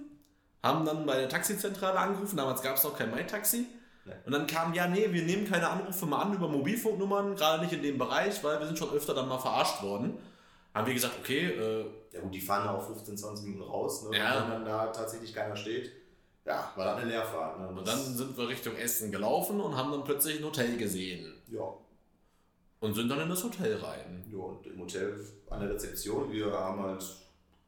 haben 0.61 0.85
dann 0.85 1.07
bei 1.07 1.17
der 1.17 1.27
Taxizentrale 1.27 1.97
angerufen, 1.97 2.37
damals 2.37 2.61
gab 2.61 2.77
es 2.77 2.83
noch 2.83 2.95
kein 2.95 3.09
MyTaxi. 3.09 3.65
Nee. 4.05 4.13
Und 4.27 4.31
dann 4.31 4.45
kam, 4.45 4.75
ja, 4.75 4.85
nee, 4.85 5.11
wir 5.11 5.23
nehmen 5.23 5.49
keine 5.49 5.67
Anrufe 5.69 6.05
mehr 6.05 6.19
an 6.19 6.35
über 6.35 6.47
Mobilfunknummern, 6.47 7.35
gerade 7.35 7.63
nicht 7.63 7.73
in 7.73 7.81
dem 7.81 7.97
Bereich, 7.97 8.43
weil 8.43 8.59
wir 8.59 8.67
sind 8.67 8.77
schon 8.77 8.93
öfter 8.93 9.15
dann 9.15 9.27
mal 9.27 9.39
verarscht 9.39 9.81
worden. 9.81 10.19
Haben 10.75 10.85
wir 10.85 10.93
gesagt, 10.93 11.15
okay, 11.19 11.47
äh, 11.47 11.85
Ja 12.13 12.21
gut, 12.21 12.31
die 12.31 12.41
fahren 12.41 12.65
da 12.65 12.75
auch 12.75 12.85
15, 12.85 13.17
20 13.17 13.45
Minuten 13.45 13.63
raus, 13.63 14.07
ne? 14.07 14.15
Ja. 14.15 14.43
Wenn 14.43 14.51
dann 14.51 14.65
da 14.65 14.85
tatsächlich 14.87 15.33
keiner 15.33 15.55
steht, 15.55 15.98
ja, 16.49 16.73
war 16.75 16.85
das 16.85 16.97
eine 16.97 17.11
Leerfahrt. 17.11 17.59
Ne? 17.59 17.67
und 17.67 17.87
dann 17.87 17.99
sind 18.17 18.35
wir 18.37 18.47
Richtung 18.49 18.75
Essen 18.75 19.11
gelaufen 19.11 19.61
und 19.61 19.75
haben 19.75 19.91
dann 19.91 20.03
plötzlich 20.03 20.39
ein 20.39 20.43
Hotel 20.45 20.77
gesehen. 20.77 21.33
ja, 21.51 21.61
Und 22.79 22.95
sind 22.95 23.07
dann 23.09 23.21
in 23.21 23.29
das 23.29 23.43
Hotel 23.43 23.77
rein. 23.77 24.25
Ja, 24.31 24.39
und 24.39 24.65
im 24.65 24.79
Hotel 24.79 25.23
an 25.49 25.59
der 25.61 25.69
Rezeption, 25.69 26.31
wir 26.31 26.51
haben 26.51 26.81
halt 26.81 27.05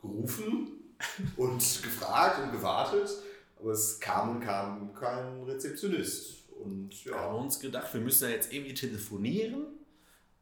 gerufen 0.01 0.67
und 1.38 1.59
gefragt 1.84 2.39
und 2.43 2.51
gewartet, 2.51 3.09
aber 3.59 3.71
es 3.71 3.99
kam 3.99 4.38
und 4.38 4.39
kam 4.41 4.93
kein 4.95 5.43
Rezeptionist. 5.43 6.39
Und 6.63 7.05
Wir 7.05 7.13
haben 7.15 7.36
ja, 7.36 7.41
uns 7.41 7.59
gedacht, 7.59 7.93
wir 7.93 8.01
müssen 8.01 8.23
ja 8.29 8.36
jetzt 8.36 8.51
irgendwie 8.51 8.73
telefonieren. 8.73 9.65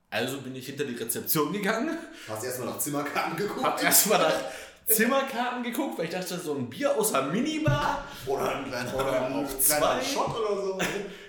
Also 0.09 0.41
bin 0.41 0.55
ich 0.55 0.65
hinter 0.65 0.85
die 0.85 0.95
Rezeption 0.95 1.53
gegangen. 1.53 1.97
hast 2.27 2.43
erstmal 2.43 2.69
nach 2.69 2.79
Zimmerkarten 2.79 3.37
geguckt 3.37 3.63
Hab 3.63 3.83
erstmal 3.83 4.19
nach 4.19 4.33
Zimmerkarten 4.89 5.63
geguckt, 5.63 5.97
weil 5.97 6.05
ich 6.05 6.11
dachte, 6.11 6.37
so 6.37 6.53
ein 6.55 6.69
Bier 6.69 6.97
aus 6.97 7.11
der 7.11 7.23
Minibar 7.23 8.03
oder 8.25 8.55
ein 8.55 8.65
kleiner, 8.65 8.95
Oder 8.95 9.25
ein 9.25 9.33
auf 9.33 9.65
kleiner 9.65 9.85
zwei. 9.85 10.01
Shot 10.01 10.29
oder 10.39 10.61
so. 10.61 10.77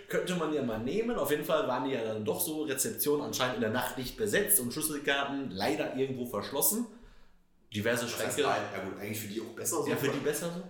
könnte 0.08 0.34
man 0.36 0.52
ja 0.52 0.62
mal 0.62 0.78
nehmen. 0.78 1.16
Auf 1.16 1.30
jeden 1.30 1.44
Fall 1.44 1.68
waren 1.68 1.84
die 1.84 1.92
ja 1.92 2.02
dann 2.02 2.24
doch 2.24 2.40
so, 2.40 2.62
Rezeption 2.62 3.20
anscheinend 3.22 3.56
in 3.56 3.60
der 3.60 3.70
Nacht 3.70 3.98
nicht 3.98 4.16
besetzt 4.16 4.60
und 4.60 4.72
Schlüsselkarten 4.72 5.50
leider 5.50 5.94
irgendwo 5.96 6.26
verschlossen. 6.26 6.86
Diverse 7.72 8.08
Schränke. 8.08 8.40
ja 8.42 8.56
gut, 8.84 8.98
eigentlich 8.98 9.20
für 9.20 9.28
die 9.28 9.40
auch 9.40 9.54
besser 9.54 9.76
so. 9.82 9.88
Ja, 9.88 9.96
für 9.96 10.08
die 10.08 10.18
besser 10.18 10.46
so. 10.52 10.62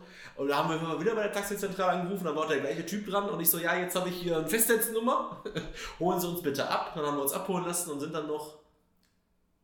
Und 0.42 0.48
da 0.48 0.58
haben 0.58 0.68
wir 0.70 0.76
immer 0.76 1.00
wieder 1.00 1.14
bei 1.14 1.22
der 1.22 1.32
Taxizentrale 1.32 2.00
angerufen, 2.00 2.24
dann 2.24 2.36
war 2.36 2.46
der 2.46 2.60
gleiche 2.60 2.84
Typ 2.84 3.06
dran 3.08 3.28
und 3.28 3.40
ich 3.40 3.48
so, 3.50 3.58
ja, 3.58 3.76
jetzt 3.76 3.94
habe 3.96 4.08
ich 4.08 4.16
hier 4.16 4.38
eine 4.38 4.46
Festnetznummer, 4.48 5.42
holen 6.00 6.20
Sie 6.20 6.28
uns 6.28 6.42
bitte 6.42 6.68
ab. 6.68 6.92
Dann 6.94 7.04
haben 7.06 7.16
wir 7.16 7.22
uns 7.22 7.32
abholen 7.32 7.64
lassen 7.64 7.90
und 7.90 8.00
sind 8.00 8.14
dann 8.14 8.26
noch 8.26 8.58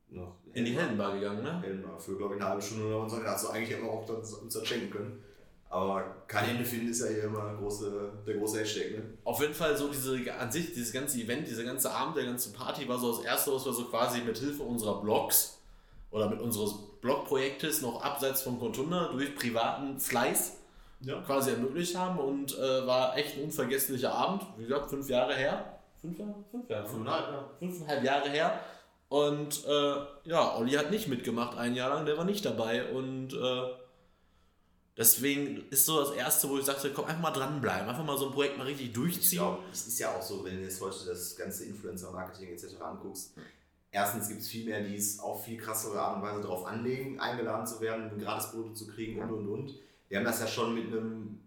Noch 0.09 0.35
in 0.57 0.65
die 0.65 0.73
Heldenbar 0.73 1.13
gegangen, 1.15 1.43
ne? 1.43 1.61
Heldenbar 1.61 1.99
für, 1.99 2.17
glaube 2.17 2.35
ich, 2.35 2.41
eine 2.41 2.51
halbe 2.51 2.63
Stunde 2.63 2.87
oder 2.97 3.09
so. 3.09 3.17
Also 3.17 3.49
eigentlich 3.51 3.71
hätten 3.71 3.85
wir 3.85 3.91
auch 3.93 4.07
das, 4.07 4.33
uns 4.35 4.55
das 4.55 4.67
schenken 4.67 4.91
können. 4.91 5.23
Aber 5.69 6.03
keine 6.29 6.47
Hände 6.49 6.65
finden 6.65 6.89
ist 6.91 7.01
ja 7.01 7.09
hier 7.09 7.25
immer 7.25 7.55
große, 7.59 8.11
der 8.27 8.37
große 8.37 8.61
Hashtag, 8.61 8.93
ne? 8.93 9.03
Auf 9.25 9.41
jeden 9.41 9.53
Fall 9.53 9.77
so 9.77 9.89
diese, 9.89 10.17
an 10.39 10.51
sich, 10.51 10.73
dieses 10.73 10.93
ganze 10.93 11.21
Event, 11.21 11.47
diese 11.47 11.65
ganze 11.65 11.91
Abend, 11.91 12.17
der 12.17 12.25
ganze 12.25 12.53
Party 12.53 12.89
war 12.89 12.99
so 12.99 13.17
das 13.17 13.25
erste, 13.25 13.53
was 13.53 13.65
wir 13.67 13.73
so 13.73 13.85
quasi 13.87 14.21
mit 14.23 14.39
Hilfe 14.39 14.63
unserer 14.63 15.01
Blogs 15.03 15.59
oder 16.11 16.29
mit 16.31 16.41
unseres 16.41 16.73
Blogprojektes 17.03 17.83
noch 17.83 18.03
abseits 18.03 18.43
von 18.43 18.59
Contunda 18.59 19.09
durch 19.13 19.35
privaten 19.35 19.99
Fleiß 19.99 20.53
Ja. 21.01 21.21
quasi 21.23 21.51
ermöglicht 21.51 21.97
haben 21.99 22.19
und 22.19 22.57
äh, 22.57 22.87
war 22.87 23.17
echt 23.19 23.37
ein 23.37 23.43
unvergesslicher 23.45 24.13
Abend. 24.15 24.43
Wie 24.57 24.63
gesagt, 24.65 24.89
fünf 24.89 25.09
Jahre 25.11 25.35
her. 25.35 25.79
Fünf 26.01 26.19
Jahre? 26.19 26.35
Fünf 26.51 26.71
Jahre. 26.71 26.87
Fünfeinhalb. 26.87 27.59
Fünfeinhalb 27.59 28.05
Jahre 28.05 28.29
her. 28.31 28.61
Und 29.09 29.65
äh, 29.67 29.97
ja, 30.25 30.57
Olli 30.57 30.73
hat 30.73 30.91
nicht 30.91 31.09
mitgemacht 31.09 31.57
ein 31.57 31.75
Jahr 31.75 31.95
lang, 31.95 32.07
der 32.07 32.19
war 32.19 32.25
nicht 32.25 32.45
dabei. 32.45 32.91
Und 32.93 33.33
äh, 33.35 33.63
deswegen 34.97 35.69
ist 35.71 35.87
so 35.87 36.01
das 36.01 36.11
Erste, 36.13 36.49
wo 36.49 36.59
ich 36.59 36.65
sagte, 36.65 36.93
komm, 36.93 37.05
einfach 37.05 37.23
mal 37.23 37.31
dranbleiben, 37.31 37.89
einfach 37.89 38.05
mal 38.05 38.19
so 38.19 38.27
ein 38.27 38.33
Projekt 38.33 38.59
mal 38.59 38.65
richtig 38.65 38.89
Ich 38.89 38.93
durchziehen. 38.93 39.39
glaube, 39.39 39.63
es 39.71 39.87
ist 39.87 39.99
ja 39.99 40.15
auch 40.15 40.23
so, 40.23 40.45
wenn 40.45 40.57
du 40.57 40.63
jetzt 40.63 40.81
heute 40.81 41.07
das 41.07 41.37
ganze 41.37 41.65
Influencer-Marketing 41.67 42.49
etc. 42.53 42.81
anguckst. 42.81 43.35
Erstens 43.93 44.29
gibt 44.29 44.41
es 44.41 44.49
viel 44.49 44.65
mehr, 44.67 44.83
die 44.83 44.97
es 44.97 45.21
auf 45.21 45.45
viel 45.45 45.57
krassere 45.57 46.01
Art 46.01 46.17
und 46.17 46.23
Weise 46.23 46.43
darauf 46.43 46.67
anlegen, 46.67 47.21
eingeladen 47.21 47.67
zu 47.67 47.81
werden, 47.81 48.11
ein 48.11 48.19
Gratisprodukt 48.19 48.77
zu 48.77 48.87
kriegen 48.89 49.23
und 49.23 49.31
und 49.31 49.49
und. 49.49 49.75
Wir 50.09 50.19
haben 50.19 50.25
das 50.25 50.41
ja 50.41 50.47
schon 50.47 50.75
mit 50.75 50.89
einem 50.89 51.41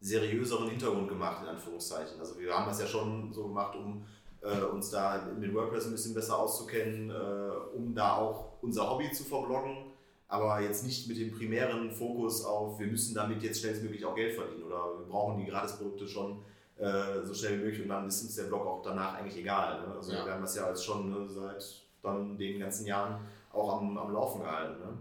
seriöseren 0.00 0.68
Hintergrund 0.68 1.08
gemacht, 1.08 1.42
in 1.42 1.48
Anführungszeichen. 1.48 2.20
Also 2.20 2.38
wir 2.38 2.54
haben 2.54 2.66
das 2.68 2.80
ja 2.80 2.86
schon 2.86 3.32
so 3.32 3.48
gemacht, 3.48 3.74
um 3.76 4.04
äh, 4.48 4.64
uns 4.64 4.90
da 4.90 5.26
mit 5.38 5.54
WordPress 5.54 5.86
ein 5.86 5.92
bisschen 5.92 6.14
besser 6.14 6.38
auszukennen, 6.38 7.10
äh, 7.10 7.76
um 7.76 7.94
da 7.94 8.16
auch 8.16 8.52
unser 8.62 8.90
Hobby 8.90 9.10
zu 9.12 9.24
verbloggen, 9.24 9.92
aber 10.28 10.60
jetzt 10.60 10.84
nicht 10.84 11.08
mit 11.08 11.18
dem 11.18 11.32
primären 11.32 11.90
Fokus 11.90 12.44
auf, 12.44 12.78
wir 12.78 12.86
müssen 12.86 13.14
damit 13.14 13.42
jetzt 13.42 13.60
schnellstmöglich 13.60 14.04
auch 14.04 14.14
Geld 14.14 14.34
verdienen 14.34 14.64
oder 14.64 14.98
wir 14.98 15.06
brauchen 15.06 15.38
die 15.38 15.50
Gratisprodukte 15.50 16.06
schon 16.06 16.42
äh, 16.76 17.24
so 17.24 17.34
schnell 17.34 17.58
wie 17.58 17.64
möglich 17.64 17.82
und 17.82 17.88
dann 17.88 18.06
ist 18.06 18.22
uns 18.22 18.36
der 18.36 18.44
Blog 18.44 18.66
auch 18.66 18.82
danach 18.82 19.14
eigentlich 19.14 19.38
egal. 19.38 19.80
Ne? 19.86 19.94
Also 19.94 20.12
Ja. 20.12 20.24
wir 20.24 20.32
haben 20.32 20.42
das 20.42 20.54
ja 20.56 20.68
jetzt 20.68 20.84
schon 20.84 21.10
ne, 21.10 21.28
seit 21.28 21.64
dann 22.02 22.36
den 22.38 22.60
ganzen 22.60 22.86
Jahren 22.86 23.20
auch 23.52 23.80
am, 23.80 23.96
am 23.98 24.12
Laufen 24.12 24.42
gehalten. 24.42 24.78
Ne? 24.80 24.98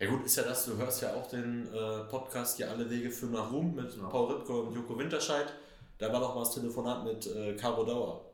Ja 0.00 0.08
gut, 0.10 0.24
ist 0.24 0.36
ja 0.36 0.42
das, 0.44 0.64
du 0.66 0.76
hörst 0.76 1.02
ja 1.02 1.12
auch 1.14 1.28
den 1.28 1.66
äh, 1.72 2.04
Podcast 2.08 2.56
hier 2.56 2.70
Alle 2.70 2.88
Wege 2.88 3.10
führen 3.10 3.32
nach 3.32 3.50
Ruhm 3.52 3.74
mit 3.74 3.96
Ja. 3.96 4.08
Paul 4.08 4.32
Ripke 4.32 4.52
und 4.52 4.74
Joko 4.74 4.96
Winterscheid. 4.98 5.52
Da 5.98 6.12
war 6.12 6.20
doch 6.20 6.34
mal 6.34 6.40
das 6.42 6.54
Telefonat 6.54 7.04
mit 7.04 7.26
äh, 7.26 7.54
Caro 7.54 7.84
Dauer. 7.84 8.24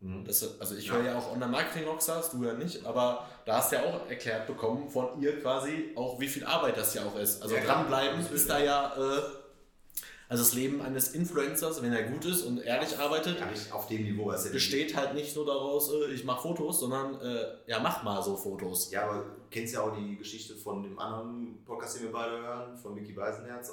Mhm. 0.00 0.24
Das, 0.24 0.58
also 0.60 0.74
ich 0.76 0.86
Ja. 0.86 0.94
höre 0.94 1.04
ja 1.04 1.18
auch 1.18 1.32
Online-Marketing-Rockstars, 1.32 2.30
du 2.30 2.44
ja 2.44 2.54
nicht, 2.54 2.86
aber 2.86 3.26
da 3.44 3.56
hast 3.58 3.72
du 3.72 3.76
ja 3.76 3.82
auch 3.84 4.08
erklärt 4.08 4.46
bekommen 4.46 4.88
von 4.88 5.20
ihr 5.20 5.40
quasi 5.40 5.92
auch, 5.94 6.18
wie 6.18 6.28
viel 6.28 6.44
Arbeit 6.44 6.76
das 6.76 6.94
ja 6.94 7.02
auch 7.04 7.16
ist. 7.18 7.42
Also 7.42 7.56
Ja, 7.56 7.64
dranbleiben 7.64 8.24
ist 8.32 8.48
da 8.48 8.58
ja, 8.58 8.94
äh, 8.96 9.20
also 10.28 10.44
das 10.44 10.54
Leben 10.54 10.80
eines 10.80 11.08
Influencers, 11.10 11.82
wenn 11.82 11.92
er 11.92 12.04
gut 12.04 12.24
ist 12.24 12.42
und 12.44 12.58
ehrlich 12.62 12.96
arbeitet, 12.98 13.36
Niveau, 13.90 14.32
besteht 14.52 14.96
halt 14.96 15.14
nicht 15.14 15.34
nur 15.36 15.44
daraus, 15.44 15.92
äh, 15.92 16.06
ich 16.12 16.24
mache 16.24 16.42
Fotos, 16.42 16.80
sondern 16.80 17.20
äh, 17.20 17.44
ja, 17.66 17.80
mach 17.80 18.02
mal 18.04 18.22
so 18.22 18.36
Fotos. 18.36 18.90
Ja, 18.92 19.10
aber 19.10 19.18
du 19.24 19.24
kennst 19.50 19.74
ja 19.74 19.82
auch 19.82 19.94
die 19.94 20.16
Geschichte 20.16 20.54
von 20.54 20.82
dem 20.84 20.98
anderen 20.98 21.62
Podcast, 21.66 21.96
den 21.96 22.04
wir 22.04 22.12
beide 22.12 22.40
hören, 22.40 22.76
von 22.76 22.94
Mickey 22.94 23.12
Beisenherz, 23.12 23.70
äh, 23.70 23.72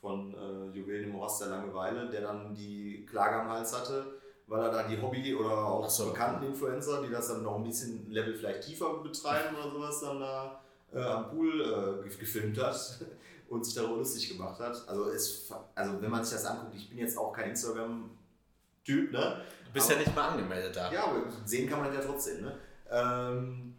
von 0.00 0.34
äh, 0.34 0.76
Juwelen 0.76 1.04
im 1.04 1.10
Morast 1.12 1.40
der 1.42 1.48
Langeweile, 1.48 2.08
der 2.08 2.22
dann 2.22 2.54
die 2.54 3.04
Klage 3.08 3.36
am 3.36 3.48
Hals 3.50 3.76
hatte, 3.78 4.14
weil 4.46 4.62
er 4.62 4.70
da 4.70 4.82
die 4.88 5.00
Hobby- 5.00 5.34
oder 5.34 5.64
auch 5.64 5.88
so. 5.88 6.06
bekannten 6.10 6.46
Influencer, 6.46 7.02
die 7.02 7.10
das 7.10 7.28
dann 7.28 7.42
noch 7.42 7.56
ein 7.56 7.64
bisschen 7.64 8.06
ein 8.06 8.10
Level 8.10 8.34
vielleicht 8.34 8.62
tiefer 8.62 8.94
betreiben 9.02 9.56
oder 9.56 9.70
sowas, 9.70 10.00
dann 10.00 10.20
da 10.20 10.60
äh, 10.92 11.02
am 11.02 11.28
Pool 11.30 11.60
äh, 11.60 12.08
gef- 12.08 12.18
gefilmt 12.18 12.58
hat 12.62 13.00
und 13.48 13.64
sich 13.64 13.74
darüber 13.74 13.96
lustig 13.98 14.28
gemacht 14.28 14.58
hat. 14.58 14.82
Also, 14.88 15.10
es, 15.10 15.52
also 15.74 16.00
wenn 16.02 16.10
man 16.10 16.24
sich 16.24 16.34
das 16.34 16.46
anguckt, 16.46 16.74
ich 16.74 16.88
bin 16.88 16.98
jetzt 16.98 17.16
auch 17.18 17.32
kein 17.32 17.50
Instagram-Typ, 17.50 19.12
ne? 19.12 19.42
Du 19.66 19.72
bist 19.72 19.86
Aber- 19.90 20.00
ja 20.00 20.06
nicht 20.06 20.16
mal 20.16 20.28
angemeldet 20.30 20.74
da. 20.76 20.90
Ja, 20.92 21.04
aber 21.04 21.22
sehen 21.44 21.68
kann 21.68 21.80
man 21.80 21.92
ja 21.92 22.00
trotzdem. 22.00 22.42
Ne? 22.42 22.58
Ähm, 22.90 23.74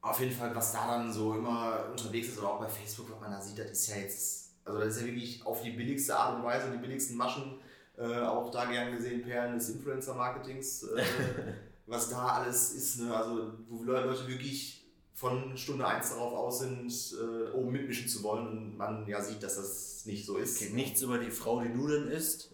auf 0.00 0.18
jeden 0.20 0.32
Fall, 0.32 0.54
was 0.54 0.72
da 0.72 0.86
dann 0.86 1.12
so 1.12 1.34
immer 1.34 1.86
unterwegs 1.90 2.28
ist 2.28 2.38
oder 2.38 2.48
auch 2.50 2.60
bei 2.60 2.68
Facebook, 2.68 3.10
was 3.12 3.20
man 3.20 3.30
da 3.32 3.40
sieht, 3.40 3.58
das 3.58 3.70
ist 3.70 3.88
ja 3.88 3.96
jetzt, 3.96 4.41
also 4.64 4.78
das 4.80 4.96
ist 4.96 5.00
ja 5.02 5.06
wirklich 5.06 5.44
auf 5.44 5.62
die 5.62 5.70
billigste 5.70 6.16
Art 6.16 6.36
und 6.36 6.44
Weise, 6.44 6.70
die 6.70 6.78
billigsten 6.78 7.16
Maschen, 7.16 7.54
äh, 7.98 8.20
auch 8.20 8.50
da 8.50 8.64
gern 8.66 8.94
gesehen, 8.96 9.22
Perlen 9.22 9.54
des 9.58 9.70
Influencer-Marketings. 9.70 10.84
Äh, 10.84 11.02
was 11.86 12.08
da 12.08 12.26
alles 12.26 12.72
ist, 12.74 13.00
ne? 13.00 13.14
also 13.14 13.52
wo 13.68 13.82
Leute 13.84 14.26
wirklich 14.28 14.86
von 15.14 15.56
Stunde 15.56 15.86
1 15.86 16.10
darauf 16.10 16.32
aus 16.32 16.60
sind, 16.60 16.90
äh, 17.20 17.50
oben 17.52 17.72
mitmischen 17.72 18.08
zu 18.08 18.22
wollen 18.22 18.48
und 18.48 18.76
man 18.76 19.06
ja 19.06 19.20
sieht, 19.22 19.42
dass 19.42 19.56
das 19.56 20.06
nicht 20.06 20.24
so 20.24 20.36
ist. 20.36 20.58
Geht 20.58 20.74
nichts 20.74 21.02
über 21.02 21.18
die 21.18 21.30
Frau, 21.30 21.60
die 21.60 21.68
Nudeln 21.68 22.08
isst 22.08 22.50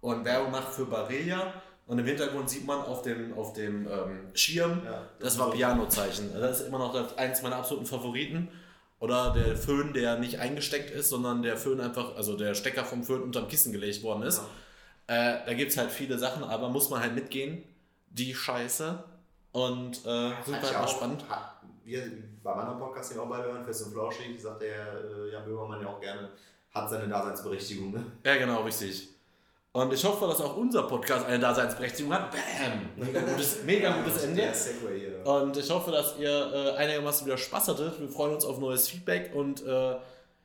und 0.00 0.24
Werbung 0.24 0.50
macht 0.52 0.72
für 0.72 0.84
Barilla 0.86 1.54
und 1.86 1.98
im 1.98 2.04
Hintergrund 2.04 2.50
sieht 2.50 2.66
man 2.66 2.80
auf 2.82 3.02
dem, 3.02 3.32
auf 3.34 3.52
dem 3.54 3.86
ähm, 3.88 4.28
Schirm 4.34 4.82
Ja, 4.84 5.08
das 5.18 5.38
war 5.38 5.50
Piano-Zeichen. 5.50 6.30
Das 6.34 6.60
ist 6.60 6.66
immer 6.66 6.78
noch 6.78 6.92
das- 6.92 7.16
eins 7.16 7.42
meiner 7.42 7.56
absoluten 7.56 7.86
Favoriten. 7.86 8.48
Oder 9.00 9.32
der 9.32 9.56
Föhn, 9.56 9.92
der 9.92 10.18
nicht 10.18 10.40
eingesteckt 10.40 10.90
ist, 10.90 11.08
sondern 11.08 11.42
der 11.42 11.56
Föhn 11.56 11.80
einfach, 11.80 12.16
also 12.16 12.36
der 12.36 12.54
Stecker 12.54 12.84
vom 12.84 13.04
Föhn 13.04 13.22
unterm 13.22 13.46
Kissen 13.48 13.72
gelegt 13.72 14.02
worden 14.02 14.22
ist. 14.24 14.40
Äh, 15.06 15.38
da 15.46 15.54
gibt 15.54 15.70
es 15.70 15.76
halt 15.78 15.90
viele 15.90 16.18
Sachen, 16.18 16.42
aber 16.42 16.68
muss 16.68 16.90
man 16.90 17.00
halt 17.00 17.14
mitgehen. 17.14 17.62
Die 18.10 18.34
Scheiße. 18.34 19.02
Und 19.52 20.04
äh, 20.04 20.30
ja 20.30 20.36
halt 20.46 20.62
mal 20.62 20.76
auch- 20.76 20.88
spannend. 20.88 21.24
Hat, 21.28 21.62
wir, 21.84 22.02
bei 22.42 22.54
meinem 22.54 22.78
Podcast, 22.78 23.12
den 23.12 23.18
auch 23.20 23.28
beide 23.28 23.44
hören, 23.44 23.64
Fest 23.64 23.86
und 23.86 23.92
Flauschig, 23.92 24.40
sagt 24.40 24.62
der 24.62 24.92
äh, 25.04 25.32
Jan 25.32 25.44
Böhmermann 25.44 25.80
ja 25.80 25.86
auch 25.88 26.00
gerne, 26.00 26.28
hat 26.74 26.90
seine 26.90 27.08
Daseinsberechtigung. 27.08 27.92
Ne? 27.92 28.04
Ja, 28.24 28.36
genau, 28.36 28.62
richtig. 28.62 29.08
Und 29.78 29.92
ich 29.92 30.04
hoffe, 30.04 30.26
dass 30.26 30.40
auch 30.40 30.56
unser 30.56 30.82
Podcast 30.82 31.24
eine 31.26 31.38
Daseinsberechtigung 31.38 32.12
hat. 32.12 32.32
Bam! 32.32 32.88
Mega 32.96 33.20
gutes, 33.20 33.62
mega 33.64 33.96
gutes 34.02 34.24
Ende. 34.24 34.52
Und 35.24 35.56
ich 35.56 35.70
hoffe, 35.70 35.92
dass 35.92 36.18
ihr 36.18 36.28
äh, 36.52 36.76
einigermaßen 36.76 37.24
wieder 37.24 37.38
Spaß 37.38 37.68
hattet. 37.68 38.00
Wir 38.00 38.08
freuen 38.08 38.34
uns 38.34 38.44
auf 38.44 38.58
neues 38.58 38.88
Feedback 38.88 39.32
und 39.34 39.64
äh, 39.64 39.96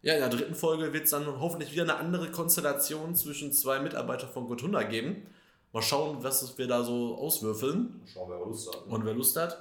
ja, 0.03 0.13
in 0.13 0.19
der 0.19 0.29
dritten 0.29 0.53
Folge 0.53 0.93
wird 0.93 1.05
es 1.05 1.09
dann 1.09 1.25
hoffentlich 1.39 1.71
wieder 1.71 1.83
eine 1.83 1.95
andere 1.95 2.29
Konstellation 2.29 3.15
zwischen 3.15 3.51
zwei 3.51 3.79
Mitarbeitern 3.79 4.29
von 4.29 4.47
Gotunda 4.47 4.83
geben. 4.83 5.25
Mal 5.71 5.81
schauen, 5.81 6.23
was 6.23 6.55
wir 6.59 6.67
da 6.67 6.83
so 6.83 7.17
auswürfeln 7.17 8.03
Schauen 8.05 8.29
wir, 8.29 8.37
wer 8.37 8.45
Lust 8.45 8.67
hat. 8.67 8.85
Ne? 8.85 8.93
und 8.93 9.05
wer 9.05 9.13
Lust 9.15 9.35
hat. 9.35 9.57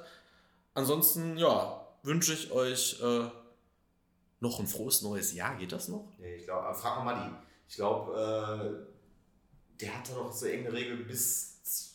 Ansonsten, 0.74 1.38
ja, 1.38 1.80
wünsche 2.02 2.34
ich 2.34 2.52
euch 2.52 3.00
äh, 3.02 3.24
noch 4.40 4.60
ein 4.60 4.66
frohes 4.66 5.00
neues 5.00 5.32
Jahr. 5.32 5.56
Geht 5.56 5.72
das 5.72 5.88
noch? 5.88 6.04
Nee, 6.18 6.34
ich 6.34 6.44
glaube, 6.44 6.74
frag 6.74 7.02
mal 7.02 7.14
Matti. 7.14 7.30
Ich 7.68 7.76
glaube, 7.76 8.84
äh, 8.84 8.91
der 9.82 9.98
hat 9.98 10.08
da 10.08 10.14
doch 10.14 10.32
so 10.32 10.46
irgendeine 10.46 10.76
Regel 10.76 10.96
bis 10.98 11.52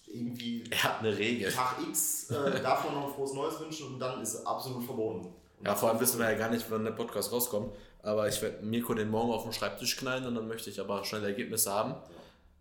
irgendwie 0.08 0.64
Er 0.70 0.84
hat 0.84 1.00
eine 1.00 1.18
Regel. 1.18 1.52
Tag 1.52 1.78
X 1.88 2.30
äh, 2.30 2.62
darf 2.62 2.86
man 2.86 2.96
noch 2.96 3.08
ein 3.08 3.14
frohes 3.14 3.34
Neues 3.34 3.60
wünschen 3.60 3.94
und 3.94 4.00
dann 4.00 4.22
ist 4.22 4.36
es 4.36 4.46
absolut 4.46 4.84
verboten. 4.84 5.28
Und 5.60 5.66
Ja, 5.66 5.76
vor 5.76 5.90
allem 5.90 6.00
wissen 6.00 6.20
wir 6.20 6.32
ja 6.32 6.38
gar 6.38 6.50
nicht, 6.50 6.66
wann 6.70 6.84
der 6.84 6.92
Podcast 6.92 7.32
rauskommt. 7.32 7.74
Aber 8.04 8.28
ich 8.28 8.42
werde 8.42 8.66
Mirko 8.66 8.94
den 8.94 9.10
morgen 9.10 9.32
auf 9.32 9.44
den 9.44 9.54
Schreibtisch 9.54 9.98
knallen 9.98 10.26
und 10.26 10.36
dann 10.36 10.48
möchte 10.48 10.70
ich 10.70 10.80
aber 10.80 11.04
schnell 11.04 11.24
Ergebnisse 11.24 11.72
haben. 11.72 11.96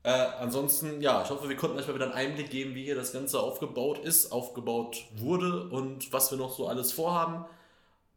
Äh, 0.03 0.11
ansonsten, 0.41 1.01
ja, 1.01 1.23
ich 1.23 1.31
hoffe, 1.31 1.49
wir 1.49 1.57
konnten 1.57 1.79
euch 1.79 1.87
mal 1.87 1.95
wieder 1.95 2.07
einen 2.07 2.15
Einblick 2.15 2.51
geben, 2.51 2.75
wie 2.75 2.85
hier 2.85 2.95
das 2.95 3.13
Ganze 3.13 3.41
aufgebaut 3.41 3.99
ist, 3.99 4.33
aufgebaut 4.33 5.05
wurde 5.17 5.69
und 5.69 6.13
was 6.13 6.31
wir 6.31 6.39
noch 6.39 6.57
so 6.57 6.69
alles 6.69 6.93
vorhaben. 6.93 7.45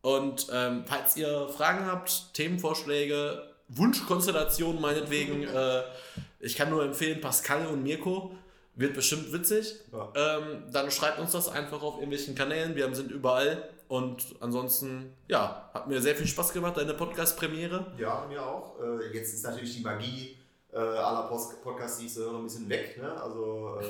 Und 0.01 0.47
ähm, 0.53 0.83
falls 0.85 1.17
ihr 1.17 1.49
Fragen 1.49 1.85
habt, 1.85 2.33
Themenvorschläge, 2.33 3.43
Wunschkonstellationen 3.69 4.81
meinetwegen, 4.81 5.43
äh, 5.47 5.81
ich 6.39 6.55
kann 6.55 6.69
nur 6.69 6.83
empfehlen, 6.83 7.21
Pascal 7.21 7.67
und 7.67 7.83
Mirko. 7.83 8.31
Wird 8.75 8.93
bestimmt 8.93 9.33
witzig. 9.33 9.75
Ja. 9.91 10.13
Ähm, 10.15 10.63
dann 10.71 10.89
schreibt 10.89 11.19
uns 11.19 11.33
das 11.33 11.49
einfach 11.49 11.81
auf 11.81 11.95
irgendwelchen 11.95 12.33
Kanälen. 12.33 12.75
Wir 12.75 12.93
sind 12.95 13.11
überall. 13.11 13.69
Und 13.89 14.35
ansonsten, 14.39 15.13
ja, 15.27 15.69
hat 15.73 15.87
mir 15.87 16.01
sehr 16.01 16.15
viel 16.15 16.27
Spaß 16.27 16.53
gemacht, 16.53 16.77
deine 16.77 16.93
Podcast-Premiere. 16.93 17.93
Ja, 17.97 18.25
mir 18.29 18.45
auch. 18.45 18.79
Äh, 18.79 19.17
jetzt 19.17 19.33
ist 19.33 19.43
natürlich 19.43 19.75
die 19.75 19.83
Magie 19.83 20.37
äh, 20.71 20.77
aller 20.77 21.27
Podcasts, 21.27 21.97
die 21.97 22.05
ich 22.05 22.13
so 22.13 22.21
höre, 22.21 22.35
ein 22.35 22.43
bisschen 22.43 22.69
weg. 22.69 22.97
Ne? 23.01 23.11
Also, 23.21 23.79
äh, 23.81 23.85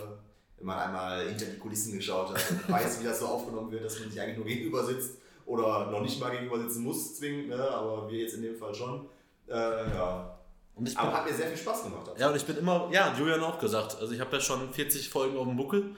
wenn 0.57 0.65
man 0.65 0.79
einmal 0.79 1.27
hinter 1.27 1.45
die 1.45 1.59
Kulissen 1.59 1.93
geschaut 1.93 2.29
hat 2.29 2.41
weiß, 2.69 3.01
wie 3.01 3.03
das 3.03 3.19
so 3.19 3.27
aufgenommen 3.27 3.71
wird, 3.71 3.85
dass 3.85 3.99
man 3.99 4.09
sich 4.09 4.19
eigentlich 4.19 4.37
nur 4.37 4.45
gegenüber 4.45 4.85
sitzt 4.85 5.17
oder 5.45 5.91
noch 5.91 6.01
nicht 6.01 6.19
mal 6.19 6.31
gegenüber 6.31 6.59
sitzen 6.59 6.83
muss, 6.83 7.15
zwingend, 7.15 7.49
ne? 7.49 7.69
aber 7.69 8.09
wir 8.09 8.19
jetzt 8.19 8.35
in 8.35 8.41
dem 8.41 8.55
Fall 8.55 8.73
schon. 8.73 9.07
Äh, 9.47 9.53
ja. 9.53 10.38
Und 10.79 10.97
Aber 10.97 11.13
hat 11.13 11.25
mir 11.25 11.33
sehr 11.33 11.47
viel 11.47 11.57
Spaß 11.57 11.83
gemacht. 11.83 12.11
ja, 12.17 12.29
und 12.29 12.35
ich 12.35 12.45
bin 12.45 12.57
immer, 12.57 12.89
ja, 12.91 13.13
Julian 13.17 13.41
auch 13.43 13.59
gesagt. 13.59 13.97
Also 13.99 14.13
ich 14.13 14.19
habe 14.19 14.35
ja 14.35 14.41
schon 14.41 14.73
40 14.73 15.09
Folgen 15.09 15.37
auf 15.37 15.45
dem 15.47 15.57
Buckel. 15.57 15.95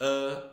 Äh, 0.00 0.04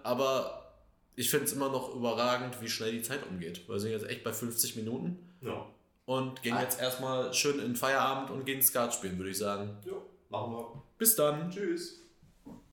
aber 0.04 0.74
ich 1.16 1.30
finde 1.30 1.46
es 1.46 1.54
immer 1.54 1.70
noch 1.70 1.96
überragend, 1.96 2.62
wie 2.62 2.70
schnell 2.70 2.92
die 2.92 3.02
Zeit 3.02 3.26
umgeht. 3.30 3.68
Wir 3.68 3.80
sind 3.80 3.92
jetzt 3.92 4.06
echt 4.08 4.24
bei 4.24 4.32
50 4.34 4.76
Minuten 4.76 5.18
Ja. 5.42 5.66
und 6.06 6.42
gehen 6.44 6.54
Ah. 6.56 6.62
jetzt 6.62 6.80
erstmal 6.80 7.34
schön 7.34 7.60
in 7.60 7.76
Feierabend 7.76 8.30
und 8.32 8.46
gehen 8.46 8.62
Skat 8.62 8.94
spielen, 8.94 9.18
würde 9.18 9.32
ich 9.32 9.38
sagen. 9.38 9.78
ja, 9.86 9.94
machen 10.30 10.52
wir. 10.54 10.82
Bis 10.98 11.16
dann. 11.16 11.50
Tschüss. 11.50 12.02